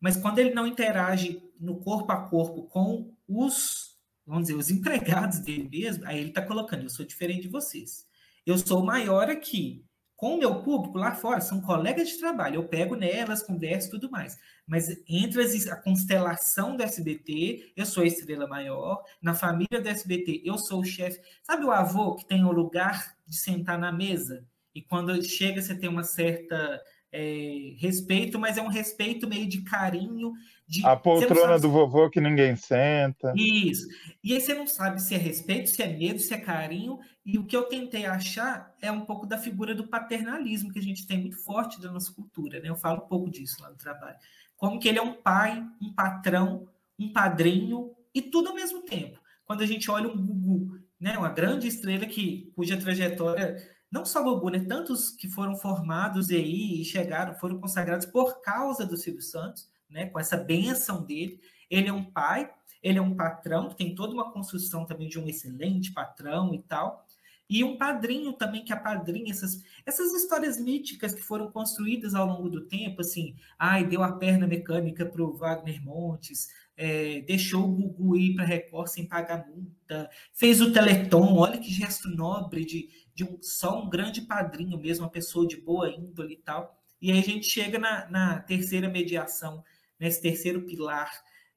[0.00, 3.96] mas quando ele não interage no corpo a corpo com os,
[4.26, 8.06] vamos dizer, os empregados dele mesmo, aí ele está colocando, eu sou diferente de vocês.
[8.46, 9.84] Eu sou maior aqui,
[10.18, 13.90] com o meu público lá fora, são colegas de trabalho, eu pego nelas, converso e
[13.92, 14.36] tudo mais.
[14.66, 19.88] Mas entre as, a constelação do SBT, eu sou a estrela maior, na família do
[19.88, 21.20] SBT, eu sou o chefe.
[21.40, 24.44] Sabe o avô que tem o lugar de sentar na mesa?
[24.74, 26.82] E quando chega, você tem uma certa
[27.12, 30.32] é, respeito, mas é um respeito meio de carinho.
[30.66, 31.62] De, a poltrona sabe...
[31.62, 33.32] do vovô que ninguém senta.
[33.34, 33.86] Isso.
[34.22, 36.98] E aí você não sabe se é respeito, se é medo, se é carinho.
[37.24, 40.82] E o que eu tentei achar é um pouco da figura do paternalismo que a
[40.82, 42.60] gente tem muito forte da nossa cultura.
[42.60, 42.68] Né?
[42.68, 44.16] Eu falo um pouco disso lá no trabalho.
[44.56, 49.18] Como que ele é um pai, um patrão, um padrinho e tudo ao mesmo tempo.
[49.46, 51.16] Quando a gente olha um Gugu, né?
[51.16, 53.56] uma grande estrela que, cuja trajetória
[53.90, 54.60] não só Gugu, né?
[54.60, 60.06] Tantos que foram formados aí e chegaram, foram consagrados por causa do Silvio Santos, né?
[60.06, 61.40] Com essa benção dele.
[61.70, 62.50] Ele é um pai,
[62.82, 66.62] ele é um patrão, que tem toda uma construção também de um excelente patrão e
[66.62, 67.06] tal.
[67.50, 72.50] E um padrinho também que apadrinha essas, essas histórias míticas que foram construídas ao longo
[72.50, 76.48] do tempo, assim, ai, deu a perna mecânica para o Wagner Montes,
[76.78, 81.72] é, deixou o Gugu ir para Record sem pagar multa, fez o Teleton, olha que
[81.72, 86.34] gesto nobre de, de um, só um grande padrinho mesmo, uma pessoa de boa índole
[86.34, 86.80] e tal.
[87.02, 89.64] E aí a gente chega na, na terceira mediação,
[89.98, 91.10] nesse terceiro pilar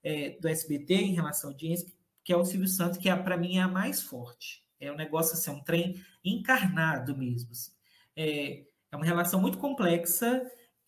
[0.04, 1.88] é, do SBT em relação à audiência,
[2.24, 4.66] que é o Silvio Santos, que é, para mim é a mais forte.
[4.80, 7.52] É um negócio assim, é um trem encarnado mesmo.
[7.52, 7.72] Assim.
[8.16, 10.42] É, é uma relação muito complexa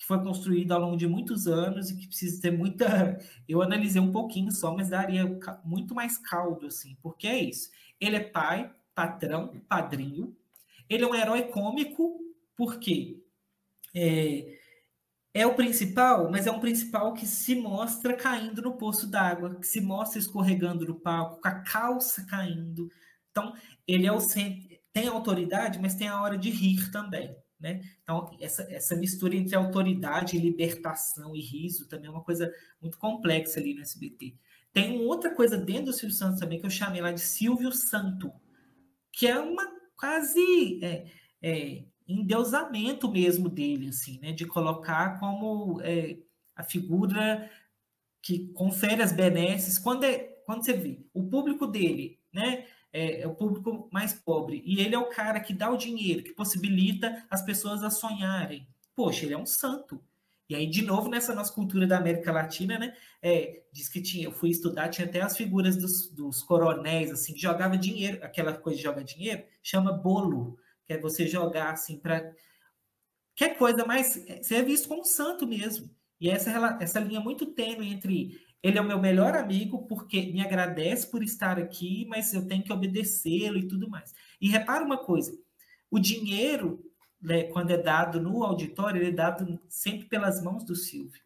[0.04, 3.18] que foi construída ao longo de muitos anos e que precisa ter muita.
[3.48, 5.24] Eu analisei um pouquinho só, mas daria
[5.64, 7.72] muito mais caldo, assim, porque é isso.
[8.02, 10.36] Ele é pai, patrão, padrinho,
[10.90, 12.20] ele é um herói cômico,
[12.56, 13.24] porque
[13.96, 14.60] é,
[15.34, 19.66] é o principal, mas é um principal que se mostra caindo no poço d'água, que
[19.66, 22.90] se mostra escorregando no palco, com a calça caindo.
[23.32, 23.54] Então,
[23.88, 24.20] ele é o
[24.92, 27.34] tem autoridade, mas tem a hora de rir também.
[27.64, 27.80] Né?
[28.04, 33.58] Então, essa, essa mistura entre autoridade, libertação e riso também é uma coisa muito complexa
[33.58, 34.36] ali no SBT.
[34.74, 38.34] Tem outra coisa dentro do Silvio Santos também que eu chamei lá de Silvio Santo,
[39.14, 41.06] que é uma quase é,
[41.42, 44.34] é, endeusamento mesmo dele, assim, né?
[44.34, 46.18] De colocar como é,
[46.58, 47.50] a figura
[48.22, 49.80] que confere as benesses.
[49.80, 52.66] Quando, é, quando você vê o público dele, né?
[52.94, 54.62] É, é, o público mais pobre.
[54.64, 58.68] E ele é o cara que dá o dinheiro, que possibilita as pessoas a sonharem.
[58.96, 60.00] Poxa, ele é um santo.
[60.48, 62.96] E aí, de novo, nessa nossa cultura da América Latina, né?
[63.22, 67.34] É, diz que tinha, eu fui estudar, tinha até as figuras dos, dos coronéis, assim,
[67.34, 71.98] que jogava dinheiro, aquela coisa de jogar dinheiro, chama bolo, que é você jogar, assim,
[71.98, 72.32] para.
[73.36, 74.24] Quer coisa mais.
[74.42, 75.90] Você é visto como um santo mesmo.
[76.20, 80.42] E essa, essa linha muito tênue entre ele é o meu melhor amigo porque me
[80.42, 84.14] agradece por estar aqui, mas eu tenho que obedecê-lo e tudo mais.
[84.40, 85.38] E repara uma coisa:
[85.92, 86.82] o dinheiro,
[87.22, 91.22] né, quando é dado no auditório, ele é dado sempre pelas mãos do Silvio.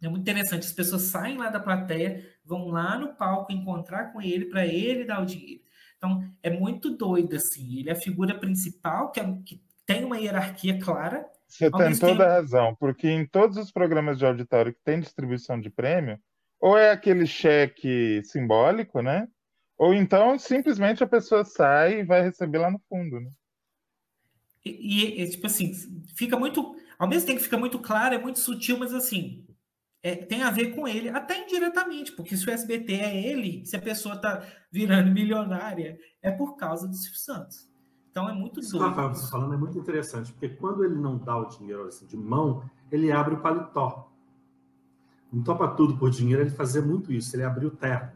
[0.00, 0.66] É muito interessante.
[0.66, 5.04] As pessoas saem lá da plateia, vão lá no palco encontrar com ele para ele
[5.04, 5.62] dar o dinheiro.
[5.96, 7.78] Então, é muito doido, assim.
[7.78, 11.26] Ele é a figura principal, que, é, que tem uma hierarquia clara.
[11.48, 12.22] Você tem toda tempo...
[12.22, 16.20] a razão, porque em todos os programas de auditório que tem distribuição de prêmio,
[16.64, 19.28] ou é aquele cheque simbólico, né?
[19.76, 23.30] Ou então simplesmente a pessoa sai e vai receber lá no fundo, né?
[24.64, 25.74] E, e tipo assim,
[26.16, 26.74] fica muito.
[26.98, 29.46] Ao mesmo tempo que fica muito claro, é muito sutil, mas assim,
[30.02, 33.76] é, tem a ver com ele, até indiretamente, porque se o SBT é ele, se
[33.76, 34.42] a pessoa tá
[34.72, 37.68] virando milionária, é por causa do Silvio Santos.
[38.10, 38.88] Então é muito Isso doido.
[38.88, 42.16] Rafael, você falando é muito interessante, porque quando ele não dá o dinheiro assim, de
[42.16, 44.13] mão, ele abre o paletó
[45.34, 48.10] não topa tudo por dinheiro, ele fazia muito isso, ele abriu o terno.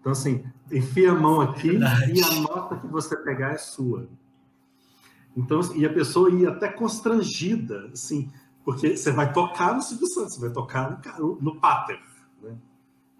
[0.00, 2.12] Então, assim, enfia a mão aqui Verdade.
[2.12, 4.08] e a nota que você pegar é sua.
[5.36, 8.30] Então, e a pessoa ia até constrangida, assim,
[8.64, 12.00] porque você vai tocar no Silvio Santos, você vai tocar no, no Pater,
[12.42, 12.56] né?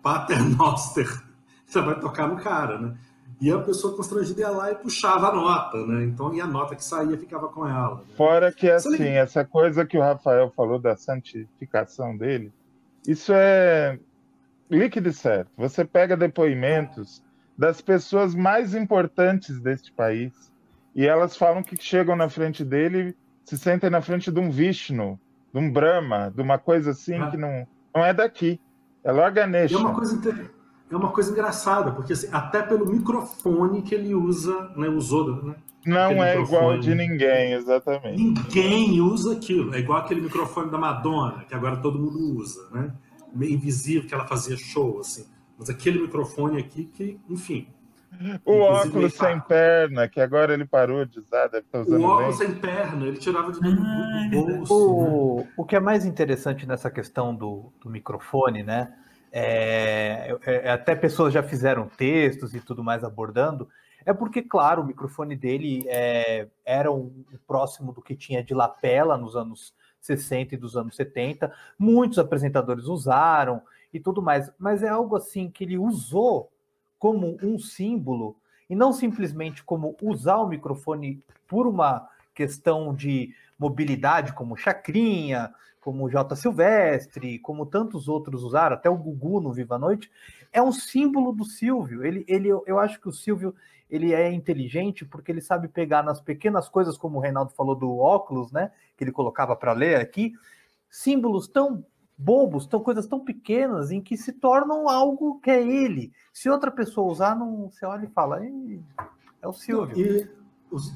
[0.03, 1.09] Pater Noster,
[1.67, 2.97] você vai tocar no cara, né?
[3.41, 6.05] E a pessoa constrangida ia lá e puxava a nota, né?
[6.05, 7.97] Então, e a nota que saía ficava com ela.
[7.97, 8.03] Né?
[8.17, 12.53] Fora que, assim, essa coisa que o Rafael falou da santificação dele,
[13.07, 13.99] isso é
[14.71, 15.51] líquido certo.
[15.57, 17.23] Você pega depoimentos
[17.57, 20.53] das pessoas mais importantes deste país
[20.95, 25.19] e elas falam que chegam na frente dele, se sentem na frente de um Vishnu,
[25.53, 27.31] de um Brahma, de uma coisa assim ah.
[27.31, 28.61] que não, não é daqui.
[29.05, 30.17] É logo É uma coisa
[30.91, 35.55] é uma coisa engraçada, porque assim, até pelo microfone que ele usa, né, usou, né?
[35.85, 38.23] Não é igual de ninguém, exatamente.
[38.23, 39.75] Ninguém usa aquilo.
[39.75, 42.93] É igual aquele microfone da Madonna, que agora todo mundo usa, né?
[43.35, 45.27] Meio invisível, que ela fazia show, assim.
[45.59, 47.67] Mas aquele microfone aqui que, enfim.
[48.45, 52.01] O óculos sem perna, que agora ele parou de usar, deve estar usando.
[52.01, 52.49] O óculos bem.
[52.49, 54.75] sem perna, ele tirava de dentro ah, do bolso.
[54.75, 55.49] O, né?
[55.57, 58.93] o que é mais interessante nessa questão do, do microfone, né?
[59.33, 63.67] É, é, até pessoas já fizeram textos e tudo mais abordando,
[64.05, 68.55] é porque, claro, o microfone dele é, era um, um próximo do que tinha de
[68.55, 71.53] lapela nos anos 60 e dos anos 70.
[71.79, 76.51] Muitos apresentadores usaram e tudo mais, mas é algo assim que ele usou
[76.99, 78.37] como um símbolo
[78.69, 86.09] e não simplesmente como usar o microfone por uma questão de mobilidade, como Chacrinha, como
[86.09, 86.35] J.
[86.37, 90.11] Silvestre, como tantos outros usaram, até o Gugu no Viva a Noite,
[90.53, 92.05] é um símbolo do Silvio.
[92.05, 93.55] Ele, ele, eu acho que o Silvio
[93.89, 97.99] ele é inteligente porque ele sabe pegar nas pequenas coisas, como o Reinaldo falou do
[97.99, 98.71] óculos, né?
[98.97, 100.33] Que ele colocava para ler aqui,
[100.91, 101.85] símbolos tão
[102.17, 106.13] bobos, tão coisas tão pequenas em que se tornam algo que é ele.
[106.33, 108.41] Se outra pessoa usar, não, você olha e fala,
[109.43, 109.99] é o Silvio.
[109.99, 110.43] E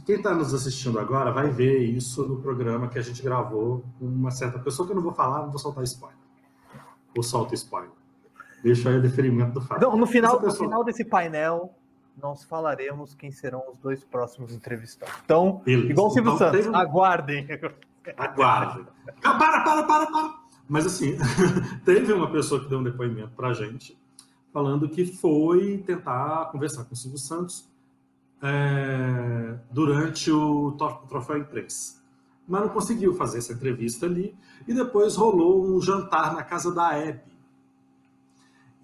[0.06, 4.06] quem está nos assistindo agora vai ver isso no programa que a gente gravou com
[4.06, 6.18] uma certa pessoa que eu não vou falar, não vou soltar spoiler.
[7.14, 7.90] Ou solto spoiler.
[8.66, 9.96] Deixa aí o deferimento do fato.
[9.96, 10.50] no final, pessoa...
[10.50, 11.72] no final desse painel,
[12.20, 15.14] nós falaremos quem serão os dois próximos entrevistados.
[15.24, 15.92] Então, Beleza.
[15.92, 16.76] igual o Silvio então, Santos, teve...
[16.76, 17.46] aguardem.
[18.16, 18.84] Aguardem.
[19.22, 20.34] Para, para, para, para.
[20.68, 21.16] Mas assim,
[21.86, 23.96] teve uma pessoa que deu um depoimento para a gente,
[24.52, 27.70] falando que foi tentar conversar com o Silvio Santos
[28.42, 30.72] é, durante o
[31.08, 32.02] Troféu Imprensa.
[32.48, 34.36] Mas não conseguiu fazer essa entrevista ali.
[34.66, 37.35] E depois rolou um jantar na casa da Hebe.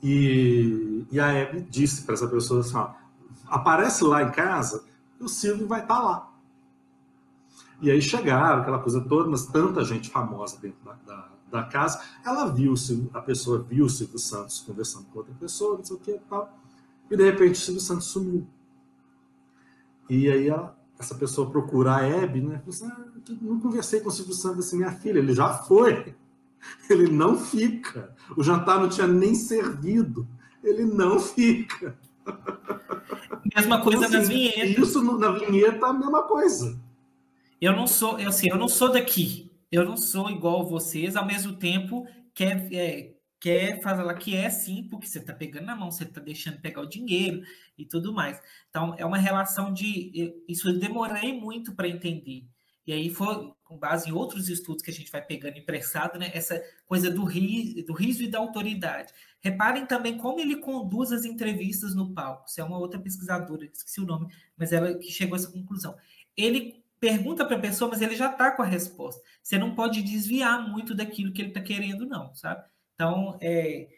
[0.03, 2.91] E, e a Hebe disse para essa pessoa assim: ó,
[3.47, 4.85] aparece lá em casa,
[5.21, 6.33] o Silvio vai estar tá lá.
[7.81, 12.01] E aí chegaram, aquela coisa toda, mas tanta gente famosa dentro da, da, da casa.
[12.25, 12.75] Ela viu,
[13.13, 16.19] a pessoa viu o Silvio Santos conversando com outra pessoa, não sei o que e
[16.21, 16.57] tal.
[17.11, 18.47] E de repente o Silvio Santos sumiu.
[20.09, 22.63] E aí ela, essa pessoa procura a Hebe, né?
[22.69, 23.05] Assim, ah,
[23.41, 26.15] não conversei com o Silvio Santos assim, minha filha, ele já foi.
[26.89, 28.15] Ele não fica.
[28.37, 30.29] O jantar não tinha nem servido.
[30.63, 31.99] Ele não fica.
[33.55, 34.89] Mesma coisa então, assim, nas vinhetas.
[34.89, 36.81] Isso na vinheta a mesma coisa.
[37.61, 39.51] Eu não sou, eu, assim, eu não sou daqui.
[39.71, 44.87] Eu não sou igual vocês, ao mesmo tempo quer, é, quer falar que é sim,
[44.91, 47.43] porque você está pegando na mão, você está deixando pegar o dinheiro
[47.77, 48.39] e tudo mais.
[48.69, 50.35] Então, é uma relação de.
[50.49, 52.47] Isso eu demorei muito para entender.
[52.87, 56.31] E aí foi com base em outros estudos que a gente vai pegando emprestado, né?
[56.35, 59.13] Essa coisa do, ri, do riso e da autoridade.
[59.41, 62.49] Reparem também como ele conduz as entrevistas no palco.
[62.49, 65.97] Isso é uma outra pesquisadora, esqueci o nome, mas ela que chegou a essa conclusão.
[66.37, 69.21] Ele pergunta para a pessoa, mas ele já está com a resposta.
[69.43, 72.65] Você não pode desviar muito daquilo que ele está querendo, não, sabe?
[72.95, 73.89] Então, é,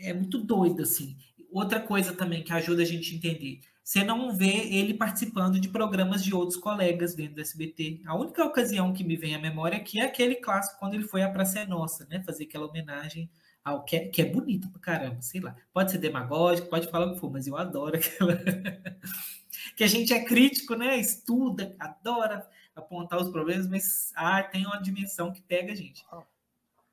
[0.00, 1.16] é muito doido, assim.
[1.52, 5.68] Outra coisa também que ajuda a gente a entender, você não vê ele participando de
[5.68, 8.00] programas de outros colegas dentro do SBT.
[8.06, 11.22] A única ocasião que me vem à memória aqui é aquele clássico quando ele foi
[11.22, 12.22] à Praça é Nossa, né?
[12.24, 13.30] Fazer aquela homenagem
[13.62, 15.54] ao que é, que é bonito pra caramba, sei lá.
[15.70, 18.40] Pode ser demagógico, pode falar o que for, mas eu adoro aquela.
[19.76, 20.96] que a gente é crítico, né?
[20.96, 26.02] Estuda, adora apontar os problemas, mas ah, tem uma dimensão que pega a gente.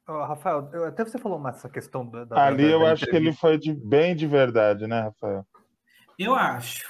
[0.05, 2.25] Oh, Rafael, eu, até você falou essa questão da.
[2.25, 5.45] da Ali da, eu da acho que ele foi de bem de verdade, né, Rafael?
[6.21, 6.85] Eu acho,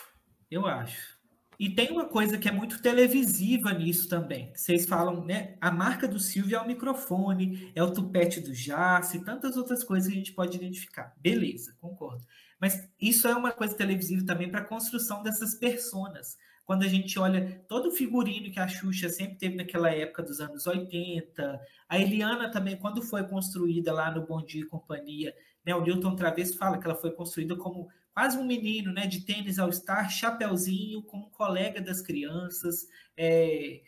[0.51, 1.17] eu acho.
[1.57, 4.51] E tem uma coisa que é muito televisiva nisso também.
[4.53, 5.55] Vocês falam, né?
[5.61, 10.09] A marca do Silvio é o microfone, é o tupete do Jace, tantas outras coisas
[10.09, 11.13] que a gente pode identificar.
[11.17, 12.25] Beleza, concordo.
[12.59, 16.37] Mas isso é uma coisa televisiva também para a construção dessas personas.
[16.65, 20.41] Quando a gente olha todo o figurino que a Xuxa sempre teve naquela época dos
[20.41, 25.33] anos 80, a Eliana também, quando foi construída lá no Bom Dia e Companhia,
[25.65, 29.25] né, o Newton Travesso fala que ela foi construída como quase um menino, né, de
[29.25, 33.81] tênis ao estar, chapéuzinho, como colega das crianças, é,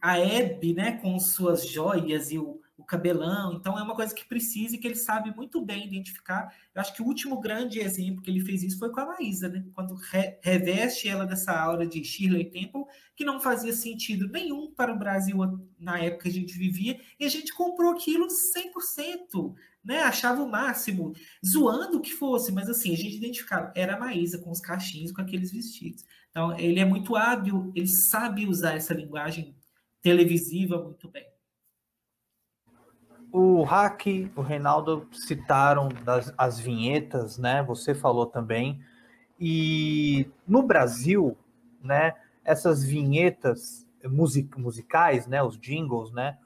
[0.00, 4.24] a Hebe, né, com suas joias e o, o, cabelão, então é uma coisa que
[4.26, 6.54] precisa e que ele sabe muito bem identificar.
[6.74, 9.48] Eu acho que o último grande exemplo que ele fez isso foi com a Maísa,
[9.48, 12.84] né, quando re, reveste ela dessa aura de Shirley Temple,
[13.14, 15.36] que não fazia sentido nenhum para o Brasil
[15.78, 19.54] na época que a gente vivia, e a gente comprou aquilo 100%,
[19.84, 21.12] né, achava o máximo,
[21.44, 25.12] zoando o que fosse, mas assim, a gente identificava, era a Maísa com os cachinhos,
[25.12, 26.04] com aqueles vestidos.
[26.30, 29.54] Então, ele é muito hábil, ele sabe usar essa linguagem
[30.02, 31.24] televisiva muito bem.
[33.30, 34.06] O Hack,
[34.36, 37.62] o Reinaldo citaram das, as vinhetas, né?
[37.64, 38.80] Você falou também.
[39.40, 41.36] E no Brasil,
[41.82, 42.14] né,
[42.44, 46.38] essas vinhetas music, musicais, né, os jingles, né,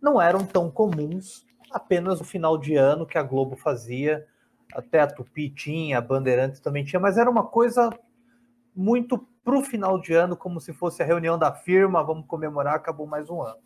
[0.00, 4.26] não eram tão comuns apenas no final de ano que a Globo fazia,
[4.74, 7.90] até a Tupi tinha, a Bandeirantes também tinha, mas era uma coisa
[8.74, 12.74] muito para o final de ano, como se fosse a reunião da firma, vamos comemorar,
[12.74, 13.58] acabou mais um ano.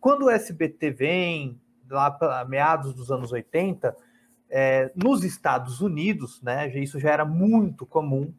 [0.00, 3.96] Quando o SBT vem, lá para meados dos anos 80,
[4.50, 8.32] é, nos Estados Unidos, né, isso já era muito comum,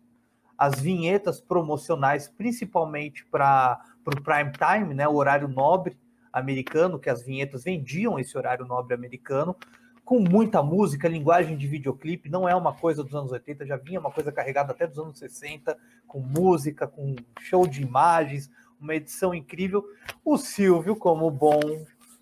[0.58, 5.98] as vinhetas promocionais, principalmente para o prime time, né, o horário nobre,
[6.36, 9.56] americano, que as vinhetas vendiam esse horário nobre americano,
[10.04, 14.02] com muita música, linguagem de videoclipe, não é uma coisa dos anos 80, já vinha
[14.02, 15.76] uma coisa carregada até dos anos 60,
[16.06, 19.84] com música, com show de imagens, uma edição incrível.
[20.24, 21.60] O Silvio, como bom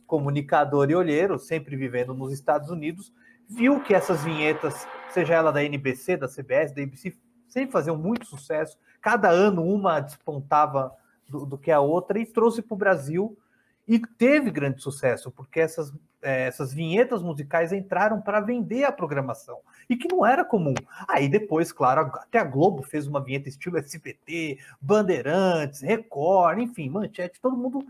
[0.05, 3.11] comunicador e olheiro, sempre vivendo nos Estados Unidos,
[3.49, 8.27] viu que essas vinhetas, seja ela da NBC, da CBS, da ABC, sempre faziam muito
[8.27, 8.77] sucesso.
[9.01, 10.91] Cada ano uma despontava
[11.27, 13.37] do, do que a outra e trouxe para o Brasil
[13.87, 19.59] e teve grande sucesso, porque essas, é, essas vinhetas musicais entraram para vender a programação,
[19.89, 20.73] e que não era comum.
[21.07, 27.41] Aí depois, claro, até a Globo fez uma vinheta estilo SBT, Bandeirantes, Record, enfim, Manchete,
[27.41, 27.85] todo mundo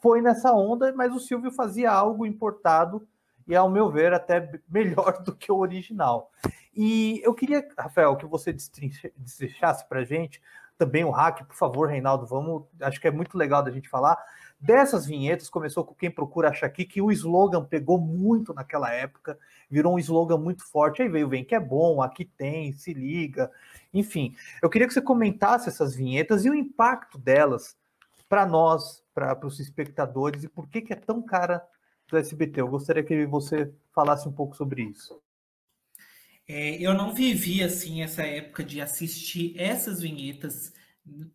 [0.00, 3.06] foi nessa onda, mas o Silvio fazia algo importado,
[3.46, 6.30] e ao meu ver, até melhor do que o original.
[6.74, 10.40] E eu queria, Rafael, que você destrinchasse para gente
[10.76, 14.18] também o hack, por favor, Reinaldo, vamos, acho que é muito legal da gente falar
[14.64, 19.38] Dessas vinhetas, começou com Quem Procura Acha Aqui, que o slogan pegou muito naquela época,
[19.70, 21.02] virou um slogan muito forte.
[21.02, 23.52] Aí veio Vem Que É Bom, Aqui Tem, Se Liga,
[23.92, 24.34] enfim.
[24.62, 27.76] Eu queria que você comentasse essas vinhetas e o impacto delas
[28.26, 31.62] para nós, para os espectadores, e por que, que é tão cara
[32.08, 32.62] do SBT.
[32.62, 35.20] Eu gostaria que você falasse um pouco sobre isso.
[36.48, 40.72] É, eu não vivi assim essa época de assistir essas vinhetas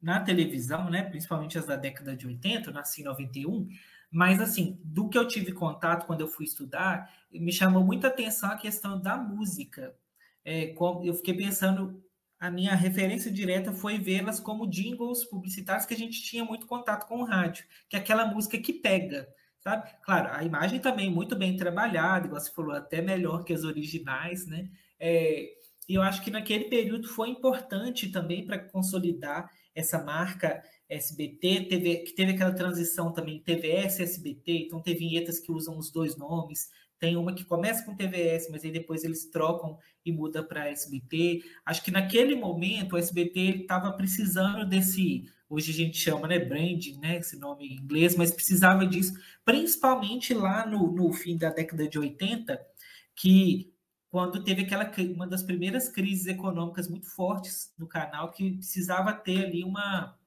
[0.01, 3.67] na televisão, né, principalmente as da década de 80, eu nasci em 91,
[4.11, 8.49] mas assim, do que eu tive contato quando eu fui estudar, me chamou muita atenção
[8.49, 9.95] a questão da música.
[10.43, 12.03] É, eu fiquei pensando,
[12.39, 17.07] a minha referência direta foi vê-las como jingles publicitários que a gente tinha muito contato
[17.07, 19.27] com o rádio, que é aquela música que pega,
[19.59, 19.91] sabe?
[20.01, 24.47] Claro, a imagem também muito bem trabalhada, igual você falou, até melhor que as originais,
[24.47, 24.71] né?
[24.99, 25.53] É,
[25.87, 31.97] e eu acho que naquele período foi importante também para consolidar essa marca SBT, teve,
[31.97, 36.69] que teve aquela transição também TVS SBT, então tem vinhetas que usam os dois nomes,
[36.99, 41.41] tem uma que começa com TVS, mas aí depois eles trocam e muda para SBT.
[41.65, 46.99] Acho que naquele momento o SBT estava precisando desse, hoje a gente chama, né, branding,
[46.99, 49.13] né, esse nome em inglês, mas precisava disso,
[49.45, 52.59] principalmente lá no, no fim da década de 80,
[53.15, 53.71] que
[54.09, 59.45] quando teve aquela uma das primeiras crises econômicas muito fortes no canal que precisava ter
[59.45, 60.17] ali uma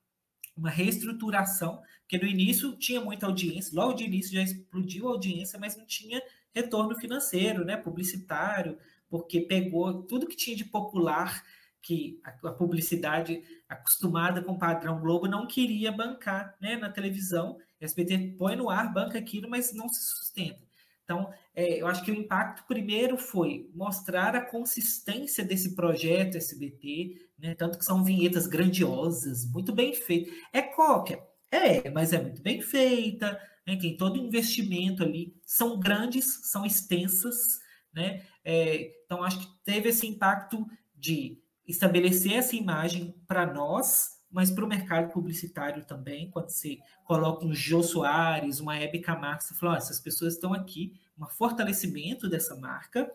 [0.57, 5.59] uma reestruturação, porque no início tinha muita audiência, logo de início já explodiu a audiência,
[5.59, 6.23] mas não tinha
[6.55, 8.79] retorno financeiro, né, publicitário,
[9.09, 11.43] porque pegou tudo que tinha de popular
[11.81, 17.59] que a, a publicidade acostumada com o padrão Globo não queria bancar né, na televisão.
[17.81, 20.63] SBT põe no ar, banca aquilo, mas não se sustenta.
[21.05, 27.29] Então, é, eu acho que o impacto primeiro foi mostrar a consistência desse projeto SBT,
[27.39, 30.33] né, tanto que são vinhetas grandiosas, muito bem feitas.
[30.53, 35.79] É qualquer, é, mas é muito bem feita, né, tem todo o investimento ali, são
[35.79, 37.61] grandes, são extensas,
[37.93, 38.25] né?
[38.45, 44.65] É, então, acho que teve esse impacto de estabelecer essa imagem para nós, mas para
[44.65, 49.75] o mercado publicitário também, quando você coloca um Jô Soares, uma Hebe Camargo, você fala,
[49.75, 53.13] oh, essas pessoas estão aqui, um fortalecimento dessa marca,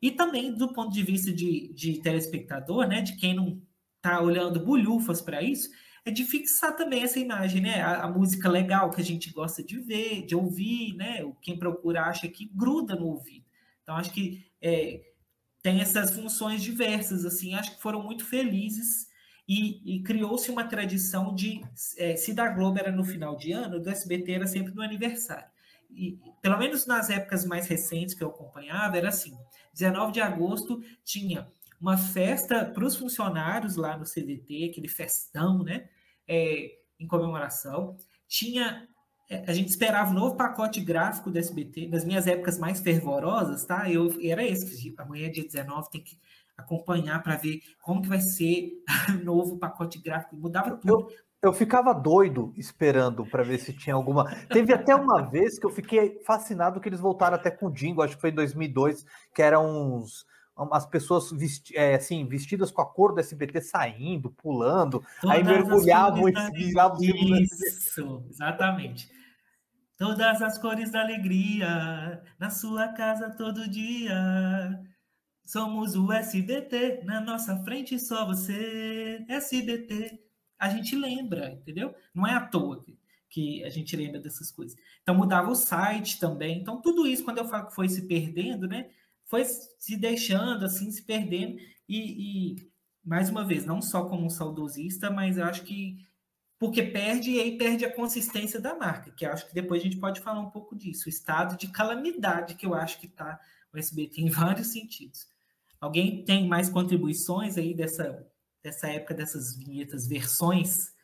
[0.00, 3.60] e também do ponto de vista de, de telespectador, né, de quem não
[3.96, 5.68] está olhando bulhufas para isso,
[6.04, 9.62] é de fixar também essa imagem, né, a, a, música legal que a gente gosta
[9.62, 13.44] de ver, de ouvir, né, quem procura acha que gruda no ouvido.
[13.82, 15.02] Então, acho que é,
[15.62, 19.08] tem essas funções diversas, assim, acho que foram muito felizes
[19.46, 21.62] e, e criou-se uma tradição de,
[21.98, 25.48] é, se da Globo era no final de ano, do SBT era sempre no aniversário.
[25.90, 29.36] E, pelo menos nas épocas mais recentes que eu acompanhava, era assim,
[29.72, 31.46] 19 de agosto tinha
[31.80, 35.88] uma festa para os funcionários lá no CDT, aquele festão, né,
[36.26, 38.88] é, em comemoração, tinha
[39.28, 43.64] é, a gente esperava um novo pacote gráfico do SBT, nas minhas épocas mais fervorosas,
[43.64, 43.90] tá?
[43.90, 46.18] Eu era esse, amanhã dia 19 tem que
[46.56, 48.72] acompanhar para ver como que vai ser
[49.20, 50.88] o novo pacote gráfico, mudava tudo.
[50.88, 51.08] Eu,
[51.42, 54.34] eu ficava doido esperando para ver se tinha alguma.
[54.48, 58.02] Teve até uma vez que eu fiquei fascinado que eles voltaram até com o Dingo,
[58.02, 60.24] acho que foi em 2002, que eram uns
[60.70, 65.42] as pessoas vesti é, assim, vestidas com a cor do SBT saindo, pulando, Todas aí
[65.42, 69.08] mergulhavam e viravam Isso, exatamente.
[69.98, 74.14] Todas as cores da alegria, na sua casa todo dia.
[75.44, 80.18] Somos o SBT, na nossa frente só você, SBT.
[80.58, 81.94] A gente lembra, entendeu?
[82.14, 84.76] Não é à toa que, que a gente lembra dessas coisas.
[85.02, 86.60] Então mudava o site também.
[86.60, 88.90] Então tudo isso, quando eu falo que foi se perdendo, né?
[89.34, 91.58] foi se deixando, assim, se perdendo.
[91.88, 92.70] E, e,
[93.04, 95.98] mais uma vez, não só como um saudosista, mas eu acho que
[96.58, 99.98] porque perde e aí perde a consistência da marca, que acho que depois a gente
[99.98, 101.06] pode falar um pouco disso.
[101.06, 103.40] O estado de calamidade que eu acho que está
[103.72, 105.26] o SBT em vários sentidos.
[105.84, 108.26] Alguém tem mais contribuições aí dessa,
[108.62, 110.94] dessa época, dessas vinhetas, versões?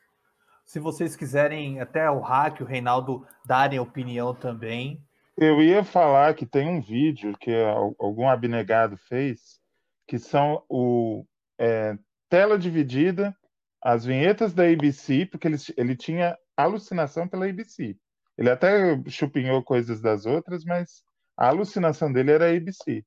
[0.64, 5.05] Se vocês quiserem, até o Hack, o Reinaldo, darem opinião também,
[5.37, 7.51] eu ia falar que tem um vídeo que
[7.99, 9.61] algum abnegado fez,
[10.07, 11.26] que são o
[11.59, 11.99] é,
[12.31, 13.37] tela dividida,
[13.83, 17.97] as vinhetas da ABC, porque ele, ele tinha alucinação pela ABC.
[18.39, 21.03] Ele até chupinhou coisas das outras, mas
[21.37, 23.05] a alucinação dele era a ABC.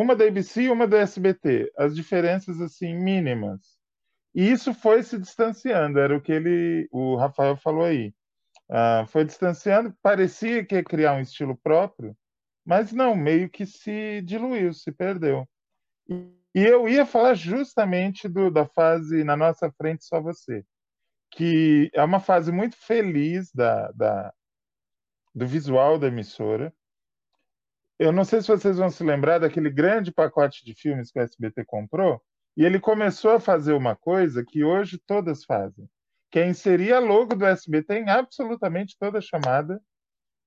[0.00, 1.72] Uma da ABC e uma da SBT.
[1.76, 3.76] As diferenças, assim, mínimas.
[4.32, 8.14] E isso foi se distanciando, era o que ele, o Rafael falou aí.
[8.70, 12.16] Uh, foi distanciando, parecia que ia criar um estilo próprio,
[12.64, 15.48] mas não, meio que se diluiu, se perdeu.
[16.08, 20.64] E, e eu ia falar justamente do, da fase Na Nossa Frente Só Você,
[21.32, 24.32] que é uma fase muito feliz da, da,
[25.34, 26.72] do visual da emissora.
[27.98, 31.22] Eu não sei se vocês vão se lembrar daquele grande pacote de filmes que o
[31.22, 32.22] SBT comprou,
[32.56, 35.88] e ele começou a fazer uma coisa que hoje todas fazem
[36.30, 39.80] que é inserir a logo do SBT em absolutamente toda chamada.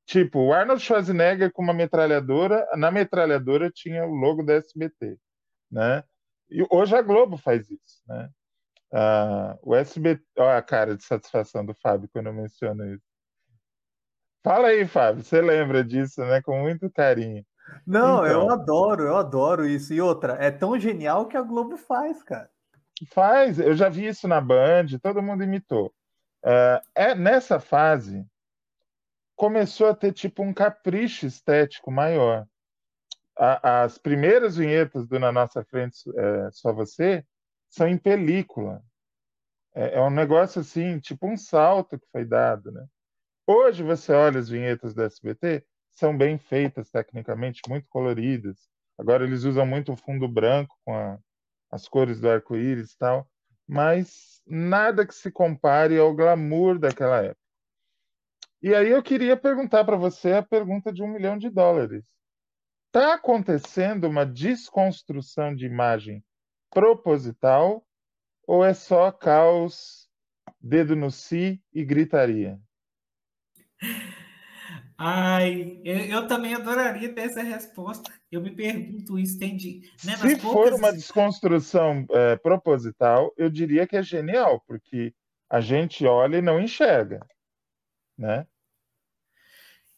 [0.05, 5.17] Tipo, o Arnold Schwarzenegger com uma metralhadora, na metralhadora tinha o logo do SBT,
[5.71, 6.03] né?
[6.49, 8.29] E hoje a Globo faz isso, né?
[8.93, 13.10] Ah, o SBT, olha a cara de satisfação do Fábio quando eu menciono isso.
[14.43, 16.41] Fala aí, Fábio, você lembra disso, né?
[16.41, 17.45] Com muito carinho.
[17.85, 19.93] Não, então, eu adoro, eu adoro isso.
[19.93, 22.49] E outra, é tão genial que a Globo faz, cara.
[23.13, 25.93] Faz, eu já vi isso na Band, todo mundo imitou.
[26.43, 28.25] Uh, é nessa fase
[29.41, 32.45] começou a ter tipo um capricho estético maior.
[33.35, 37.25] A, as primeiras vinhetas do Na Nossa Frente é, Só Você
[37.67, 38.83] são em película.
[39.73, 42.85] É, é, um negócio assim, tipo um salto que foi dado, né?
[43.53, 48.57] Hoje você olha as vinhetas do SBT, são bem feitas tecnicamente, muito coloridas.
[48.97, 51.19] Agora eles usam muito o fundo branco com a,
[51.69, 53.29] as cores do arco-íris e tal,
[53.67, 57.41] mas nada que se compare ao glamour daquela época.
[58.61, 62.05] E aí eu queria perguntar para você a pergunta de um milhão de dólares.
[62.87, 66.23] Está acontecendo uma desconstrução de imagem
[66.69, 67.85] proposital
[68.47, 70.09] ou é só caos,
[70.57, 72.57] dedo no si e gritaria?
[74.97, 78.11] Ai, eu, eu também adoraria ter essa resposta.
[78.31, 79.81] Eu me pergunto isso, tem de.
[80.03, 85.13] Né, Se nas for poucas- uma desconstrução é, proposital, eu diria que é genial, porque
[85.49, 87.25] a gente olha e não enxerga,
[88.17, 88.45] né?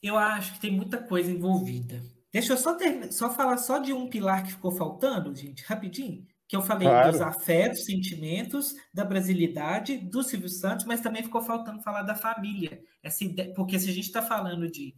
[0.01, 2.01] Eu acho que tem muita coisa envolvida.
[2.31, 6.25] Deixa eu só, termi- só falar só de um pilar que ficou faltando, gente, rapidinho.
[6.47, 7.11] Que eu falei Claro.
[7.11, 12.83] dos afetos, sentimentos, da brasilidade, do Silvio Santos, mas também ficou faltando falar da família.
[13.01, 14.95] Essa ide- Porque se a gente está falando de,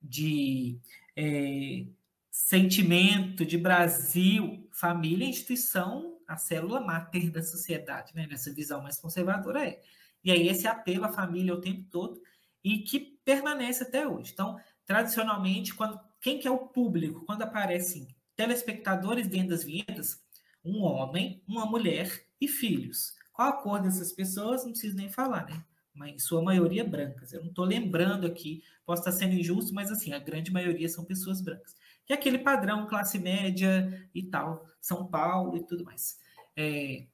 [0.00, 0.78] de
[1.16, 1.84] é,
[2.30, 8.26] sentimento, de Brasil, família é instituição, a célula máter da sociedade, né?
[8.26, 9.80] Nessa visão mais conservadora é.
[10.24, 12.20] E aí esse apelo à família o tempo todo
[12.62, 14.30] e que permanece até hoje.
[14.32, 17.24] Então, tradicionalmente, quando quem que é o público?
[17.26, 20.23] Quando aparecem telespectadores dentro das vinhetas,
[20.64, 23.14] um homem, uma mulher e filhos.
[23.32, 24.64] Qual a cor dessas pessoas?
[24.64, 25.64] Não preciso nem falar, né?
[25.92, 27.32] Mas em sua maioria brancas.
[27.32, 31.04] Eu não estou lembrando aqui, posso estar sendo injusto, mas assim, a grande maioria são
[31.04, 31.76] pessoas brancas.
[32.06, 36.18] Que é aquele padrão classe média e tal, São Paulo e tudo mais.
[36.56, 37.06] É,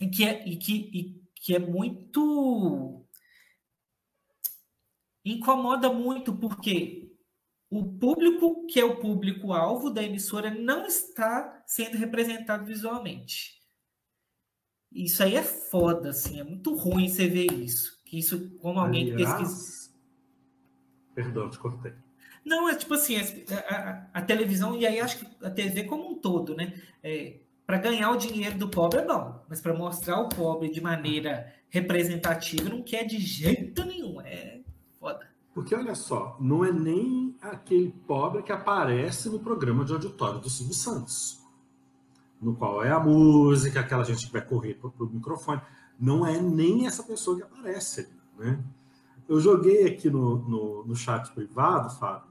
[0.00, 3.04] e, que é, e, que, e que é muito
[5.24, 6.99] incomoda muito porque
[7.70, 13.60] o público que é o público-alvo da emissora não está sendo representado visualmente.
[14.92, 18.00] Isso aí é foda, assim, é muito ruim você ver isso.
[18.04, 19.90] Que isso, como alguém que pesquisa.
[21.14, 21.92] Perdão, te cortei.
[22.44, 23.22] Não, é tipo assim, a,
[23.74, 26.80] a- a televisão, e aí acho que a TV como um todo, né?
[27.66, 31.54] para ganhar o dinheiro do pobre é bom, mas para mostrar o pobre de maneira
[31.68, 34.20] representativa não quer de jeito nenhum.
[34.20, 34.60] É
[34.98, 35.29] foda.
[35.60, 40.48] Porque olha só, não é nem aquele pobre que aparece no programa de auditório do
[40.48, 41.38] Silvio Santos,
[42.40, 45.60] no qual é a música, aquela gente que vai correr para o microfone.
[45.98, 48.64] Não é nem essa pessoa que aparece ali, né?
[49.28, 52.30] Eu joguei aqui no, no, no chat privado, Fábio.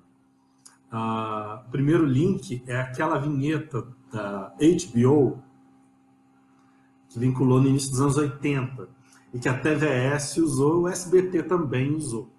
[0.91, 5.39] ah, o primeiro link é aquela vinheta da HBO
[7.07, 8.89] que vinculou no início dos anos 80
[9.35, 12.38] e que a TVS usou, o SBT também usou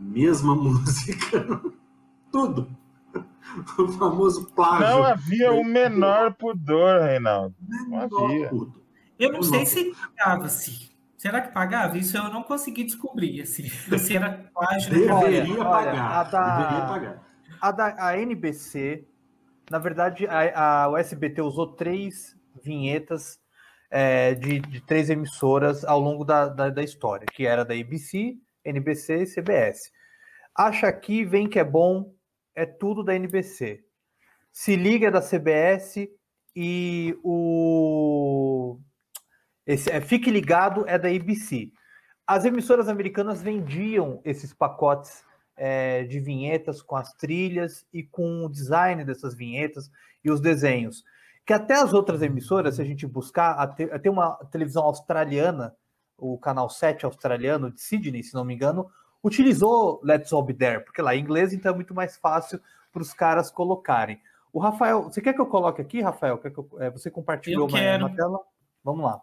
[0.00, 1.60] mesma música,
[2.32, 2.68] tudo.
[3.78, 4.86] O famoso plágio.
[4.86, 7.54] Não havia o menor pudor, Reinaldo.
[7.60, 8.48] Menor havia.
[8.48, 8.80] tudo.
[9.18, 9.42] Eu não Não.
[9.42, 10.90] sei se pagava-se.
[11.16, 11.98] Será que pagava?
[11.98, 13.68] Isso eu não consegui descobrir, assim.
[13.98, 14.90] Se era plágio.
[14.90, 16.12] Deveria olha, pagar.
[16.12, 17.26] a da- Deveria pagar.
[17.60, 19.04] A, da, a NBC,
[19.70, 22.34] na verdade, a, a, o SBT usou três
[22.64, 23.38] vinhetas
[23.90, 28.38] é, de, de três emissoras ao longo da, da, da história, que era da ABC,
[28.64, 29.90] NBC e CBS.
[30.54, 32.12] Acha aqui, vem que é bom,
[32.54, 33.84] é tudo da NBC.
[34.52, 36.08] Se liga é da CBS
[36.54, 38.78] e o.
[39.66, 41.70] Esse, é, Fique ligado é da ABC.
[42.26, 45.24] As emissoras americanas vendiam esses pacotes
[45.56, 49.90] é, de vinhetas com as trilhas e com o design dessas vinhetas
[50.24, 51.04] e os desenhos.
[51.46, 55.74] Que até as outras emissoras, se a gente buscar, tem uma televisão australiana,
[56.20, 58.90] o canal 7 australiano de Sydney, se não me engano,
[59.24, 62.60] utilizou Let's All Be There, porque lá em inglês então é muito mais fácil
[62.92, 64.20] para os caras colocarem.
[64.52, 66.38] O Rafael, você quer que eu coloque aqui, Rafael?
[66.38, 68.06] Quer que eu- é, você compartilhou Eu uma, quero.
[68.06, 68.40] uma tela?
[68.82, 69.20] Vamos lá.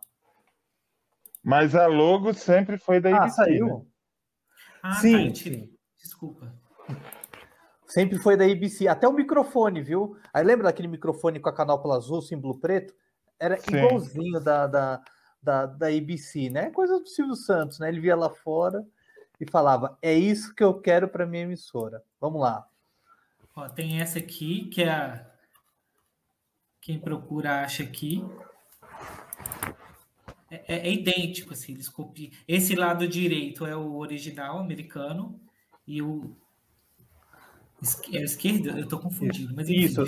[1.44, 3.42] Mas a logo sempre foi da Ah, ABC.
[3.42, 3.46] né?
[3.48, 3.88] saiu?
[4.84, 5.74] Ah, Sim, tá, tirei.
[5.98, 6.54] Desculpa.
[7.86, 8.88] Sempre foi da ABC.
[8.88, 10.18] Até o microfone, viu?
[10.34, 12.94] Aí lembra daquele microfone com a canopla azul, símbolo preto?
[13.40, 13.76] Era Sim.
[13.78, 15.02] igualzinho da, da,
[15.42, 16.70] da, da ABC, né?
[16.72, 17.90] Coisa do Silvio Santos, né?
[17.90, 18.86] Ele via lá fora
[19.40, 22.04] e falava: É isso que eu quero para minha emissora.
[22.20, 22.68] Vamos lá.
[23.56, 25.26] Ó, tem essa aqui, que é a.
[26.82, 28.24] Quem procura acha aqui.
[30.50, 32.32] É, é- é idêntico, assim, eles copiam.
[32.48, 35.40] Esse lado direito é o original americano
[35.86, 36.36] e o.
[38.12, 38.70] É o esquerdo?
[38.78, 39.82] Eu tô confundindo, mas enfim.
[39.82, 40.04] Isso.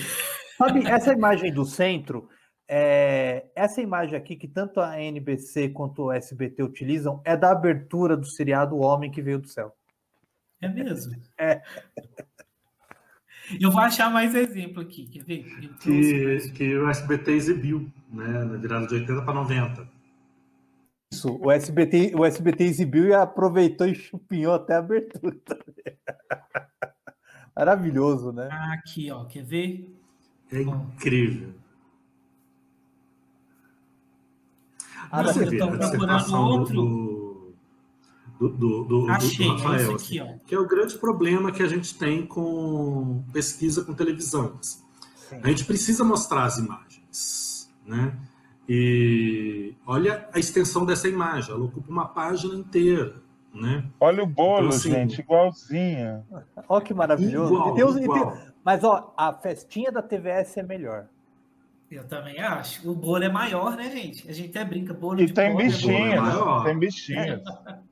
[0.58, 2.30] Sabe, essa imagem do centro,
[2.72, 8.16] é, essa imagem aqui que tanto a NBC quanto o SBT utilizam é da abertura
[8.16, 9.76] do seriado O Homem que Veio do Céu.
[10.62, 11.20] É mesmo?
[11.36, 11.64] É.
[13.60, 15.44] Eu vou achar mais exemplo aqui, quer ver?
[15.80, 19.90] Que, que o SBT exibiu, né, na virada de 80 para 90.
[21.12, 25.36] Isso, o SBT, o SBT exibiu e aproveitou e chupinhou até a abertura.
[27.58, 28.48] Maravilhoso, né?
[28.52, 29.92] aqui, ó, quer ver?
[30.52, 31.56] É incrível.
[35.12, 36.74] Ah, Você vê eu a tô procurando outro.
[36.76, 37.54] do,
[38.40, 40.46] do, do, do, do Achei, é Rafael, assim, aqui, ó.
[40.48, 44.58] que é o grande problema que a gente tem com pesquisa com televisão.
[44.60, 44.80] assim.
[45.16, 45.40] Sim.
[45.44, 48.16] A gente precisa mostrar as imagens, né?
[48.68, 53.16] E olha a extensão dessa imagem, ela ocupa uma página inteira,
[53.54, 53.84] né?
[54.00, 56.24] Olha o bolo, Então, assim, gente, igualzinho.
[56.68, 57.54] Olha que maravilhoso.
[57.54, 58.38] Igual, E tem os- e tem- igual.
[58.64, 61.08] Mas ó, a festinha da TVS é melhor.
[61.92, 62.88] Eu também acho.
[62.90, 64.30] O bolo é maior, né, gente?
[64.30, 66.64] A gente até brinca, bolo E de tem pobre é bolo bichinhos, maior.
[66.66, 67.42] tem bichinhos.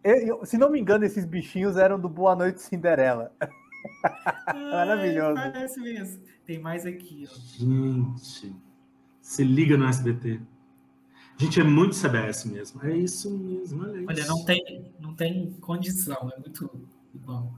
[0.03, 3.32] Eu- eu- se não me engano, esses bichinhos eram do Boa Noite Cinderela.
[4.53, 5.40] Maravilhoso.
[5.40, 6.22] Ah, Parece mesmo.
[6.45, 7.36] Tem mais aqui, ó.
[7.57, 8.56] Gente,
[9.22, 10.40] se liga no SBT.
[11.38, 12.84] Gente, é muito CBS mesmo.
[12.84, 14.06] É isso mesmo, olha isso.
[14.10, 16.69] Olha, não tem, não tem condição, é muito
[17.14, 17.52] igual.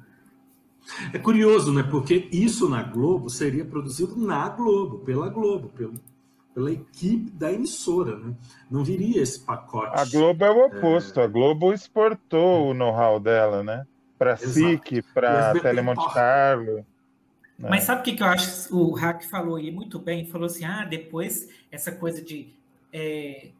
[1.13, 1.83] É curioso, né?
[1.83, 5.93] Porque isso na Globo seria produzido na Globo, pela Globo, pelo,
[6.59, 8.35] pela equipe da emissora, né?
[8.69, 9.97] Não viria esse pacote.
[9.97, 11.21] A Globo é o oposto.
[11.21, 13.87] A Globo exportou o know-how dela, né?
[14.17, 14.35] Para.
[14.35, 16.19] SIC, para Telemonte importa.
[16.19, 16.85] Carlo.
[17.57, 17.69] né?
[17.69, 18.75] Mas sabe o que, que eu acho?
[18.75, 20.25] O Hack falou aí muito bem.
[20.25, 22.53] Falou assim: ah, depois essa coisa de
[22.91, 23.51] é,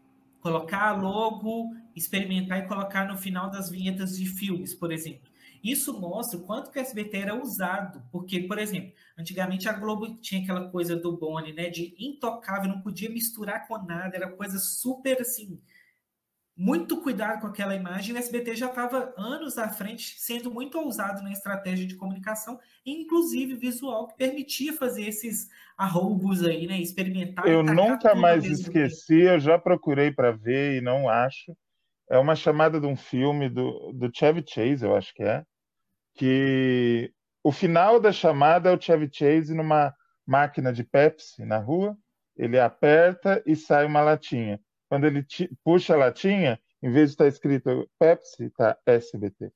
[0.41, 5.28] colocar logo, experimentar e colocar no final das vinhetas de filmes, por exemplo.
[5.64, 8.02] Isso mostra o quanto que o SBT era usado.
[8.11, 11.69] Porque, por exemplo, antigamente a Globo tinha aquela coisa do Boni, né?
[11.69, 15.61] De intocável, não podia misturar com nada, era coisa super assim.
[16.56, 18.14] Muito cuidado com aquela imagem.
[18.14, 23.56] O SBT já estava anos à frente, sendo muito ousado na estratégia de comunicação, inclusive
[23.56, 26.77] visual, que permitia fazer esses arroubos aí, né?
[26.81, 27.48] Experimentar.
[27.48, 31.56] Eu nunca mais esqueci, eu já procurei para ver e não acho.
[32.10, 35.44] É uma chamada de um filme do, do Chevy Chase, eu acho que é,
[36.15, 37.14] que
[37.44, 39.94] o final da chamada é o Chevy Chase numa
[40.26, 41.95] máquina de Pepsi na rua,
[42.36, 44.60] ele aperta e sai uma latinha.
[44.88, 45.26] Quando ele
[45.64, 49.52] puxa a latinha, em vez de estar escrito Pepsi, está SBT.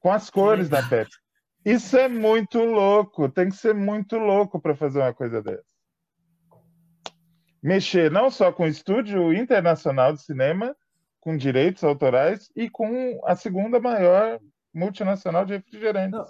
[0.00, 1.18] Com as cores da Pepsi.
[1.64, 5.74] Isso é muito louco, tem que ser muito louco para fazer uma coisa dessa
[7.64, 10.76] mexer não só com o estúdio internacional de cinema,
[11.24, 14.38] com direitos autorais e com a segunda maior
[14.74, 16.18] multinacional de refrigerantes.
[16.18, 16.26] Não,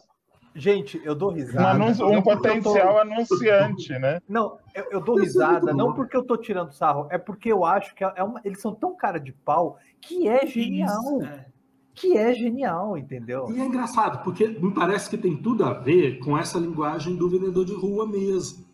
[0.56, 1.70] Gente, eu dou Um, risada.
[1.70, 4.20] anúncio- um porque eu tô- potencial anunciante, né?
[4.28, 7.92] Não, eu, eu dou risada, não porque eu tô tirando sarro, é porque eu acho
[7.92, 11.00] que é uma- eles são tão cara de pau que é genial.
[11.02, 11.46] Isso, é.
[11.92, 13.50] Que é genial, entendeu?
[13.50, 17.28] E é engraçado, porque me parece que tem tudo a ver com essa linguagem do
[17.28, 18.64] vendedor de rua mesmo.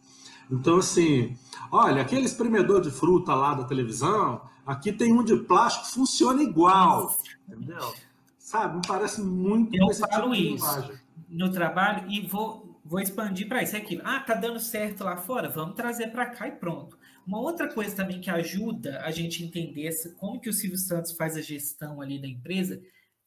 [0.51, 1.35] Então, assim,
[1.73, 7.17] olha, aquele espremedor de fruta lá da televisão, aqui tem um de plástico, funciona igual.
[7.49, 7.95] Entendeu?
[8.39, 8.77] Sabe?
[8.77, 10.93] Me parece muito Eu esse falo tipo isso.
[11.29, 13.77] no trabalho e vou, vou expandir para isso.
[13.77, 14.03] É aquilo.
[14.05, 15.49] Ah, tá dando certo lá fora?
[15.49, 16.99] Vamos trazer para cá e pronto.
[17.27, 21.13] Uma outra coisa também que ajuda a gente entender essa- como que o Silvio Santos
[21.13, 22.81] faz a gestão ali da empresa,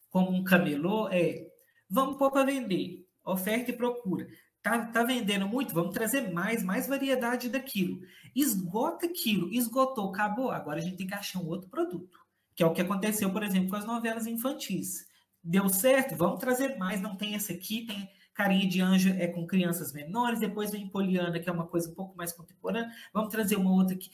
[0.10, 1.48] como um camelô, é
[1.90, 4.28] vamos pôr para vender, oferta e procura.
[4.64, 5.74] Tá, tá vendendo muito?
[5.74, 8.02] Vamos trazer mais, mais variedade daquilo.
[8.36, 10.50] Esgota aquilo, esgotou, acabou.
[10.50, 12.18] Agora a gente tem que achar um outro produto,
[12.56, 15.06] que é o que aconteceu, por exemplo, com as novelas infantis
[15.44, 17.02] deu certo, vamos trazer mais.
[17.02, 21.40] Não tem essa aqui, tem Carinha de Anjo é com crianças menores, depois vem Poliana,
[21.40, 24.10] que é uma coisa um pouco mais contemporânea, vamos trazer uma outra aqui.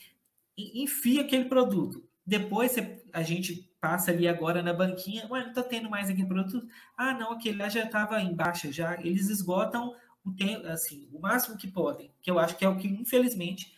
[0.58, 2.04] Enfia aquele produto.
[2.26, 2.76] Depois
[3.12, 6.66] a gente passa ali agora na banquinha, ué, não tá tendo mais aquele produto?
[6.96, 8.94] Ah, não, aquele lá já estava em baixa já.
[9.00, 9.94] Eles esgotam
[10.24, 13.74] o tempo, assim, o máximo que podem, que eu acho que é o que, infelizmente,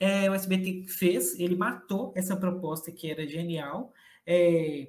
[0.00, 1.38] é, o SBT fez.
[1.38, 3.92] Ele matou essa proposta que era genial.
[4.26, 4.88] É,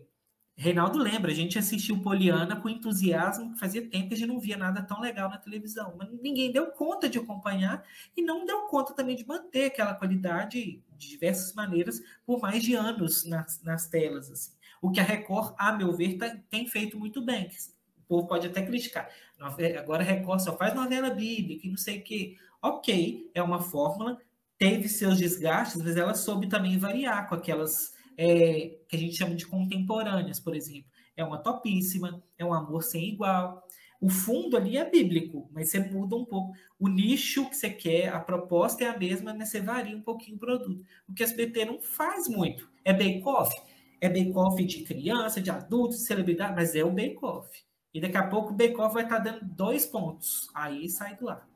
[0.56, 4.56] Reinaldo lembra, a gente assistiu Poliana com entusiasmo, fazia tempo que a gente não via
[4.56, 7.84] nada tão legal na televisão, mas ninguém deu conta de acompanhar
[8.16, 12.76] e não deu conta também de manter aquela qualidade de diversas maneiras por mais de
[12.76, 14.32] anos nas, nas telas.
[14.32, 14.52] Assim.
[14.80, 17.50] O que a Record, a meu ver, tá- tem feito muito bem.
[17.98, 19.10] O povo pode até criticar.
[19.44, 22.36] Nove- Agora Record só faz novela bíblica e não sei o quê.
[22.62, 24.18] Ok, é uma fórmula,
[24.58, 29.36] teve seus desgastes, mas ela soube também variar com aquelas é, que a gente chama
[29.36, 30.86] de contemporâneas, por exemplo.
[31.16, 33.68] É uma topíssima, é um amor sem igual.
[34.02, 36.54] O fundo ali é bíblico, mas você muda um pouco.
[36.80, 40.36] O nicho que você quer, a proposta é a mesma, mas você varia um pouquinho
[40.38, 40.84] o produto.
[41.08, 42.70] O que a SBT não faz muito.
[42.84, 43.54] É bake-off?
[44.02, 47.50] É bake-off de criança, de adulto, de celebridade, mas é o bake-off.
[47.94, 50.50] E daqui a pouco o bake-off vai estar dando dois pontos.
[50.54, 51.48] Aí sai do ar.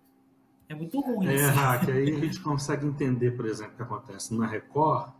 [0.69, 1.27] É muito ruim.
[1.27, 1.55] É, assim.
[1.57, 5.11] Raque, aí a gente consegue entender, por exemplo, o que acontece na Record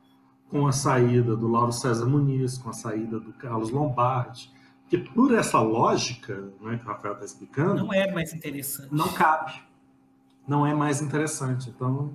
[0.49, 4.51] com a saída do Lauro César Muniz, com a saída do Carlos Lombardi.
[4.81, 8.93] Porque por essa lógica né, que o Rafael está explicando, Não é mais interessante.
[8.93, 9.53] não cabe.
[10.47, 11.69] Não é mais interessante.
[11.69, 12.13] Então,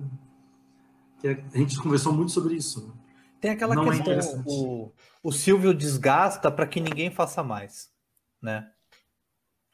[1.19, 2.87] que a gente conversou muito sobre isso.
[2.87, 2.93] né?
[3.39, 4.45] Tem aquela Não é questão, interessante.
[4.47, 7.91] o, o Silvio desgasta para que ninguém faça mais,
[8.41, 8.71] né?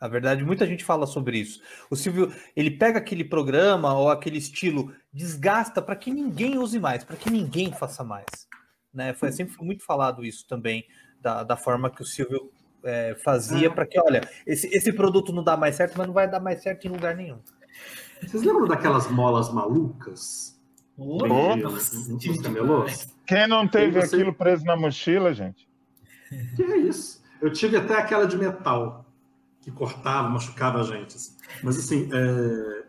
[0.02, 1.62] Na verdade, muita gente fala sobre isso.
[1.90, 7.04] O Silvio, ele pega aquele programa ou aquele estilo, desgasta para que ninguém use mais,
[7.04, 8.26] para que ninguém faça mais,
[8.94, 9.14] né?
[9.14, 10.86] Foi sempre foi muito falado isso também
[11.22, 12.50] da, da forma que o Silvio
[12.84, 13.70] é, fazia É.
[13.70, 16.64] para que, olha, esse, esse produto não dá mais certo, mas não vai dar mais
[16.64, 17.40] certo em lugar nenhum.
[18.22, 20.58] Vocês lembram daquelas molas malucas?
[20.98, 21.96] Oh, nossa?
[23.26, 25.68] Quem não teve você- aquilo preso na mochila, gente?
[26.56, 27.22] Que é isso?
[27.42, 29.06] Eu tive até aquela de metal,
[29.70, 31.16] que cortava, machucava a gente.
[31.16, 31.34] assim.
[31.64, 32.86] Mas, assim, é,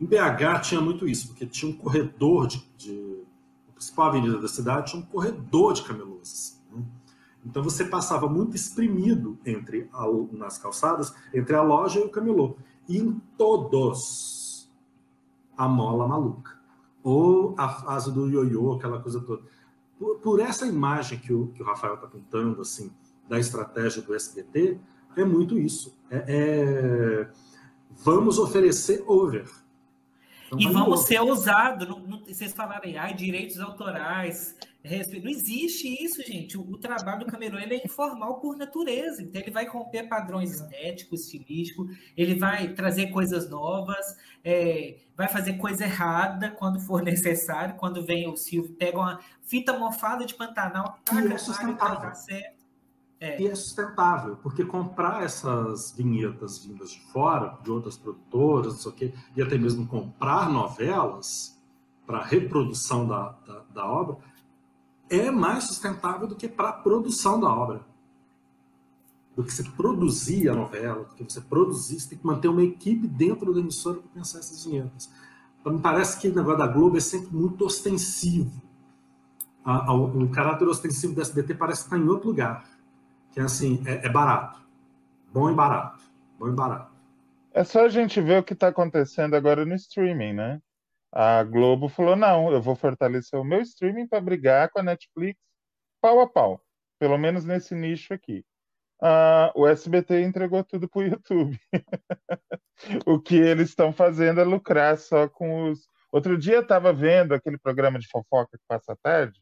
[0.00, 2.64] em BH tinha muito isso, porque tinha um corredor de.
[2.76, 3.20] de
[3.68, 6.20] a principal avenida da cidade tinha um corredor de camelôs.
[6.22, 6.84] assim, né?
[7.44, 12.56] Então você passava muito espremido entre a- nas calçadas, entre a loja e o camelô.
[12.86, 14.70] E em todos,
[15.56, 16.58] a mola maluca.
[17.02, 19.42] Ou a fase do ioiô, aquela coisa toda.
[19.98, 22.92] Por, por essa imagem que o, que o Rafael está pintando, assim,
[23.28, 24.78] da estratégia do SBT,
[25.16, 25.98] é muito isso.
[26.10, 27.28] É, é-
[27.90, 29.44] vamos oferecer over.
[30.46, 31.86] Então, E vamos ser ousados.
[32.26, 34.56] Vocês falarem, ai, direitos autorais.
[34.82, 35.24] respeito.
[35.24, 36.56] Não existe isso, gente.
[36.58, 39.22] O, o trabalho do ele é informal por natureza.
[39.22, 45.54] Então, ele vai romper padrões estéticos, estilísticos, ele vai trazer coisas novas, é, vai fazer
[45.58, 47.76] coisa errada quando for necessário.
[47.76, 52.00] Quando vem o Silvio, pega uma fita mofada de Pantanal, taca é sustentável.
[52.00, 52.59] tá certo.
[53.20, 58.90] E é sustentável, porque comprar essas vinhetas vindas de fora, de outras produtoras, não sei
[58.90, 61.60] o quê, e até mesmo comprar novelas
[62.06, 64.16] para reprodução da, da, da obra,
[65.10, 67.84] é mais sustentável do que para a produção da obra.
[69.36, 72.62] Do que você produzir a novela, do que você produzir, você tem que manter uma
[72.62, 75.10] equipe dentro da emissora para pensar essas vinhetas.
[75.60, 78.62] Então, me parece que o negócio da Globo é sempre muito ostensivo.
[79.62, 82.64] O caráter ostensivo do SBT parece estar em outro lugar
[83.32, 84.60] que é assim, é, é barato.
[85.32, 86.02] Bom e barato.
[86.38, 86.90] Bom e barato.
[87.52, 90.60] É só a gente ver o que está acontecendo agora no streaming, né?
[91.12, 95.38] A Globo falou: não, eu vou fortalecer o meu streaming para brigar com a Netflix
[96.00, 96.62] pau a pau,
[96.98, 98.44] pelo menos nesse nicho aqui.
[99.02, 101.58] Ah, o SBT entregou tudo para o YouTube.
[103.06, 105.88] o que eles estão fazendo é lucrar só com os.
[106.12, 109.40] Outro dia estava vendo aquele programa de fofoca que passa à tarde.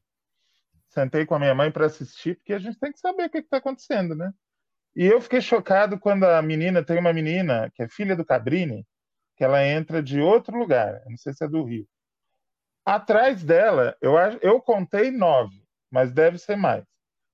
[0.89, 3.39] Sentei com a minha mãe para assistir, porque a gente tem que saber o que
[3.39, 4.33] está acontecendo, né?
[4.97, 8.87] E eu fiquei chocado quando a menina, tem uma menina que é filha do Cabrini,
[9.37, 11.87] que ela entra de outro lugar, não sei se é do Rio.
[12.85, 16.85] Atrás dela, eu, eu contei nove, mas deve ser mais.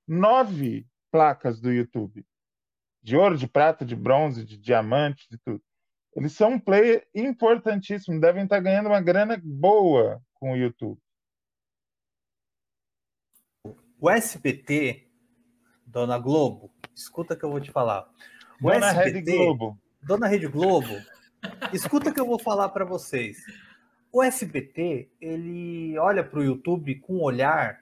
[0.07, 2.25] Nove placas do YouTube.
[3.01, 5.63] De ouro, de prata, de bronze, de diamante, de tudo.
[6.15, 10.99] Eles são um player importantíssimo, devem estar ganhando uma grana boa com o YouTube.
[13.99, 15.07] O SBT,
[15.85, 18.07] Dona Globo, escuta que eu vou te falar.
[18.61, 19.79] O Dona SBT, Rede Globo.
[20.01, 20.95] Dona Rede Globo,
[21.71, 23.37] escuta que eu vou falar para vocês.
[24.11, 27.81] O SBT, ele olha para o YouTube com um olhar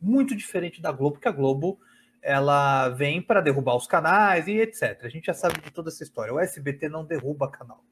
[0.00, 1.78] muito diferente da Globo, porque a Globo
[2.22, 5.04] ela vem para derrubar os canais e etc.
[5.04, 6.34] A gente já sabe de toda essa história.
[6.34, 7.84] O SBT não derruba canal.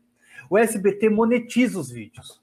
[0.50, 2.42] O SBT monetiza os vídeos.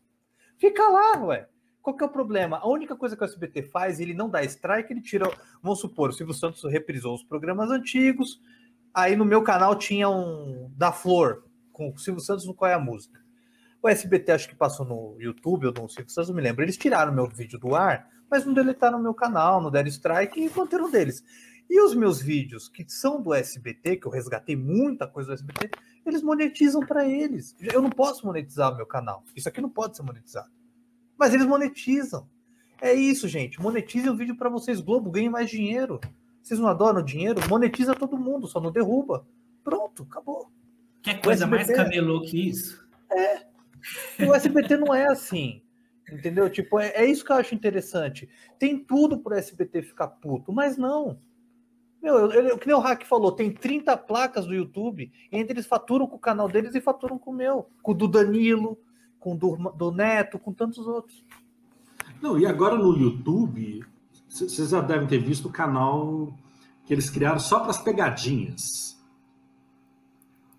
[0.58, 1.48] Fica lá, ué.
[1.82, 2.58] Qual que é o problema?
[2.58, 5.30] A única coisa que o SBT faz, ele não dá strike, ele tira.
[5.64, 8.40] Vamos supor, o Silvio Santos reprisou os programas antigos.
[8.94, 12.74] Aí no meu canal tinha um da Flor, com o Silvio Santos no Qual é
[12.74, 13.20] a Música.
[13.82, 16.64] O SBT acho que passou no YouTube ou no Silvio Santos, não me lembro.
[16.64, 20.52] Eles tiraram meu vídeo do ar, mas não deletaram meu canal, não deram strike e
[20.56, 21.24] manteram deles.
[21.68, 25.72] E os meus vídeos, que são do SBT, que eu resgatei muita coisa do SBT,
[26.06, 27.56] eles monetizam para eles.
[27.60, 29.24] Eu não posso monetizar meu canal.
[29.36, 30.52] Isso aqui não pode ser monetizado.
[31.22, 32.28] Mas eles monetizam.
[32.82, 33.62] É isso, gente.
[33.62, 34.82] Monetizem o vídeo para vocês.
[34.82, 36.02] Globo ganhe mais dinheiro.
[36.42, 37.48] Vocês não adoram dinheiro?
[37.48, 39.24] Monetiza todo mundo, só não derruba.
[39.64, 40.52] Pronto, acabou.
[41.04, 42.84] Quer coisa mais camelô que isso?
[44.28, 45.62] O SBT não é assim.
[46.12, 46.50] Entendeu?
[46.50, 48.28] Tipo, é, é isso que eu acho interessante.
[48.58, 51.20] Tem tudo pro SBT ficar puto, mas não.
[52.02, 55.54] Meu, eu, eu, que nem o Hack falou, tem 30 placas do YouTube, e entre
[55.54, 57.70] eles faturam com o canal deles e faturam com o meu.
[57.84, 58.76] Com o do Danilo,
[59.22, 61.24] com o do, do Neto, com tantos outros.
[62.22, 63.86] Não, e agora no YouTube,
[64.28, 66.34] vocês já devem ter visto o canal
[66.86, 69.00] que eles criaram só para as pegadinhas.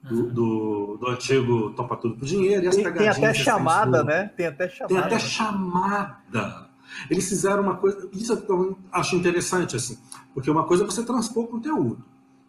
[0.03, 3.19] Do, do, do antigo Topa Tudo por Dinheiro e as Tem, tem pegadinhas.
[3.19, 4.05] até chamada, censura.
[4.05, 4.29] né?
[4.37, 4.95] Tem até chamada.
[4.95, 6.69] Tem até chamada.
[7.09, 8.09] Eles fizeram uma coisa.
[8.13, 9.97] Isso eu acho interessante, assim,
[10.35, 12.05] porque uma coisa é você transpor conteúdo.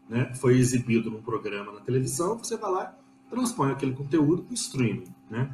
[0.10, 0.34] Né?
[0.34, 2.96] Foi exibido num programa na televisão, você vai lá
[3.28, 5.14] e transpõe aquele conteúdo para o streaming.
[5.30, 5.50] Né?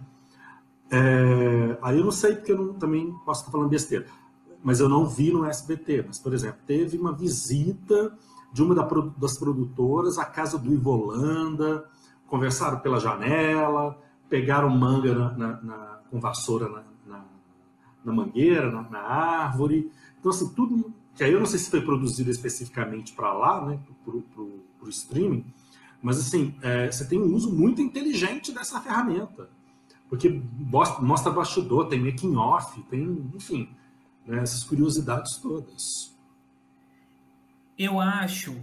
[0.91, 4.07] É, aí eu não sei, porque eu não- também posso estar falando besteira,
[4.63, 6.03] mas eu não vi no SBT.
[6.07, 8.17] Mas, por exemplo, teve uma visita
[8.51, 8.73] de uma
[9.17, 11.85] das produtoras à casa do Ivolanda,
[12.27, 13.97] conversaram pela janela,
[14.27, 16.83] pegaram manga na- na- na- com vassoura na,
[18.11, 19.91] mangueira, na, árvore.
[20.19, 20.93] Então, assim, tudo.
[21.15, 24.23] Que aí eu não sei se foi produzido especificamente para lá, né, pro,
[24.81, 25.45] o streaming,
[26.01, 29.49] mas assim, é, você tem um uso muito inteligente dessa ferramenta.
[30.09, 33.69] Porque mostra bastidor, tem making off, tem, enfim,
[34.25, 36.17] né, essas curiosidades todas.
[37.77, 38.55] Eu acho.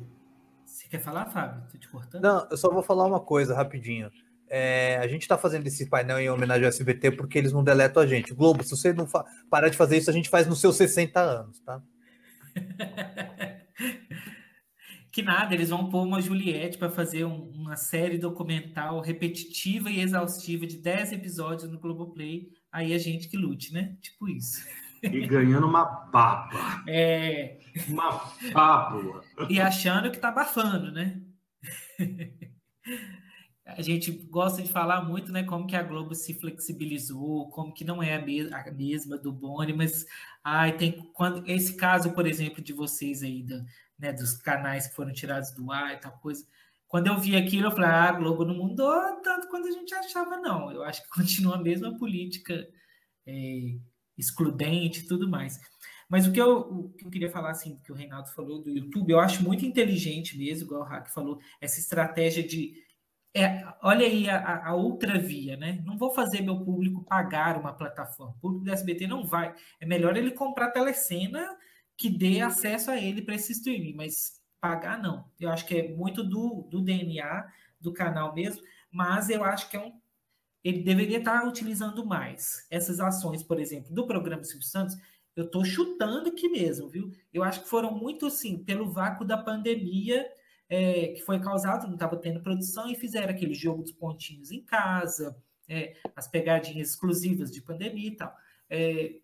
[0.65, 1.63] Você quer falar, Fábio?
[1.65, 2.23] Estou te cortando?
[2.23, 4.11] Não, eu só vou falar uma coisa rapidinho.
[4.49, 8.03] É, a gente está fazendo esse painel em homenagem ao SBT porque eles não deletam
[8.03, 8.35] a gente.
[8.35, 9.07] Globo, se você não
[9.49, 11.81] parar de fazer isso, a gente faz nos seus 60 anos, tá?
[15.17, 19.99] que nada, eles vão pôr uma Juliette para fazer um, uma série documental repetitiva e
[19.99, 22.51] exaustiva de 10 episódios no Globoplay.
[22.71, 23.97] Aí a gente que lute, né?
[24.03, 24.63] Tipo isso.
[25.03, 26.85] E ganhando uma baba.
[26.87, 27.61] É.
[27.89, 29.25] Uma bábula.
[29.49, 31.19] E achando que tá abafando, né?
[33.67, 37.85] a gente gosta de falar muito, né, como que a Globo se flexibilizou, como que
[37.85, 40.07] não é a, me a mesma do Boni, mas
[40.43, 43.45] ai, tem quando esse caso, por exemplo, de vocês aí,
[43.99, 46.47] né, dos canais que foram tirados do ar e tal coisa.
[46.87, 49.93] Quando eu vi aquilo, eu falei, ah, a Globo não mudou tanto quanto a gente
[49.93, 50.71] achava, não.
[50.71, 52.65] Eu acho que continua a mesma política
[53.27, 53.75] é,
[54.17, 55.59] excludente e tudo mais.
[56.09, 58.71] Mas o que, eu, o que eu queria falar, assim, que o Reinaldo falou do
[58.71, 62.86] YouTube, eu acho muito inteligente mesmo, igual o Hack falou, essa estratégia de
[63.37, 65.83] é, olha aí a, a, outra via, né?
[65.85, 68.33] Não vou fazer meu público pagar uma plataforma.
[68.33, 69.55] O público do SBT não vai.
[69.79, 71.55] É melhor ele comprar telecena
[71.99, 75.31] que dê acesso a ele para esse streaming, mas pagar não.
[75.39, 77.47] Eu acho que é muito do, do DNA
[77.79, 79.93] do canal mesmo, mas eu acho que é um,
[80.65, 84.97] ele deveria estar utilizando mais essas ações, por exemplo, do programa Silvio Santos.
[85.37, 87.13] Eu estou chutando aqui mesmo, viu?
[87.35, 90.27] Eu acho que foram muito assim, pelo vácuo da pandemia
[90.69, 94.63] é, que foi causado, não estava tendo produção, e fizeram aquele jogo dos pontinhos em
[94.63, 95.37] casa,
[95.69, 98.35] é, as pegadinhas exclusivas de pandemia e tal.
[98.69, 99.17] É,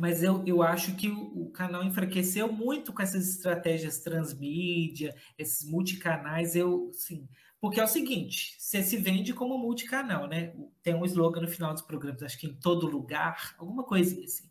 [0.00, 5.68] mas eu, eu acho que o, o, canal enfraqueceu muito com essas estratégias transmídia, esses
[5.68, 7.28] multicanais, eu, sim,
[7.60, 10.54] porque é o seguinte, você se vende como multicanal, né?
[10.82, 14.50] Tem um slogan no final dos programas, acho que em todo lugar, alguma coisinha assim.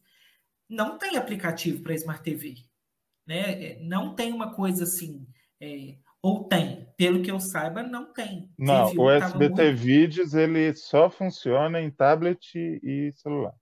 [0.67, 2.55] Não tem aplicativo para Smart TV,
[3.23, 3.63] né?
[3.63, 5.27] É, não tem uma coisa assim,
[5.59, 6.87] é, ou tem?
[6.95, 8.49] Pelo que eu saiba, não tem.
[8.57, 9.77] Não, o SBT muito...
[9.77, 13.53] Vídeos ele só funciona em tablet e celular.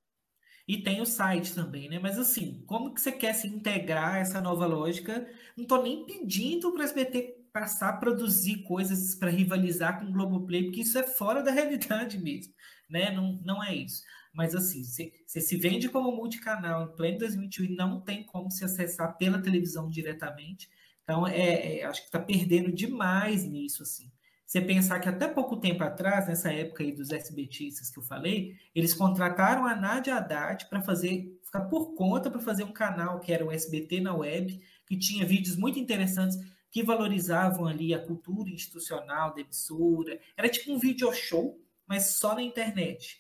[0.68, 1.98] E tem o site também, né?
[1.98, 5.28] Mas assim, como que você quer se integrar essa nova lógica?
[5.58, 10.12] Não estou nem pedindo para o SBT passar a produzir coisas para rivalizar com o
[10.12, 12.54] Globoplay, porque isso é fora da realidade mesmo,
[12.88, 13.10] né?
[13.10, 14.04] Não, não é isso.
[14.34, 18.64] Mas assim, você se vende como multicanal em pleno 2021 e não tem como se
[18.64, 20.70] acessar pela televisão diretamente.
[21.04, 24.12] Então, é, é acho que está perdendo demais nisso, assim.
[24.52, 28.58] Você pensar que até pouco tempo atrás, nessa época aí dos SBTistas que eu falei,
[28.76, 33.32] eles contrataram a Nádia Haddad para fazer, ficar por conta para fazer um canal que
[33.32, 36.38] era o SBT na web, que tinha vídeos muito interessantes
[36.70, 40.20] que valorizavam ali a cultura institucional da emissora.
[40.36, 41.58] Era tipo um video show,
[41.88, 43.20] mas só na internet.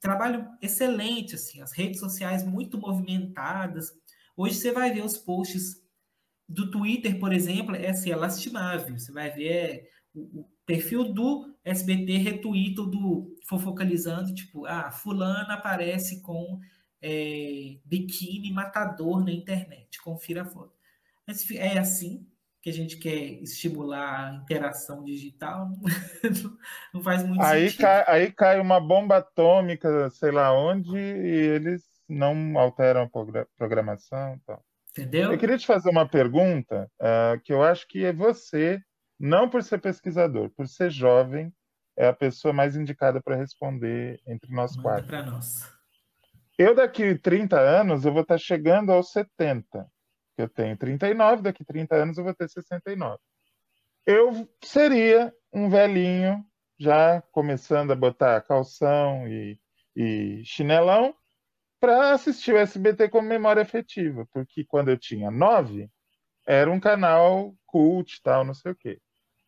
[0.00, 3.92] Trabalho excelente, assim, as redes sociais muito movimentadas.
[4.34, 5.81] Hoje você vai ver os posts
[6.52, 8.98] do Twitter, por exemplo, é assim, é lastimável.
[8.98, 15.54] Você vai ver é, o, o, perfil do SBT retuita do fofocalizando, tipo, ah, fulana
[15.54, 16.60] aparece com
[17.00, 20.72] é, biquíni matador na internet, confira a foto.
[21.26, 22.26] Mas é assim
[22.60, 25.68] que a gente quer estimular a interação digital,
[26.94, 27.80] não, faz muito aí sentido.
[27.80, 34.34] Cai, aí cai uma bomba atômica, sei lá onde, e eles não alteram a programação.
[34.34, 34.60] Então.
[34.92, 35.32] Entendeu?
[35.32, 38.78] Eu queria te fazer uma pergunta uh, que eu acho que é você,
[39.18, 41.52] não por ser pesquisador, por ser jovem,
[41.96, 45.06] é a pessoa mais indicada para responder entre nós Manda quatro.
[45.06, 45.72] para nós.
[46.58, 49.86] Eu daqui 30 anos eu vou estar chegando aos 70.
[50.36, 53.18] Eu tenho 39, daqui 30 anos eu vou ter 69.
[54.06, 56.44] Eu seria um velhinho
[56.78, 59.58] já começando a botar calção e,
[59.96, 61.14] e chinelão
[61.82, 65.90] para assistir o SBT com memória efetiva, porque quando eu tinha nove,
[66.46, 69.00] era um canal cult, tal, não sei o quê.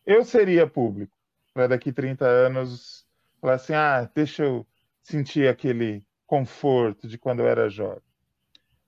[0.04, 1.16] Eu seria público
[1.54, 3.06] para daqui 30 anos
[3.40, 4.66] falar assim: ah, deixa eu
[5.00, 8.02] sentir aquele conforto de quando eu era jovem.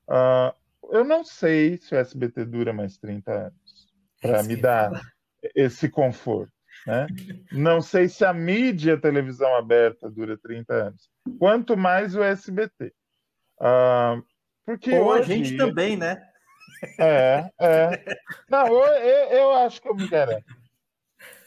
[0.09, 0.53] Uh,
[0.91, 3.89] eu não sei se o SBT dura mais 30 anos
[4.21, 4.91] para me dar
[5.55, 6.53] esse conforto.
[6.85, 7.07] Né?
[7.53, 11.09] Não sei se a mídia televisão aberta dura 30 anos.
[11.39, 12.93] Quanto mais o SBT.
[13.61, 14.23] Uh,
[14.65, 15.33] porque Ou hoje...
[15.33, 16.23] a gente também, né?
[16.99, 18.05] É, é.
[18.51, 20.45] Não, eu, eu, acho que eu me garanto.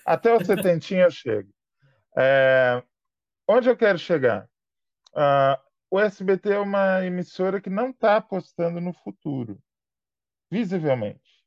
[0.05, 1.49] Até o setentinho eu chego.
[2.17, 2.81] É,
[3.47, 4.49] onde eu quero chegar?
[5.13, 5.59] Uh,
[5.91, 9.59] o SBT é uma emissora que não está apostando no futuro,
[10.51, 11.43] visivelmente.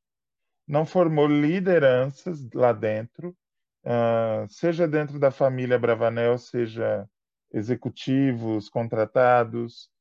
[0.67, 3.37] não formou lideranças lá dentro,
[3.85, 7.09] uh, seja dentro da família Bravanel, seja
[7.53, 9.92] executivos, contratados.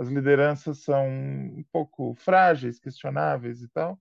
[0.00, 4.00] As lideranças são um pouco frágeis, questionáveis e tal.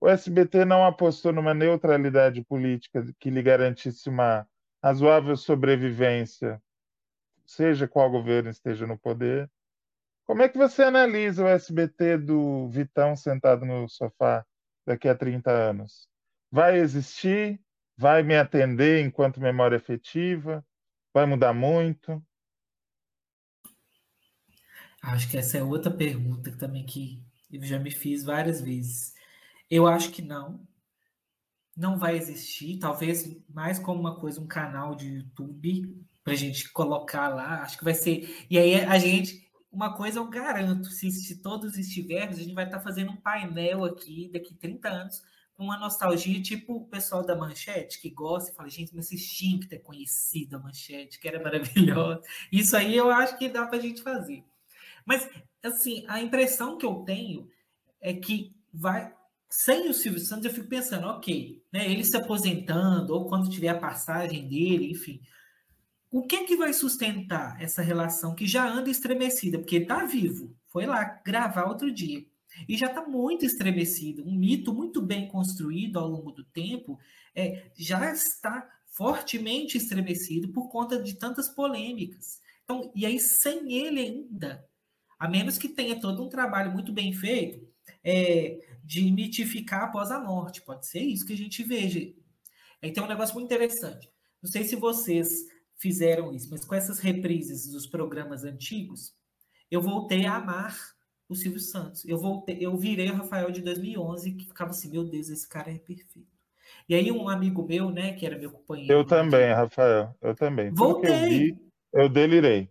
[0.00, 4.48] O SBT não apostou numa neutralidade política que lhe garantisse uma
[4.82, 6.62] razoável sobrevivência,
[7.44, 9.50] seja qual governo esteja no poder.
[10.24, 14.46] Como é que você analisa o SBT do Vitão sentado no sofá
[14.86, 16.08] daqui a 30 anos?
[16.50, 17.60] Vai existir?
[17.98, 20.64] Vai me atender enquanto memória efetiva?
[21.12, 22.24] Vai mudar muito?
[25.02, 29.14] Acho que essa é outra pergunta também que eu já me fiz várias vezes.
[29.70, 30.66] Eu acho que não.
[31.76, 32.78] Não vai existir.
[32.78, 37.62] Talvez mais como uma coisa, um canal de YouTube para a gente colocar lá.
[37.62, 38.46] Acho que vai ser.
[38.50, 39.46] E aí a gente.
[39.70, 43.16] Uma coisa eu garanto, se, se todos estivermos, a gente vai estar tá fazendo um
[43.16, 45.22] painel aqui daqui 30 anos
[45.58, 49.28] com uma nostalgia, tipo o pessoal da Manchete, que gosta e fala, gente, mas vocês
[49.28, 52.22] tinham que ter conhecido a Manchete, que era maravilhosa.
[52.50, 54.42] Isso aí eu acho que dá para a gente fazer.
[55.08, 55.26] Mas,
[55.62, 57.48] assim, a impressão que eu tenho
[57.98, 59.10] é que vai,
[59.48, 63.68] sem o Silvio Santos, eu fico pensando, ok, né, ele se aposentando, ou quando tiver
[63.68, 65.18] a passagem dele, enfim,
[66.10, 69.58] o que que vai sustentar essa relação que já anda estremecida?
[69.58, 72.26] Porque ele está vivo, foi lá gravar outro dia,
[72.68, 74.22] e já está muito estremecido.
[74.26, 76.98] Um mito muito bem construído ao longo do tempo
[77.34, 82.42] é, já está fortemente estremecido por conta de tantas polêmicas.
[82.64, 84.67] Então, e aí, sem ele ainda,
[85.18, 87.66] a menos que tenha todo um trabalho muito bem feito,
[88.04, 90.62] é, de mitificar após a morte.
[90.62, 92.00] Pode ser isso que a gente veja.
[92.82, 94.10] Aí tem um negócio muito interessante.
[94.42, 95.46] Não sei se vocês
[95.76, 99.14] fizeram isso, mas com essas reprises dos programas antigos,
[99.70, 100.76] eu voltei a amar
[101.28, 102.04] o Silvio Santos.
[102.04, 105.70] Eu voltei, eu virei o Rafael de 2011 que ficava assim, meu Deus, esse cara
[105.70, 106.38] é perfeito.
[106.88, 108.92] E aí um amigo meu, né, que era meu companheiro.
[108.92, 110.70] Eu também, Rafael, eu também.
[110.72, 111.10] Voltei.
[111.12, 111.58] eu, vi,
[111.92, 112.70] eu delirei.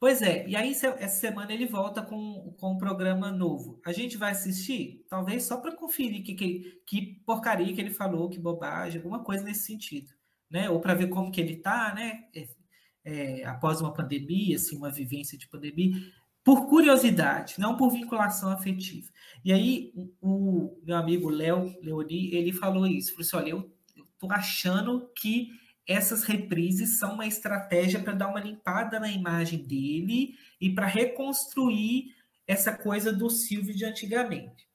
[0.00, 3.78] Pois é, e aí essa semana ele volta com, com um programa novo.
[3.84, 5.04] A gente vai assistir?
[5.10, 9.44] Talvez só para conferir que, que, que, porcaria que ele falou, que bobagem, alguma coisa
[9.44, 10.10] nesse sentido.
[10.50, 10.70] Né?
[10.70, 12.24] Ou para ver como que ele está, né?
[12.34, 12.48] É,
[13.04, 15.94] é, após uma pandemia, assim, uma vivência de pandemia,
[16.42, 19.10] por curiosidade, não por vinculação afetiva.
[19.44, 23.76] E aí o, o meu amigo Léo Leoni, ele falou isso, falou assim, olha, eu,
[23.94, 25.50] eu tô achando que
[25.90, 32.14] essas reprises são uma estratégia para dar uma limpada na imagem dele e para reconstruir
[32.46, 34.68] essa coisa do Silvio de antigamente.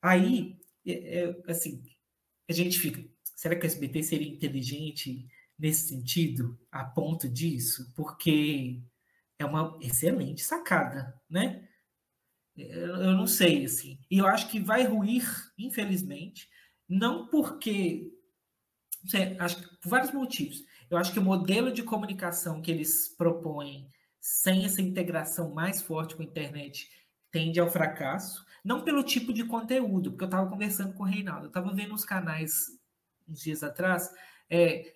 [0.00, 1.82] Aí, é, é, assim,
[2.48, 3.04] a gente fica,
[3.36, 7.92] será que o SBT seria inteligente nesse sentido, a ponto disso?
[7.94, 8.80] Porque
[9.38, 11.68] é uma excelente sacada, né?
[12.56, 14.00] Eu não sei, assim.
[14.10, 15.24] E eu acho que vai ruir,
[15.58, 16.48] infelizmente,
[16.88, 18.10] não porque
[19.38, 20.64] acho que por vários motivos.
[20.90, 23.88] Eu acho que o modelo de comunicação que eles propõem,
[24.20, 26.88] sem essa integração mais forte com a internet,
[27.30, 28.44] tende ao fracasso.
[28.64, 31.94] Não pelo tipo de conteúdo, porque eu estava conversando com o Reinaldo, eu estava vendo
[31.94, 32.78] uns canais
[33.28, 34.10] uns dias atrás,
[34.48, 34.94] é,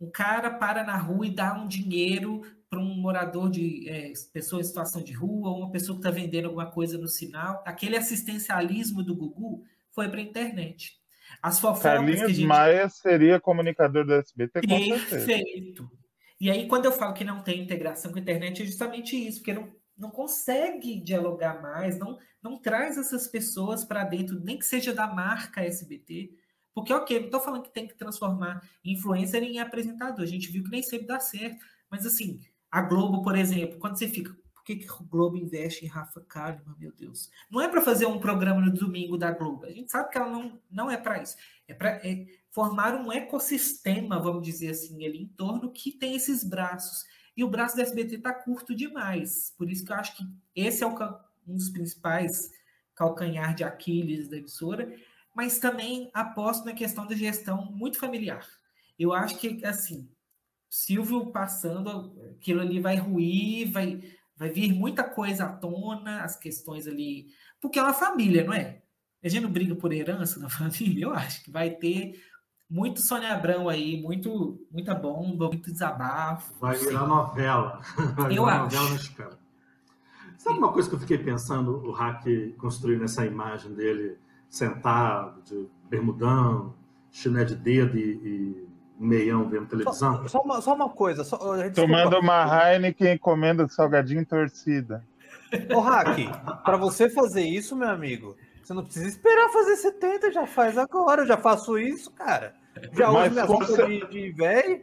[0.00, 4.60] um cara para na rua e dá um dinheiro para um morador de é, pessoa
[4.60, 7.62] em situação de rua, ou uma pessoa que está vendendo alguma coisa no sinal.
[7.66, 11.01] Aquele assistencialismo do Gugu foi para a internet.
[11.42, 12.46] As fofocas Carlinhos que a gente...
[12.46, 15.90] Maia seria comunicador do SBT, com Perfeito.
[16.40, 19.38] E aí, quando eu falo que não tem integração com a internet, é justamente isso,
[19.38, 24.66] porque não, não consegue dialogar mais, não, não traz essas pessoas para dentro, nem que
[24.66, 26.32] seja da marca SBT.
[26.74, 30.64] Porque, ok, não estou falando que tem que transformar influencer em apresentador, a gente viu
[30.64, 31.64] que nem sempre dá certo.
[31.88, 32.40] Mas, assim,
[32.70, 36.20] a Globo, por exemplo, quando você fica, por que, que o Globo investe em Rafa
[36.20, 37.28] Kalimann, meu Deus?
[37.50, 39.66] Não é para fazer um programa no domingo da Globo.
[39.66, 41.36] A gente sabe que ela não, não é para isso.
[41.66, 46.44] É para é formar um ecossistema, vamos dizer assim, ali em torno que tem esses
[46.44, 47.04] braços.
[47.36, 49.52] E o braço da SBT está curto demais.
[49.58, 50.24] Por isso que eu acho que
[50.54, 50.94] esse é o,
[51.44, 52.52] um dos principais
[52.94, 54.94] calcanhar de Aquiles da emissora.
[55.34, 58.46] Mas também aposto na questão da gestão muito familiar.
[58.96, 60.08] Eu acho que, assim,
[60.70, 64.00] Silvio passando, aquilo ali vai ruir, vai
[64.42, 67.28] Vai vir muita coisa à tona, as questões ali.
[67.60, 68.82] Porque é uma família, não é?
[69.22, 71.04] A gente não briga por herança na família?
[71.04, 72.20] Eu acho que vai ter
[72.68, 76.52] muito Sônia Abrão aí, muito, muita bomba, muito desabafo.
[76.58, 77.80] Vai virar novela.
[78.18, 78.74] Vai eu virar acho.
[78.74, 79.38] novela mexicana.
[80.38, 82.24] Sabe uma coisa que eu fiquei pensando, o Hack
[82.58, 86.74] construindo essa imagem dele sentado, de bermudão,
[87.12, 90.22] chiné de dedo e, e meião vendo televisão.
[90.22, 91.24] Só, só, uma, só uma coisa.
[91.24, 91.38] Só,
[91.74, 95.04] Tomando uma Heineken comendo salgadinho torcida.
[95.74, 96.18] Ô, Hack,
[96.64, 101.22] para você fazer isso, meu amigo, Você não precisa esperar fazer 70, já faz agora.
[101.22, 102.54] Eu já faço isso, cara.
[102.92, 104.82] Já uso Mas minhas com roupas de, de velho.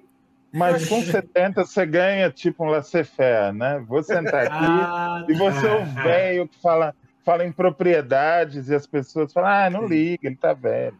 [0.52, 3.84] Mas com 70 você ganha tipo um laissez-faire, né?
[3.88, 8.76] Vou sentar aqui Ah, e você é o velho que fala, fala em propriedades e
[8.76, 10.98] as pessoas falam, ah, não liga, ele tá velho.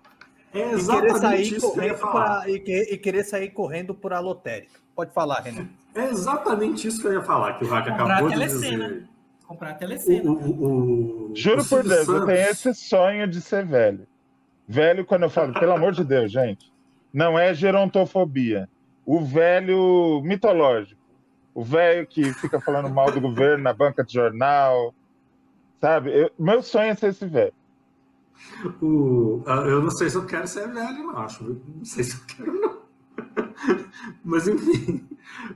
[0.54, 2.42] É E querer, exatamente sair isso que eu ia correndo falar.
[2.42, 4.80] pra, e, que- e querer sair correndo por a lotérica.
[4.96, 5.68] Pode falar, Renan.
[5.96, 8.88] É exatamente isso que eu ia falar, que o Comprar acabou de telecena.
[8.90, 9.08] dizer.
[9.48, 10.30] Comprar a telecena.
[10.30, 14.08] o, o, o- Juro o por Deus, eu Santos- tenho esse sonho de ser velho.
[14.68, 16.72] Velho, quando eu falo, pelo amor de Deus, gente,
[17.14, 18.70] não é gerontofobia.
[19.06, 21.00] O velho mitológico.
[21.56, 24.94] O velho que fica falando mal do governo na banca de jornal.
[25.82, 26.12] Sabe?
[26.16, 27.54] Eu- meu sonho é ser esse velho.
[28.82, 31.18] O- eu não sei se eu quero ser velho, não.
[31.18, 31.44] Acho.
[31.44, 32.80] Não sei se eu quero, não.
[34.24, 35.08] Mas, enfim,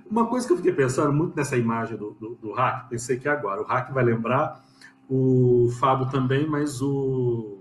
[0.10, 3.28] uma coisa que eu fiquei pensando muito nessa imagem do, do, do hack, pensei que
[3.28, 3.62] agora.
[3.62, 4.64] O hack vai lembrar,
[5.10, 7.60] o Fábio também, mas o,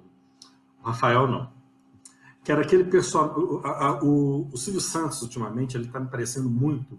[0.85, 1.51] Rafael não.
[2.45, 3.35] Que era aquele pessoal.
[3.39, 6.99] O, a- o, o Silvio Santos, ultimamente, ele está me parecendo muito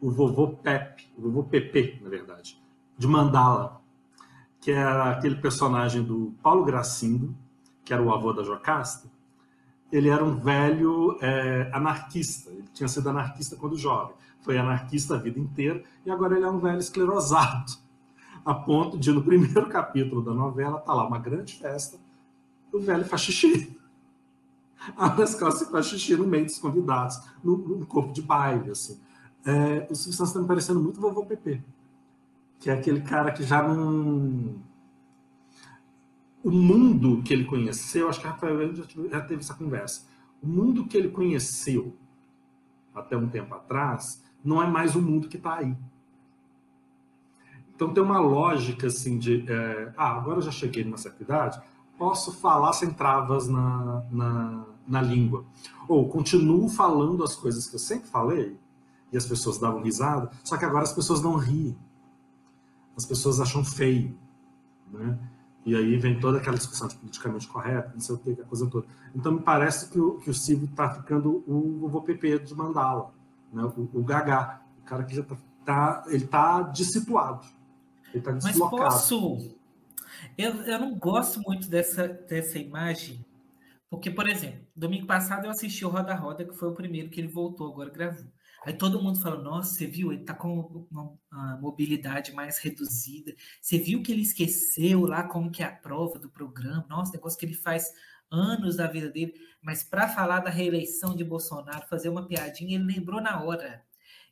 [0.00, 2.60] o vovô Pepe, o vovô Pepe, na verdade,
[2.96, 3.79] de Mandala
[4.60, 7.34] que era aquele personagem do Paulo Gracindo,
[7.84, 9.10] que era o avô da Jocasta,
[9.90, 12.50] ele era um velho é, anarquista.
[12.50, 14.14] Ele tinha sido anarquista quando jovem.
[14.42, 17.72] Foi anarquista a vida inteira e agora ele é um velho esclerosado.
[18.44, 21.98] A ponto de, no primeiro capítulo da novela, tá lá uma grande festa,
[22.72, 23.76] o velho faz xixi.
[24.96, 28.70] Abre as e faz xixi no meio dos convidados, num, corpo de baile.
[28.70, 28.98] Assim.
[29.44, 31.62] É, o Silvio está me parecendo muito vovô Pepe
[32.60, 34.62] que é aquele cara que já não.
[36.44, 40.06] O mundo que ele conheceu, acho que Rafael já, já teve essa conversa.
[40.42, 41.96] O mundo que ele conheceu
[42.94, 45.76] até um tempo atrás não é mais o mundo que está aí.
[47.74, 51.60] Então tem uma lógica assim de, é, ah, agora eu já cheguei numa certa idade,
[51.98, 55.46] posso falar sem travas na, na, na língua.
[55.88, 58.58] Ou continuo falando as coisas que eu sempre falei,
[59.12, 61.76] e as pessoas davam risada, só que agora as pessoas não riem
[62.96, 64.18] as pessoas acham feio,
[64.92, 65.18] né?
[65.64, 68.68] E aí vem toda aquela discussão de politicamente correto, não sei o que, a coisa
[68.68, 68.86] toda.
[69.14, 73.12] Então me parece que o, que o Silvio está ficando o vovô Pepe de Mandala,
[73.52, 73.62] né?
[73.62, 77.46] o, o Gagá, o cara que já está, tá, ele está dissituado,
[78.08, 78.82] ele está Mas deslocado.
[78.84, 79.54] posso.
[80.36, 83.24] Eu, eu não gosto muito dessa, dessa imagem,
[83.90, 87.20] porque, por exemplo, domingo passado eu assisti o Roda Roda, que foi o primeiro que
[87.20, 88.24] ele voltou, agora gravou.
[88.64, 90.12] Aí todo mundo fala: Nossa, você viu?
[90.12, 93.34] Ele tá com uma, uma mobilidade mais reduzida.
[93.60, 96.86] Você viu que ele esqueceu lá como que é a prova do programa?
[96.88, 97.90] Nossa, negócio que ele faz
[98.30, 99.34] anos da vida dele.
[99.62, 103.84] Mas para falar da reeleição de Bolsonaro, fazer uma piadinha, ele lembrou na hora.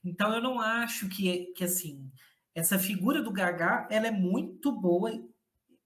[0.04, 2.10] Então eu não acho que, que assim,
[2.54, 5.12] essa figura do Gagá, ela é muito boa,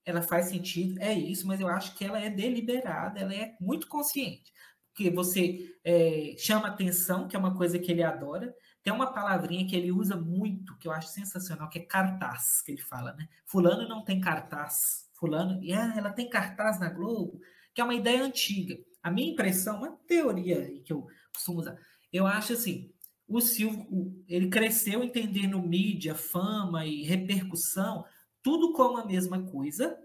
[0.05, 3.87] ela faz sentido, é isso, mas eu acho que ela é deliberada, ela é muito
[3.89, 4.53] consciente.
[4.93, 8.55] Porque você é, chama atenção, que é uma coisa que ele adora.
[8.83, 12.73] Tem uma palavrinha que ele usa muito, que eu acho sensacional, que é cartaz, que
[12.73, 13.29] ele fala, né?
[13.47, 15.09] Fulano não tem cartaz.
[15.15, 17.41] Fulano, e ah, ela tem cartaz na Globo,
[17.73, 18.77] que é uma ideia antiga.
[19.01, 21.79] A minha impressão, uma teoria que eu costumo usar,
[22.13, 22.93] eu acho assim,
[23.29, 23.87] o Silvio,
[24.27, 28.05] ele cresceu entendendo mídia, fama e repercussão,
[28.43, 29.97] tudo como a mesma coisa,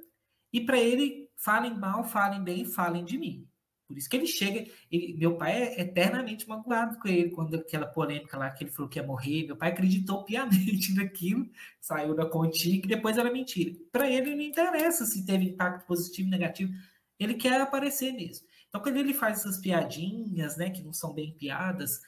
[0.53, 3.46] e para ele, falem mal, falem bem, falem de mim.
[3.87, 4.69] Por isso que ele chega.
[4.91, 8.89] Ele, meu pai é eternamente magoado com ele, quando aquela polêmica lá que ele falou
[8.89, 9.45] que ia morrer.
[9.45, 11.49] Meu pai acreditou piamente naquilo,
[11.79, 13.73] saiu da continha, que depois era mentira.
[13.91, 16.73] Para ele não interessa se teve impacto positivo ou negativo,
[17.17, 18.45] ele quer aparecer mesmo.
[18.67, 22.01] Então, quando ele faz essas piadinhas, né, que não são bem piadas,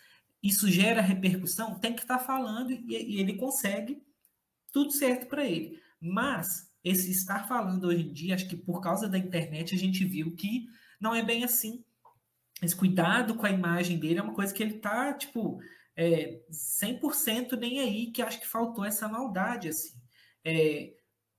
[0.44, 4.04] isso gera repercussão, tem que estar tá falando e, e ele consegue
[4.72, 5.80] tudo certo para ele.
[6.02, 10.04] Mas esse estar falando hoje em dia, acho que por causa da internet a gente
[10.06, 10.68] viu que
[11.00, 11.84] não é bem assim.
[12.62, 15.60] Esse cuidado com a imagem dele é uma coisa que ele tá, tipo,
[15.96, 19.98] é, 100% nem aí, que acho que faltou essa maldade, assim.
[20.44, 20.94] É,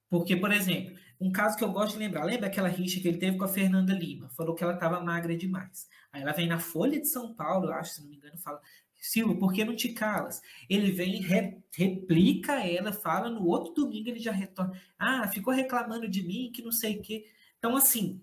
[0.08, 3.18] porque, por exemplo, um caso que eu gosto de lembrar, lembra aquela rixa que ele
[3.18, 4.30] teve com a Fernanda Lima?
[4.30, 5.86] Falou que ela estava magra demais.
[6.10, 8.60] Aí ela vem na Folha de São Paulo, eu acho, se não me engano, fala,
[8.96, 10.42] Silvio, por que não te calas?
[10.68, 14.78] Ele vem, re, replica ela, fala, no outro domingo ele já retorna.
[14.98, 17.26] Ah, ficou reclamando de mim, que não sei o quê.
[17.58, 18.20] Então, assim,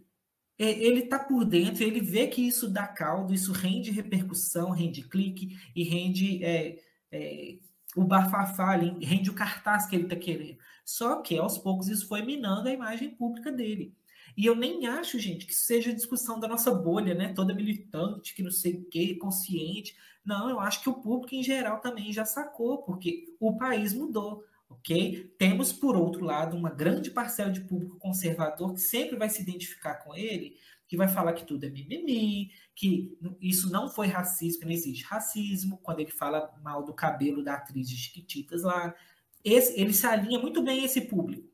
[0.58, 5.56] ele está por dentro, ele vê que isso dá caldo, isso rende repercussão, rende clique
[5.76, 6.80] e rende é,
[7.12, 7.58] é,
[7.96, 10.58] o bafafá, rende o cartaz que ele está querendo.
[10.84, 13.94] Só que aos poucos isso foi minando a imagem pública dele.
[14.36, 17.34] E eu nem acho, gente, que seja discussão da nossa bolha, né?
[17.34, 19.96] Toda militante, que não sei o quê, consciente.
[20.24, 24.44] Não, eu acho que o público em geral também já sacou, porque o país mudou.
[24.70, 25.34] Ok?
[25.38, 29.96] Temos, por outro lado, uma grande parcela de público conservador que sempre vai se identificar
[29.96, 30.58] com ele,
[30.88, 35.04] que vai falar que tudo é mimimi, que isso não foi racismo, que não existe
[35.04, 38.96] racismo, quando ele fala mal do cabelo da atriz de Chiquititas lá.
[39.44, 41.50] Esse, ele se alinha muito bem a esse público.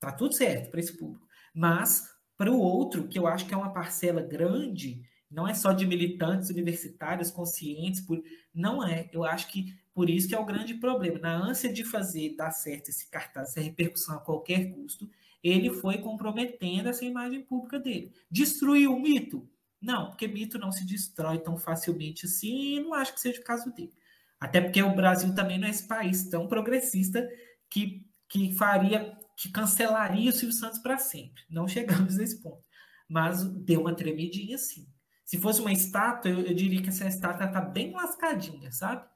[0.00, 1.26] Tá tudo certo para esse público.
[1.54, 5.72] Mas, para o outro, que eu acho que é uma parcela grande, não é só
[5.72, 8.22] de militantes universitários conscientes, por...
[8.52, 9.08] não é.
[9.12, 11.20] Eu acho que por isso que é o grande problema.
[11.20, 15.08] Na ânsia de fazer dar certo esse cartaz, essa repercussão a qualquer custo,
[15.42, 18.12] ele foi comprometendo essa imagem pública dele.
[18.28, 19.48] Destruiu o mito?
[19.80, 23.44] Não, porque mito não se destrói tão facilmente assim, e não acho que seja o
[23.44, 23.92] caso dele.
[24.40, 27.26] Até porque o Brasil também não é esse país tão progressista
[27.70, 31.42] que, que faria, que cancelaria o Silvio Santos para sempre.
[31.48, 32.66] Não chegamos nesse ponto.
[33.08, 34.88] Mas deu uma tremidinha sim.
[35.24, 39.06] Se fosse uma estátua, eu, eu diria que essa estátua está bem lascadinha, sabe?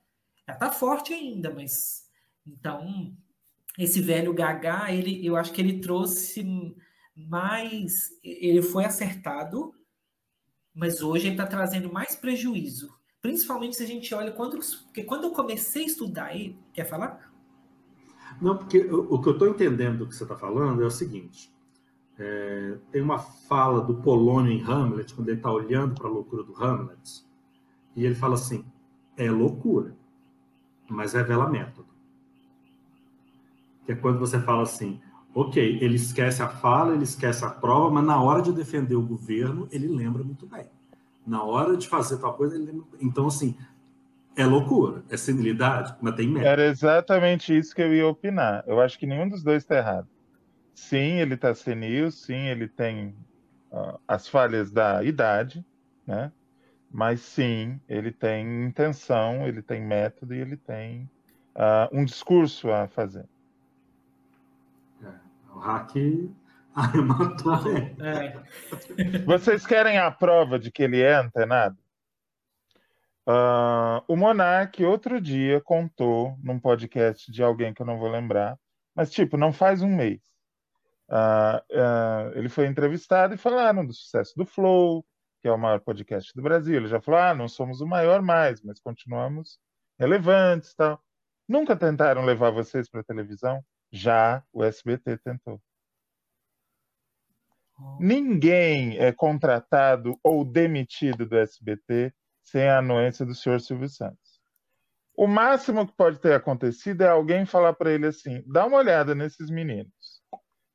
[0.49, 2.09] Ela está forte ainda, mas.
[2.47, 3.15] Então,
[3.79, 6.75] esse velho Gagá, ele, eu acho que ele trouxe
[7.15, 8.09] mais.
[8.25, 9.75] Ele foi acertado,
[10.75, 12.89] mas hoje ele está trazendo mais prejuízo.
[13.21, 14.59] Principalmente se a gente olha quando.
[14.85, 16.59] Porque quando eu comecei a estudar ele.
[16.73, 17.31] Quer falar?
[18.41, 21.53] Não, porque o que eu estou entendendo do que você está falando é o seguinte:
[22.19, 26.43] é, tem uma fala do Polônio em Hamlet, quando ele está olhando para a loucura
[26.43, 27.27] do Hamlet,
[27.95, 28.65] e ele fala assim:
[29.17, 29.98] é loucura,
[30.89, 31.89] mas revela método.
[33.85, 35.01] Que é quando você fala assim:
[35.35, 39.03] ok, ele esquece a fala, ele esquece a prova, mas na hora de defender o
[39.03, 40.67] governo, ele lembra muito bem.
[41.27, 42.87] Na hora de fazer tal coisa, ele lembra.
[43.01, 43.57] Então, assim,
[44.37, 46.49] é loucura, é senilidade, mas tem método.
[46.49, 48.65] Era exatamente isso que eu ia opinar.
[48.67, 50.09] Eu acho que nenhum dos dois está errado.
[50.75, 53.15] Sim, ele está senil, sim, ele tem
[53.73, 55.65] uh, as falhas da idade,
[56.07, 56.33] né?
[56.91, 61.11] Mas sim, ele tem intenção, ele tem método e ele tem
[61.55, 63.29] uh, um discurso a fazer.
[65.03, 65.13] É,
[65.55, 65.95] o hack
[66.75, 67.55] arrematou.
[68.01, 68.43] É.
[69.27, 71.77] Vocês querem a prova de que ele é antenado?
[73.29, 78.59] Uh, o Monark outro dia contou num podcast de alguém que eu não vou lembrar,
[78.95, 80.23] mas tipo, não faz um mês.
[81.11, 85.05] Uh, uh, ele foi entrevistado e falaram do sucesso do Flow,
[85.41, 86.77] que é o maior podcast do Brasil.
[86.77, 89.59] Ele já falou: ah, não somos o maior mais, mas continuamos
[89.99, 91.03] relevantes tal.
[91.49, 93.63] Nunca tentaram levar vocês para televisão?
[93.91, 95.61] Já o SBT tentou.
[97.79, 97.97] Oh.
[98.01, 102.13] Ninguém é contratado ou demitido do SBT
[102.43, 104.39] sem a anuência do senhor Silvio Santos.
[105.17, 109.15] O máximo que pode ter acontecido é alguém falar para ele assim: dá uma olhada
[109.15, 110.19] nesses meninos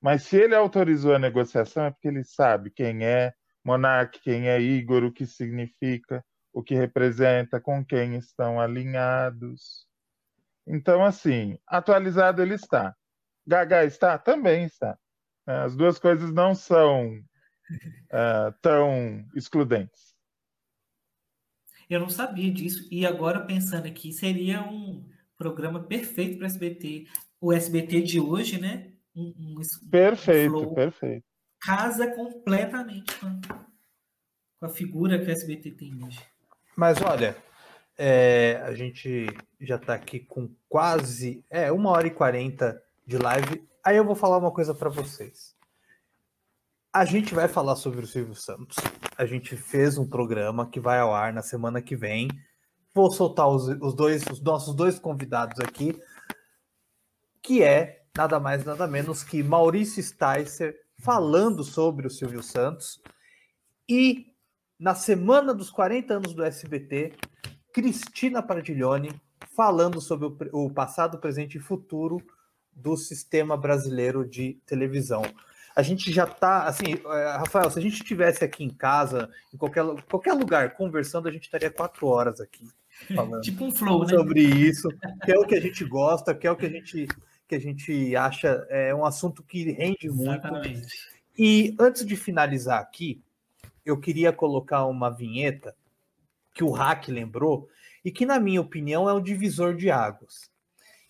[0.03, 3.33] mas se ele autorizou a negociação é porque ele sabe quem é
[3.63, 9.87] Monarque, quem é Igor, o que significa, o que representa, com quem estão alinhados.
[10.67, 12.95] Então, assim, atualizado ele está.
[13.45, 14.17] Gaga está?
[14.17, 14.97] Também está.
[15.47, 17.17] É, as duas coisas não são
[18.11, 20.13] uh, tão excludentes.
[21.89, 22.87] Eu não sabia disso.
[22.89, 25.05] E agora, pensando aqui, seria um
[25.37, 27.07] programa perfeito para o SBT.
[27.41, 28.93] O SBT de hoje, né?
[29.15, 31.25] um, um perfeito, um perfeito.
[31.63, 33.39] Casa completamente com,
[34.59, 36.19] a figura que o SBT tem hoje.
[36.75, 37.37] Mas olha,
[37.97, 39.27] é, a gente
[39.61, 43.65] já está aqui com quase é, uma hora e quarenta de live.
[43.81, 45.55] Aí eu vou falar uma coisa para vocês.
[46.91, 48.75] A gente vai falar sobre o Silvio Santos.
[49.17, 52.27] A gente fez um programa que vai ao ar na semana que vem.
[52.93, 55.97] Vou soltar os, os dois, os nossos dois convidados aqui,
[57.41, 63.01] que é nada mais, nada menos que Maurício Sticer falando sobre o Silvio Santos.
[63.87, 64.33] E
[64.79, 67.13] na semana dos 40 anos do SBT,
[67.73, 69.19] Cristina Pardiglione
[69.55, 72.21] falando sobre o, passado, presente e futuro
[72.71, 75.23] do sistema brasileiro de televisão.
[75.75, 79.57] A gente já está, assim, é, Rafael, se a gente estivesse aqui em casa, em
[79.57, 82.67] qualquer, qualquer lugar, conversando, a gente estaria quatro horas aqui
[83.15, 84.09] falando tipo um flow, né?
[84.09, 84.87] sobre isso,
[85.23, 87.07] que é o que a gente gosta, que é o que a gente
[87.47, 90.69] que a gente acha é um assunto que rende Exatamente.
[90.69, 90.87] muito.
[91.37, 93.21] E antes de finalizar aqui,
[93.85, 95.75] eu queria colocar uma vinheta
[96.53, 97.67] que o Hack lembrou
[98.05, 100.51] e que, na minha opinião, é um divisor de águas,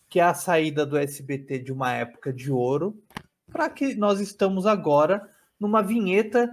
[0.10, 2.98] que é a saída do SBT de uma época de ouro
[3.52, 5.30] para que nós estamos agora
[5.60, 6.50] numa vinheta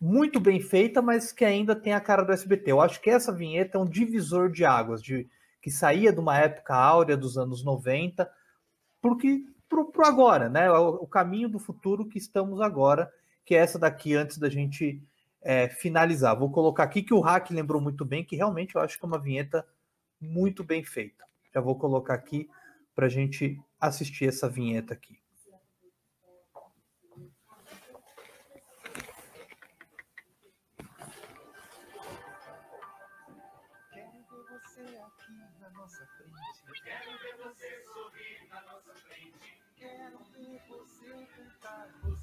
[0.00, 2.70] muito bem feita, mas que ainda tem a cara do SBT.
[2.70, 5.28] Eu acho que essa vinheta é um divisor de águas, de
[5.62, 8.30] que saía de uma época áurea dos anos 90
[9.06, 10.68] porque pro, agora, né?
[10.70, 13.08] O, o, caminho do futuro que estamos agora,
[13.44, 15.00] que é essa daqui antes da gente
[15.40, 16.36] é, finalizar.
[16.36, 19.06] Vou colocar aqui que o Hack lembrou muito bem, que realmente eu acho que é
[19.06, 19.64] uma vinheta
[20.20, 21.24] muito bem feita.
[21.54, 22.50] Já vou colocar aqui
[22.96, 25.20] para a gente assistir essa vinheta aqui.
[33.92, 37.25] Quero ver você aqui na nossa frente.
[41.66, 42.15] time.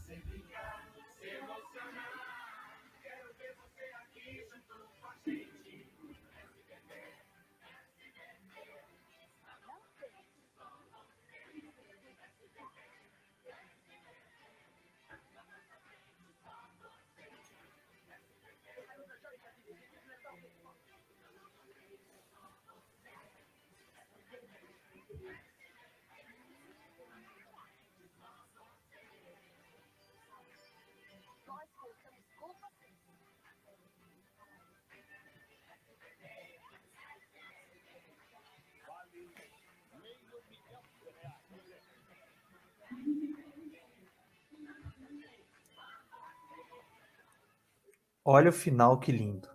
[48.26, 49.48] Olha o final, que lindo.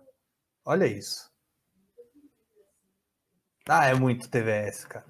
[0.65, 1.29] Olha isso.
[3.67, 5.05] Ah, é muito TVS, cara.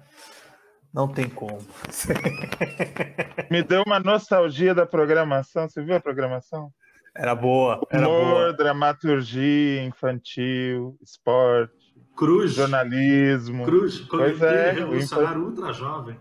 [0.92, 1.58] Não tem como.
[3.50, 5.68] Me deu uma nostalgia da programação.
[5.68, 6.72] Você viu a programação?
[7.14, 7.80] Era boa.
[7.90, 8.52] Era Humor, boa.
[8.52, 11.74] dramaturgia, infantil, esporte,
[12.16, 12.52] Cruz.
[12.54, 13.64] jornalismo.
[13.64, 16.18] Cruz, Pois é, revolucionário ultra jovem.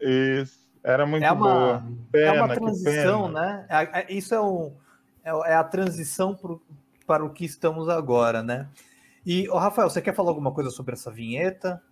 [0.00, 0.62] Isso.
[0.84, 1.84] Era muito É uma- boa.
[2.10, 3.66] Pena, é uma transição, né?
[3.68, 4.76] É- é- Isso é, um,
[5.24, 6.34] é, é a transição
[7.04, 8.68] para o que estamos agora, né?
[9.24, 11.82] E, ô, Rafael, você quer falar alguma coisa sobre essa vinheta?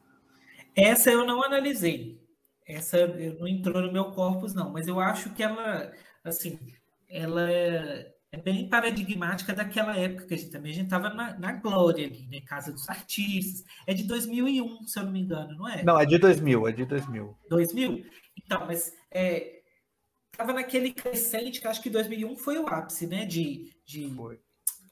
[0.75, 2.21] Essa eu não analisei.
[2.67, 3.07] Essa
[3.39, 4.73] não entrou no meu corpus, não.
[4.73, 5.93] Mas eu acho que ela,
[6.25, 6.59] assim,
[7.09, 11.39] ela é, é bem paradigmática daquela época que a gente também a gente estava na,
[11.39, 12.41] na glória ali, né?
[12.41, 13.65] Casa dos Artistas.
[13.87, 15.83] É de 2001, se eu não me engano, não é?
[15.83, 17.37] Não, é de 2000, é de 2000.
[17.49, 18.07] 2000?
[18.37, 19.61] Então, mas é,
[20.37, 23.25] tava naquele crescente que acho que 2001 foi o ápice, né?
[23.25, 24.41] De, de Foi.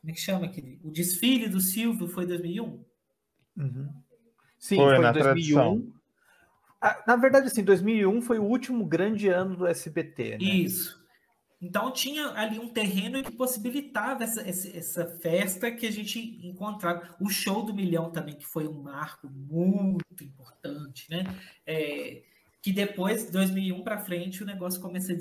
[0.00, 0.80] Como é que chama aquele?
[0.82, 2.84] O desfile do Silvio foi 2001?
[3.56, 3.88] Uhum.
[4.58, 5.22] Sim, Foi, foi, na em 2001.
[5.22, 5.92] tradição.
[6.80, 10.44] Ah, Na verdade, assim, 2001 foi o último grande ano do SBT, né?
[10.44, 10.98] Isso.
[11.60, 17.16] Então tinha ali um terreno que possibilitava essa, essa, essa festa que a gente encontrava.
[17.20, 21.24] O show do milhão também, que foi um marco muito importante, né?
[21.66, 22.22] É,
[22.62, 25.16] que depois, 2001 para frente, o negócio começa a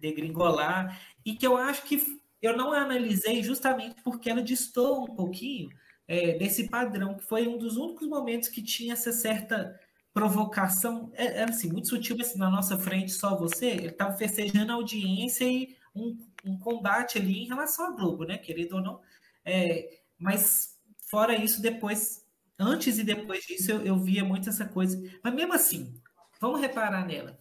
[0.00, 5.70] degringolar e que eu acho que eu não analisei justamente porque ela distou um pouquinho
[6.08, 9.78] é, desse padrão, que foi um dos únicos momentos que tinha essa certa
[10.12, 14.72] provocação, é, é assim, muito sutil, mas na nossa frente só você, ele estava festejando
[14.72, 19.00] a audiência e um, um combate ali em relação à Globo, né, querido ou não,
[19.44, 20.78] É, mas
[21.10, 22.26] fora isso, depois,
[22.58, 25.94] antes e depois disso, eu, eu via muito essa coisa, mas mesmo assim,
[26.40, 27.38] vamos reparar nela,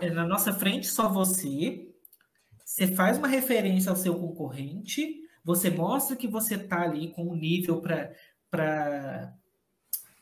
[0.00, 1.91] É, na nossa frente só você,
[2.72, 7.36] você faz uma referência ao seu concorrente, você mostra que você está ali com um
[7.36, 8.12] nível para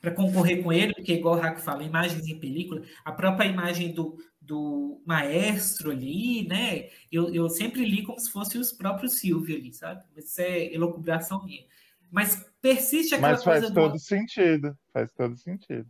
[0.00, 3.92] para concorrer com ele, porque igual o Hack fala, imagens em película, a própria imagem
[3.92, 6.88] do, do maestro ali, né?
[7.12, 10.02] Eu, eu sempre li como se fosse os próprios Silvio ali, sabe?
[10.16, 11.66] Isso é elucubração minha.
[12.10, 13.98] Mas persiste aquela Mas faz coisa todo do...
[13.98, 14.78] sentido.
[14.90, 15.86] Faz todo sentido.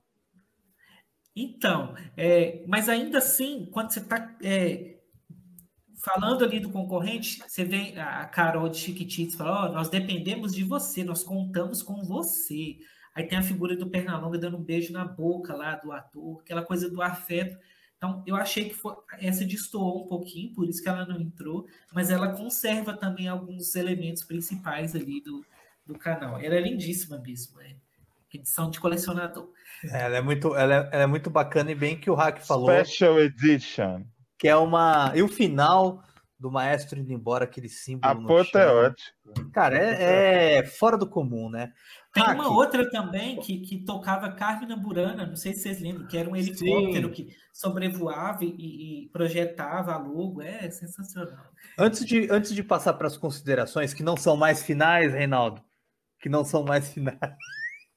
[1.37, 4.37] Então, é, mas ainda assim, quando você está
[6.05, 10.65] falando ali do concorrente, você vê a Carol de Chiquititas fala, ó, nós dependemos de
[10.65, 12.79] você, nós contamos com você.
[13.15, 16.63] Aí tem a figura do Pernalonga dando um beijo na boca lá do ator, aquela
[16.63, 17.59] coisa do afeto.
[17.97, 21.67] Então, eu achei que foi, essa destoou um pouquinho, por isso que ela não entrou,
[21.93, 25.45] mas ela conserva também alguns elementos principais ali do,
[25.85, 26.41] do canal.
[26.41, 27.75] Ela é lindíssima mesmo, é
[28.33, 29.51] edição de colecionador.
[29.85, 32.71] Ela é muito, ela é, ela é muito bacana e bem que o Hack falou
[32.85, 34.05] Special Edition.
[34.41, 35.13] Que é uma.
[35.15, 36.03] E o final
[36.39, 38.15] do maestro indo embora, aquele símbolo.
[38.15, 38.41] no chão.
[38.41, 39.51] Apoteótico.
[39.53, 41.71] Cara, é, é fora do comum, né?
[42.15, 46.17] Tem uma outra também que, que tocava Carmina Burana, não sei se vocês lembram, que
[46.17, 47.13] era um helicóptero Sim.
[47.15, 50.41] que sobrevoava e, e projetava a logo.
[50.41, 51.45] É sensacional.
[51.79, 55.63] Antes de, antes de passar para as considerações, que não são mais finais, Reinaldo,
[56.19, 57.19] que não são mais finais.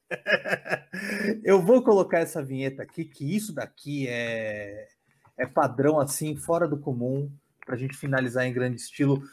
[1.44, 4.90] Eu vou colocar essa vinheta aqui, que isso daqui é,
[5.38, 7.32] é padrão assim, fora do comum,
[7.66, 9.24] para a gente finalizar em grande estilo.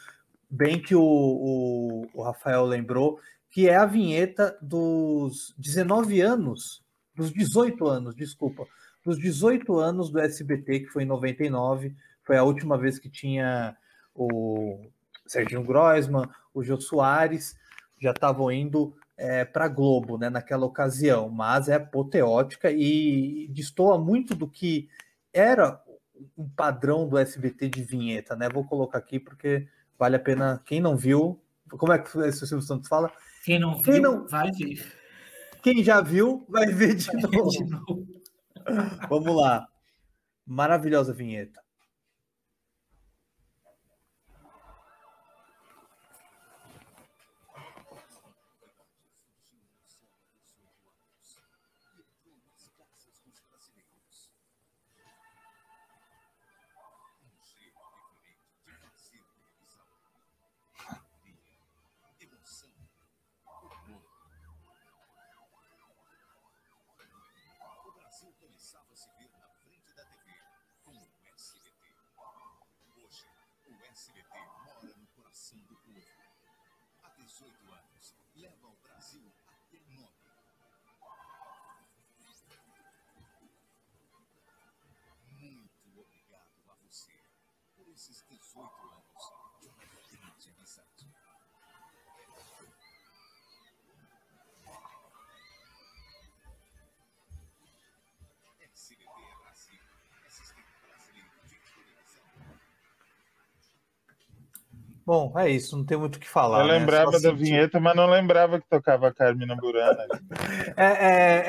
[0.49, 3.21] Bem que o, o, o Rafael lembrou,
[3.51, 6.83] que é a vinheta dos 19 anos,
[7.15, 8.67] dos 18 anos, desculpa,
[9.05, 13.77] dos 18 anos do SBT, que foi em 99, foi a última vez que tinha
[14.15, 14.87] o
[15.27, 17.57] Serginho Groisman, o Jô Soares,
[18.01, 24.35] já estavam indo é, para Globo, né, naquela ocasião, mas é apoteótica e destoa muito
[24.35, 24.89] do que
[25.33, 25.81] era
[26.37, 28.49] um padrão do SBT de vinheta, né?
[28.49, 29.67] Vou colocar aqui porque
[29.99, 30.61] vale a pena.
[30.65, 31.41] Quem não viu,
[31.71, 33.11] como é que o Silvio Santos fala?
[33.45, 34.93] Quem não viu, Quem não- vai ver.
[35.63, 37.49] Quem já viu, vai ver de novo.
[37.51, 38.07] De novo.
[39.09, 39.67] Vamos lá.
[40.47, 41.61] Maravilhosa vinheta.
[74.01, 76.01] SBT mora no coração do povo.
[77.03, 80.09] Há 18 anos, leva o Brasil até nome.
[85.39, 87.13] Muito obrigado a você
[87.77, 91.13] por esses 18 anos de uma grande amizade.
[98.73, 99.83] SBT Brasil,
[100.25, 102.61] é sistema brasileiro de televisão.
[105.11, 106.61] Bom, é isso, não tem muito o que falar.
[106.61, 106.79] Eu né?
[106.79, 107.43] lembrava Só da sentir.
[107.43, 110.07] vinheta, mas não lembrava que tocava a Carmina Burana.
[110.77, 111.45] É, é,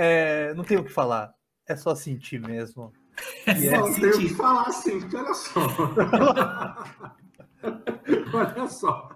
[0.50, 1.32] é, não tem o que falar.
[1.68, 2.92] É só sentir mesmo.
[3.46, 5.60] E é- Só tenho que falar assim, porque olha só.
[8.34, 9.12] olha só.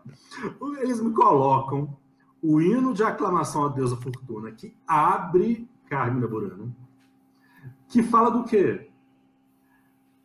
[0.80, 1.98] Eles me colocam
[2.40, 6.72] o hino de aclamação à deusa Fortuna, que abre Carmina Burana,
[7.90, 8.92] que fala do quê?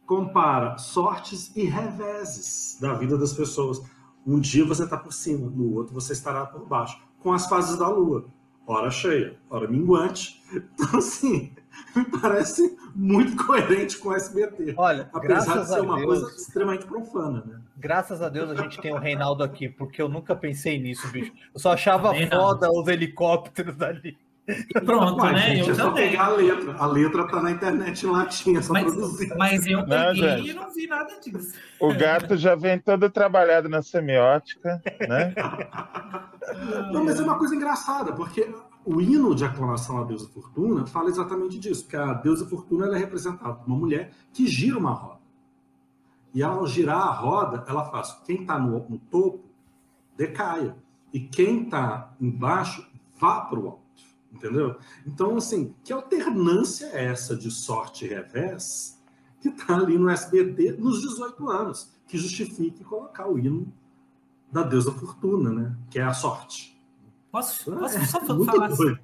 [0.05, 3.81] Compara sortes e reveses da vida das pessoas.
[4.27, 7.79] Um dia você está por cima, no outro você estará por baixo, com as fases
[7.79, 8.27] da lua.
[8.67, 10.41] Hora cheia, hora minguante.
[10.53, 11.55] Então, assim,
[11.95, 14.75] me parece muito coerente com o SBT.
[14.77, 17.61] Olha, Apesar de ser a uma Deus, coisa extremamente profana, né?
[17.77, 21.33] graças a Deus a gente tem o Reinaldo aqui, porque eu nunca pensei nisso, bicho.
[21.55, 22.29] Eu só achava não.
[22.29, 24.19] foda os helicópteros ali.
[24.85, 25.39] Pronto, né?
[25.39, 26.11] gente, eu é só também.
[26.11, 26.75] pegar a letra.
[26.77, 29.35] A letra tá na internet em latim, é só Mas, produzir.
[29.37, 30.51] mas eu Não, peguei gente.
[30.51, 31.55] e não vi nada disso.
[31.79, 35.35] O gato já vem todo trabalhado na semiótica, né?
[36.93, 38.53] Não, mas é uma coisa engraçada, porque
[38.85, 42.97] o hino de aclamação à deusa Fortuna fala exatamente disso, que a deusa Fortuna ela
[42.97, 45.21] é representada por uma mulher que gira uma roda.
[46.35, 49.45] E ao girar a roda, ela faz quem está no, no topo
[50.17, 50.75] decaia.
[51.13, 52.87] E quem está embaixo
[53.19, 53.81] vá para o alto.
[54.41, 54.79] Entendeu?
[55.07, 58.99] Então, assim, que alternância é essa de sorte e revés
[59.39, 63.71] que está ali no SBT nos 18 anos, que justifique colocar o hino
[64.51, 65.77] da deusa Fortuna, né?
[65.91, 66.75] Que é a sorte.
[67.31, 68.97] Posso, É posso só muito falar assim?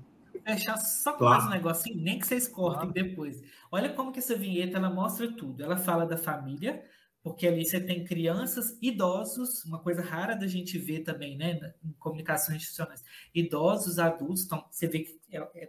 [0.43, 1.35] Fechar só com Claro.
[1.43, 3.43] mais um negocinho, nem que vocês cortem depois.
[3.71, 5.63] Olha como que essa vinheta ela mostra tudo.
[5.63, 6.83] Ela fala da família,
[7.27, 11.91] porque ali você tem crianças, idosos, uma coisa rara da gente ver também, né, em
[11.99, 13.03] comunicações institucionais.
[13.35, 15.19] Idosos, adultos, então você vê que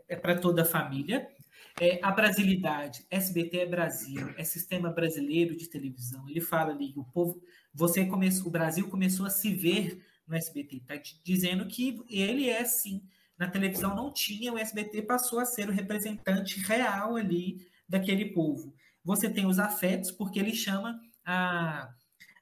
[0.08, 1.28] é, para toda a família.
[1.82, 6.30] É, a brasilidade, SBT é Brasil, é sistema brasileiro de televisão.
[6.30, 7.42] Ele fala ali o povo,
[7.74, 10.94] você começou, o Brasil começou a se ver no SBT, tá
[11.24, 13.02] dizendo que ele é sim
[13.36, 18.76] na televisão não tinha, o SBT passou a ser o representante real ali daquele povo.
[19.04, 21.94] Você tem os afetos, porque ele chama a,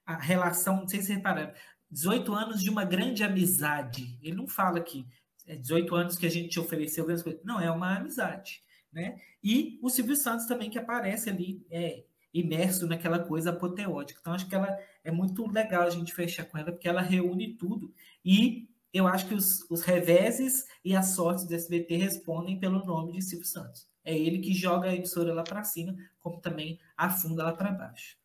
[0.05, 1.51] a relação, não sei se repararam,
[1.89, 4.19] 18 anos de uma grande amizade.
[4.21, 5.07] Ele não fala que
[5.47, 7.41] é 18 anos que a gente te ofereceu grandes coisas.
[7.43, 8.63] Não, é uma amizade.
[8.93, 9.19] Né?
[9.43, 14.19] E o Silvio Santos também, que aparece ali, é, imerso naquela coisa apoteótica.
[14.21, 17.55] Então, acho que ela é muito legal a gente fechar com ela, porque ela reúne
[17.55, 17.93] tudo.
[18.23, 23.13] E eu acho que os, os reveses e as sortes do SBT respondem pelo nome
[23.13, 23.87] de Silvio Santos.
[24.03, 28.17] É ele que joga a emissora lá para cima, como também afunda lá para baixo.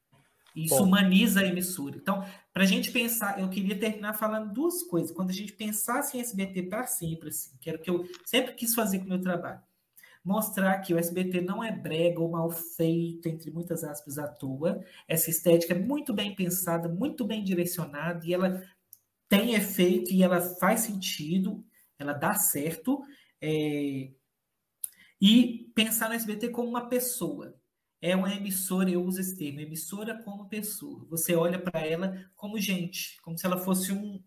[0.55, 0.85] Isso Bom.
[0.85, 1.97] humaniza a emissora.
[1.97, 5.13] Então, para a gente pensar, eu queria terminar falando duas coisas.
[5.13, 8.55] Quando a gente pensasse em SBT para sempre, assim, que era o que eu sempre
[8.55, 9.61] quis fazer com o meu trabalho,
[10.25, 14.85] mostrar que o SBT não é brega ou mal feito, entre muitas aspas, à toa.
[15.09, 18.63] Essa estética é muito bem pensada, muito bem direcionada, e ela
[19.29, 21.65] tem efeito e ela faz sentido,
[21.99, 23.03] ela dá certo.
[23.41, 24.11] é,
[25.21, 27.60] E pensar no SBT como uma pessoa.
[28.03, 31.05] É uma emissora, eu uso esse termo, emissora como pessoa.
[31.11, 34.23] Você olha para ela como gente, como se ela fosse um,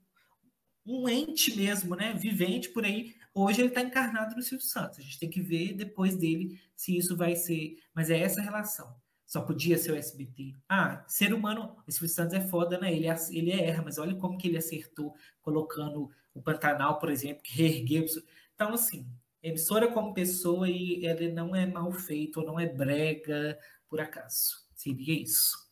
[0.86, 2.14] um ente mesmo, né?
[2.14, 3.16] Vivente por aí.
[3.34, 5.00] Hoje ele está encarnado no Silvio Santos.
[5.00, 7.78] A gente tem que ver depois dele se isso vai ser.
[7.94, 8.96] Mas é essa relação.
[9.26, 10.56] Só podia ser o SBT.
[10.70, 12.94] Ah, ser humano, o Silvio Santos é foda, né?
[12.94, 17.42] Ele, ac- ele erra, mas olha como que ele acertou colocando o Pantanal, por exemplo,
[17.44, 18.06] que reergueu.
[18.54, 19.08] Então, assim,
[19.44, 24.64] emissora como pessoa e ele não é mal feito não é brega por acaso.
[24.74, 25.64] Seria isso.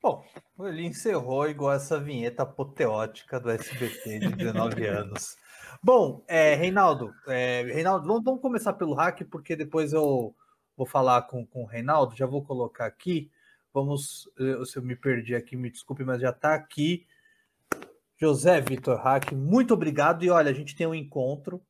[0.00, 0.24] Bom,
[0.60, 5.36] ele encerrou igual essa vinheta apoteótica do SBT de 19 anos.
[5.82, 10.34] Bom, é, Reinaldo, é, Reinaldo, vamos, vamos, começar pelo hack, porque depois eu
[10.76, 13.30] vou falar com, com o Reinaldo, já vou colocar aqui.
[13.74, 17.06] Vamos, eu, se eu me perdi aqui, me desculpe, mas já está aqui.
[18.16, 20.24] José Vitor Hack, muito obrigado.
[20.24, 21.62] E olha, a gente tem um encontro.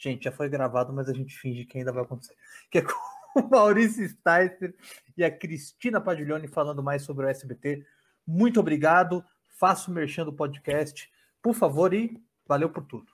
[0.00, 2.34] Gente, já foi gravado, mas a gente finge que ainda vai acontecer.
[2.70, 2.82] Que é
[3.34, 4.74] com o Maurício Sticer
[5.14, 7.84] e a Cristina Padiglione falando mais sobre o SBT.
[8.26, 9.22] Muito obrigado.
[9.58, 11.06] Faço o merchan do podcast,
[11.42, 13.12] por favor, e valeu por tudo.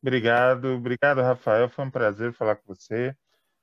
[0.00, 1.68] Obrigado, obrigado, Rafael.
[1.68, 3.14] Foi um prazer falar com você.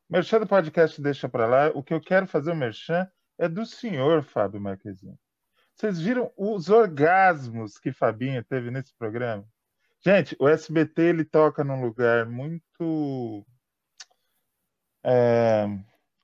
[0.08, 1.72] Merchan do podcast deixa para lá.
[1.74, 3.10] O que eu quero fazer o merchan
[3.40, 5.18] é do senhor Fábio Marquezinho.
[5.74, 9.48] Vocês viram os orgasmos que Fabinho teve nesse programa?
[10.06, 13.46] Gente, o SBT ele toca num lugar muito
[15.02, 15.66] é,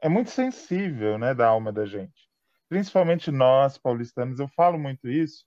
[0.01, 2.29] é, muito sensível, né, da alma da gente.
[2.67, 5.45] Principalmente nós paulistanos, eu falo muito isso,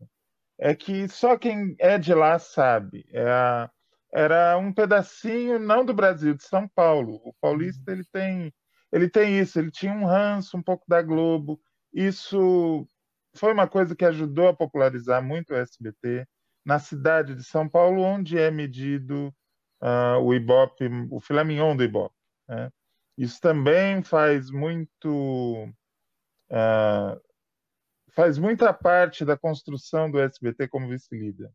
[0.59, 3.05] é que só quem é de lá sabe.
[3.11, 3.71] É a,
[4.13, 7.21] era um pedacinho não do Brasil, de São Paulo.
[7.25, 8.53] O paulista ele tem
[8.93, 11.61] ele tem isso, ele tinha um ranço um pouco da Globo.
[11.93, 12.87] Isso
[13.35, 16.27] foi uma coisa que ajudou a popularizar muito o SBT
[16.65, 19.35] na cidade de São Paulo, onde é medido
[19.83, 22.15] uh, o Ibope, o filé mignon do Ibope.
[22.49, 22.71] Né?
[23.17, 25.69] Isso também faz muito
[26.51, 27.21] uh,
[28.15, 31.51] faz muita parte da construção do SBT como vice-líder.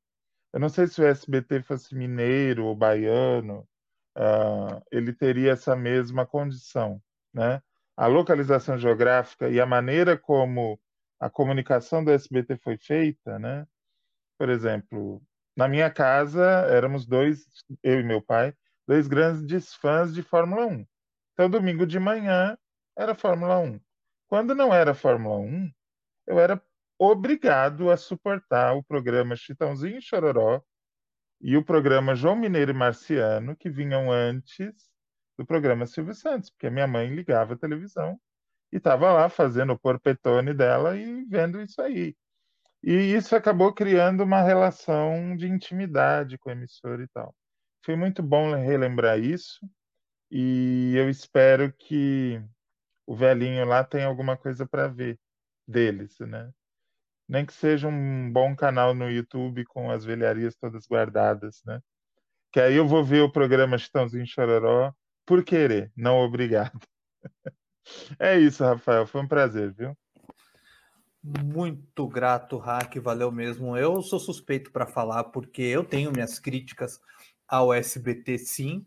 [0.53, 3.67] Eu não sei se o SBT fosse mineiro ou baiano,
[4.17, 7.01] uh, ele teria essa mesma condição,
[7.33, 7.61] né?
[7.95, 10.79] A localização geográfica e a maneira como
[11.19, 13.67] a comunicação do SBT foi feita, né?
[14.37, 15.21] Por exemplo,
[15.55, 17.45] na minha casa éramos dois,
[17.83, 18.53] eu e meu pai,
[18.87, 20.85] dois grandes fãs de Fórmula 1.
[21.33, 22.57] Então, domingo de manhã
[22.97, 23.79] era Fórmula 1.
[24.27, 25.71] Quando não era Fórmula 1,
[26.27, 26.61] eu era
[26.99, 30.61] obrigado a suportar o programa Chitãozinho e Chororó
[31.39, 34.89] e o programa João Mineiro e Marciano, que vinham antes
[35.37, 38.19] do programa Silvio Santos, porque minha mãe ligava a televisão
[38.71, 42.15] e estava lá fazendo o porpetone dela e vendo isso aí.
[42.83, 47.35] E isso acabou criando uma relação de intimidade com a emissora e tal.
[47.83, 49.59] Foi muito bom relembrar isso
[50.31, 52.41] e eu espero que
[53.05, 55.19] o velhinho lá tenha alguma coisa para ver
[55.67, 56.51] deles, né?
[57.27, 61.81] Nem que seja um bom canal no YouTube com as velharias todas guardadas, né?
[62.51, 64.93] Que aí eu vou ver o programa Chitãozinho Chororó
[65.25, 66.79] por querer, não obrigado.
[68.19, 69.07] É isso, Rafael.
[69.07, 69.97] Foi um prazer, viu?
[71.43, 73.75] Muito grato, Hack, valeu mesmo.
[73.75, 77.01] Eu sou suspeito para falar porque eu tenho minhas críticas
[77.45, 78.85] ao SBT, sim.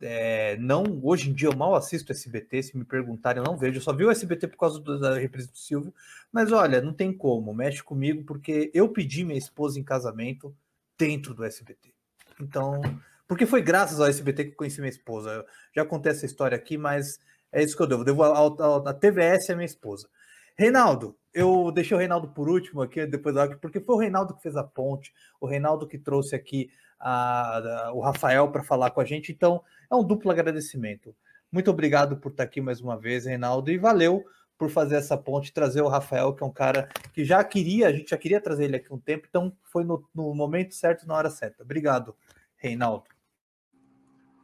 [0.00, 3.76] É, não, hoje em dia eu mal assisto SBT, se me perguntarem, eu não vejo.
[3.76, 5.92] Eu só vi o SBT por causa do, da represa do Silvio.
[6.32, 10.56] Mas olha, não tem como, mexe comigo, porque eu pedi minha esposa em casamento
[10.96, 11.92] dentro do SBT.
[12.40, 12.80] Então,
[13.26, 15.30] porque foi graças ao SBT que eu conheci minha esposa.
[15.30, 17.20] Eu já contei essa história aqui, mas
[17.52, 18.04] é isso que eu devo.
[18.04, 20.08] Devo a, TVS a minha esposa.
[20.56, 24.56] Reinaldo, eu deixei o Reinaldo por último aqui, depois porque foi o Reinaldo que fez
[24.56, 29.04] a ponte, o Reinaldo que trouxe aqui a, a, o Rafael para falar com a
[29.04, 29.30] gente.
[29.30, 31.14] Então, é um duplo agradecimento.
[31.52, 34.24] Muito obrigado por estar aqui mais uma vez, Reinaldo, e valeu
[34.58, 37.92] por fazer essa ponte, trazer o Rafael, que é um cara que já queria, a
[37.92, 41.14] gente já queria trazer ele aqui um tempo, então foi no, no momento certo, na
[41.14, 41.62] hora certa.
[41.62, 42.16] Obrigado,
[42.56, 43.04] Reinaldo.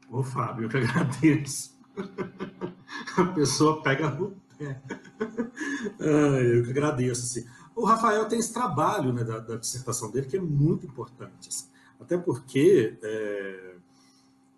[0.08, 1.76] Ô, Fábio, eu que agradeço.
[3.18, 4.43] A pessoa pega no.
[5.98, 7.22] eu que agradeço.
[7.22, 7.48] Assim.
[7.74, 11.48] O Rafael tem esse trabalho né, da, da dissertação dele que é muito importante.
[11.48, 11.66] Assim.
[12.00, 13.74] Até porque é,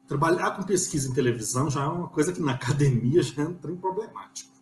[0.07, 3.55] trabalhar com pesquisa em televisão já é uma coisa que na academia já é um
[3.55, 4.53] trem problemático.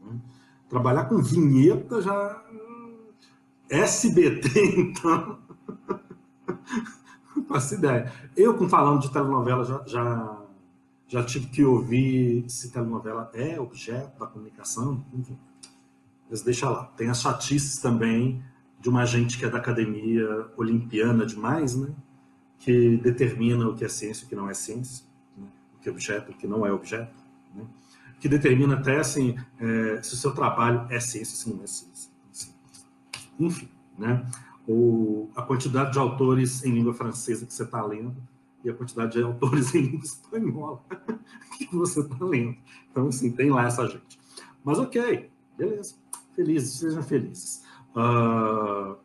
[0.00, 0.18] Né?
[0.68, 2.44] Trabalhar com vinheta já.
[3.68, 4.48] SBT,
[4.78, 5.38] então.
[7.34, 8.12] Não faço ideia.
[8.36, 10.45] Eu, com falando de telenovela, já, já,
[11.08, 15.38] já tive que ouvir se telenovela é objeto da comunicação, enfim.
[16.28, 16.84] Mas deixa lá.
[16.96, 18.42] Tem as chatices também
[18.80, 21.88] de uma gente que é da academia olimpiana demais, né?
[22.58, 25.04] que determina o que é ciência e o que não é ciência,
[25.36, 25.46] né?
[25.76, 27.14] o que é objeto e o que não é objeto,
[27.54, 27.64] né?
[28.18, 32.10] que determina até assim, é, se o seu trabalho é ciência ou não é ciência.
[33.38, 33.68] Enfim,
[33.98, 34.26] né?
[34.66, 38.16] O, a quantidade de autores em língua francesa que você está lendo
[38.66, 40.82] e a quantidade de autores em língua espanhola
[41.56, 42.56] que você está lendo.
[42.90, 44.18] Então, assim, tem lá essa gente.
[44.64, 45.94] Mas ok, beleza.
[46.34, 47.64] Felizes, sejam felizes.
[47.92, 48.96] Uh,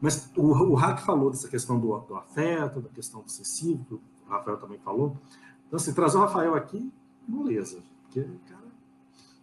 [0.00, 4.30] mas o, o Hack falou dessa questão do, do, afeto, da questão do sensível, o
[4.30, 5.18] Rafael também falou.
[5.66, 6.90] Então, assim, trazer o Rafael aqui,
[7.26, 7.82] beleza.
[8.04, 8.68] Porque, cara,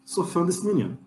[0.03, 0.97] sou fã desse menino.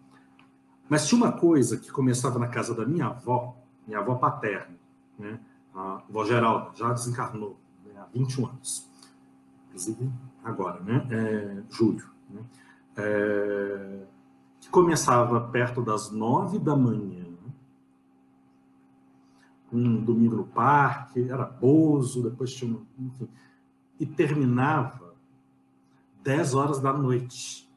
[0.89, 3.57] Mas tinha uma coisa que começava na casa da minha avó,
[3.87, 4.78] minha avó paterna,
[5.19, 5.41] né?
[5.74, 7.60] a avó Geralda, já desencarnou
[8.12, 8.89] 21 anos.
[9.69, 10.11] Inclusive
[10.45, 11.07] agora, né?
[11.11, 12.09] É, julho.
[12.28, 12.43] Né?
[12.97, 14.07] É,
[14.61, 17.31] que começava perto das nove da manhã,
[19.73, 23.28] um domingo no parque, era Bozo, depois tinha, enfim,
[23.99, 25.15] e terminava
[26.23, 27.69] dez horas da noite.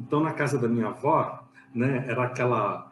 [0.00, 2.90] Então, na casa da minha avó, né, era aquela.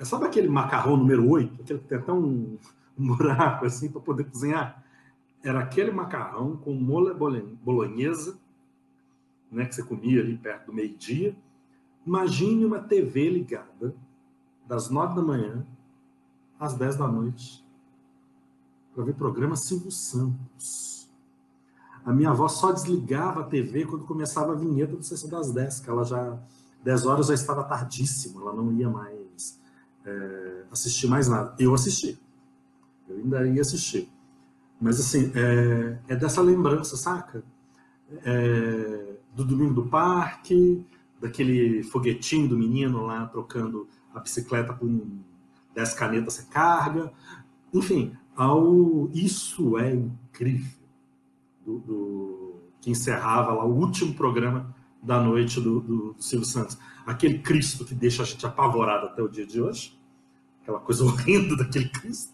[0.00, 1.62] Sabe aquele macarrão número 8?
[1.62, 2.58] Aquele que tem até um,
[3.00, 4.84] um buraco assim para poder cozinhar?
[5.42, 8.38] Era aquele macarrão com mole bolonhesa,
[9.50, 11.34] né, que você comia ali perto do meio-dia.
[12.06, 13.94] Imagine uma TV ligada
[14.66, 15.66] das nove da manhã
[16.58, 17.64] às dez da noite
[18.94, 21.08] para ver programa Silvio Santos.
[22.04, 25.80] A minha avó só desligava a TV quando começava a vinheta do Sessão das 10,
[25.80, 26.38] que ela já
[26.82, 29.58] 10 horas já estava tardíssimo, ela não ia mais
[30.04, 31.54] é, assistir mais nada.
[31.58, 32.18] Eu assisti.
[33.10, 34.08] Eu ainda ia assistir.
[34.80, 37.44] Mas assim, é, é dessa lembrança, saca?
[38.24, 40.84] É, do domingo do parque,
[41.20, 45.20] daquele foguetinho do menino lá trocando a bicicleta com
[45.74, 47.12] 10 canetas você carga.
[47.72, 50.80] Enfim, ao isso é incrível.
[51.64, 56.78] Do, do, que encerrava lá o último programa da noite do, do, do, Silvio Santos.
[57.06, 59.98] Aquele Cristo que deixa a gente apavorado até o dia de hoje.
[60.62, 62.32] Aquela coisa horrenda daquele Cristo.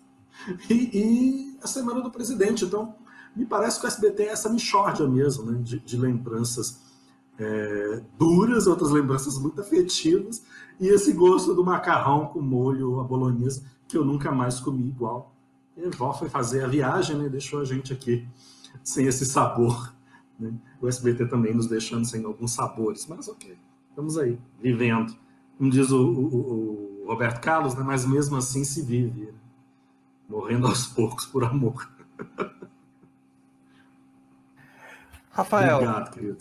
[0.70, 2.64] E, e a Semana do Presidente.
[2.64, 2.94] Então,
[3.34, 5.58] me parece que o SBT é essa mixórdia mesmo, né?
[5.62, 6.80] de, de lembranças
[7.38, 10.42] é, duras, outras lembranças muito afetivas,
[10.80, 15.34] e esse gosto do macarrão com molho a bolonhesa, que eu nunca mais comi igual.
[15.76, 17.28] E a avó foi fazer a viagem, né?
[17.28, 18.26] deixou a gente aqui
[18.82, 19.94] sem esse sabor.
[20.38, 20.52] Né?
[20.80, 23.56] O SBT também nos deixando sem alguns sabores, mas ok,
[23.90, 25.14] estamos aí, vivendo.
[25.58, 27.82] Como diz o, o, o Roberto Carlos, né?
[27.82, 29.32] mas mesmo assim se vive, né?
[30.28, 31.90] Morrendo aos poucos por amor.
[35.30, 35.76] Rafael.
[35.76, 36.38] Obrigado, querido.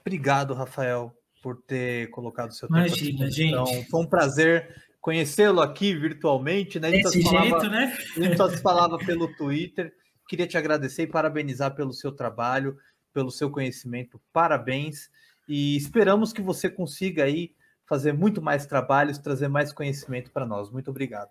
[0.00, 2.80] Obrigado, Rafael, por ter colocado seu tempo.
[2.80, 3.88] Imagina, gente.
[3.88, 6.90] Foi um prazer conhecê-lo aqui virtualmente, né?
[6.90, 7.96] Desse jeito, falava, né?
[8.16, 9.92] A gente só se falava pelo Twitter.
[10.28, 12.76] Queria te agradecer e parabenizar pelo seu trabalho,
[13.12, 14.20] pelo seu conhecimento.
[14.32, 15.08] Parabéns.
[15.48, 17.54] E esperamos que você consiga aí
[17.86, 20.70] fazer muito mais trabalhos, trazer mais conhecimento para nós.
[20.70, 21.30] Muito obrigado.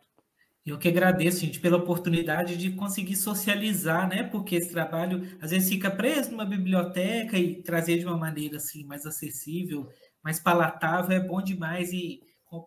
[0.68, 4.24] Eu que agradeço, gente, pela oportunidade de conseguir socializar, né?
[4.24, 8.84] Porque esse trabalho às vezes fica preso numa biblioteca e trazer de uma maneira assim
[8.84, 9.88] mais acessível,
[10.22, 12.20] mais palatável é bom demais e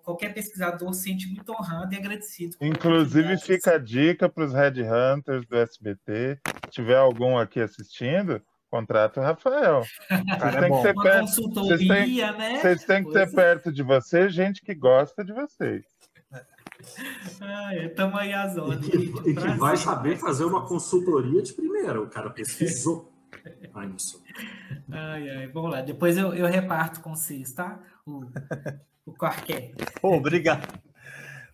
[0.02, 2.56] qualquer pesquisador se sente muito honrado e agradecido.
[2.60, 8.40] Inclusive fica a dica para os Red Hunters do SBT, se tiver algum aqui assistindo,
[8.70, 9.82] contrata o Rafael.
[10.40, 12.60] Vocês têm que ter perto, vocês têm, né?
[12.60, 13.30] Vocês têm que ter é.
[13.30, 15.84] perto de você gente que gosta de vocês.
[17.84, 18.86] Estamos aí as horas.
[18.86, 22.00] E que, e que vai saber fazer uma consultoria de primeira.
[22.00, 23.12] O cara pesquisou.
[23.74, 23.90] ai,
[24.90, 25.82] ai, ai, vamos lá.
[25.82, 27.80] Depois eu, eu reparto com vocês, tá?
[28.06, 28.24] O,
[29.06, 29.72] o qualquer.
[30.02, 30.80] Oh, obrigado.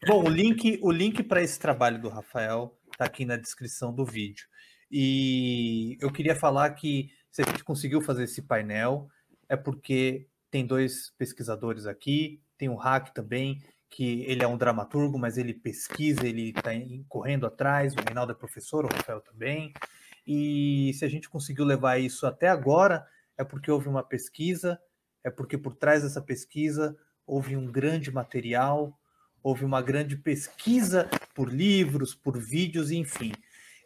[0.06, 4.04] Bom, o link, o link para esse trabalho do Rafael está aqui na descrição do
[4.04, 4.46] vídeo.
[4.90, 9.08] E eu queria falar que se a gente conseguiu fazer esse painel
[9.48, 15.18] é porque tem dois pesquisadores aqui, tem o Hack também, que ele é um dramaturgo,
[15.18, 16.70] mas ele pesquisa, ele está
[17.08, 19.72] correndo atrás, o Reinaldo é professor, o Rafael também,
[20.26, 23.06] e se a gente conseguiu levar isso até agora,
[23.38, 24.80] é porque houve uma pesquisa,
[25.22, 26.96] é porque por trás dessa pesquisa
[27.26, 28.98] houve um grande material,
[29.42, 33.32] houve uma grande pesquisa por livros, por vídeos, enfim.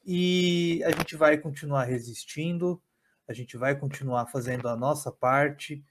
[0.04, 2.82] E a gente vai continuar resistindo,
[3.28, 5.84] a gente vai continuar fazendo a nossa parte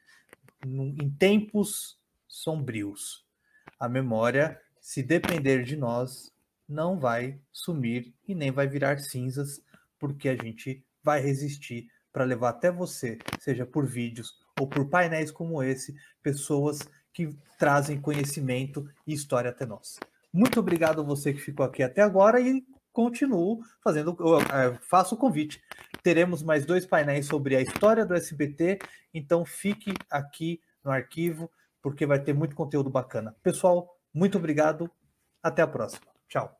[0.65, 3.28] em tempos sombrios
[3.79, 6.33] a memória, se depender de nós,
[6.67, 9.61] não vai sumir e nem vai virar cinzas,
[9.97, 15.31] porque a gente vai resistir para levar até você, seja por vídeos ou por painéis
[15.31, 16.79] como esse, pessoas
[17.13, 19.99] que trazem conhecimento e história até nós.
[20.31, 24.15] Muito obrigado a você que ficou aqui até agora e continuo fazendo,
[24.53, 25.61] é, faço o convite.
[26.03, 28.79] Teremos mais dois painéis sobre a história do SBT,
[29.13, 31.49] então fique aqui no arquivo
[31.81, 33.35] porque vai ter muito conteúdo bacana.
[33.43, 34.89] Pessoal, muito obrigado.
[35.41, 36.07] Até a próxima.
[36.27, 36.59] Tchau.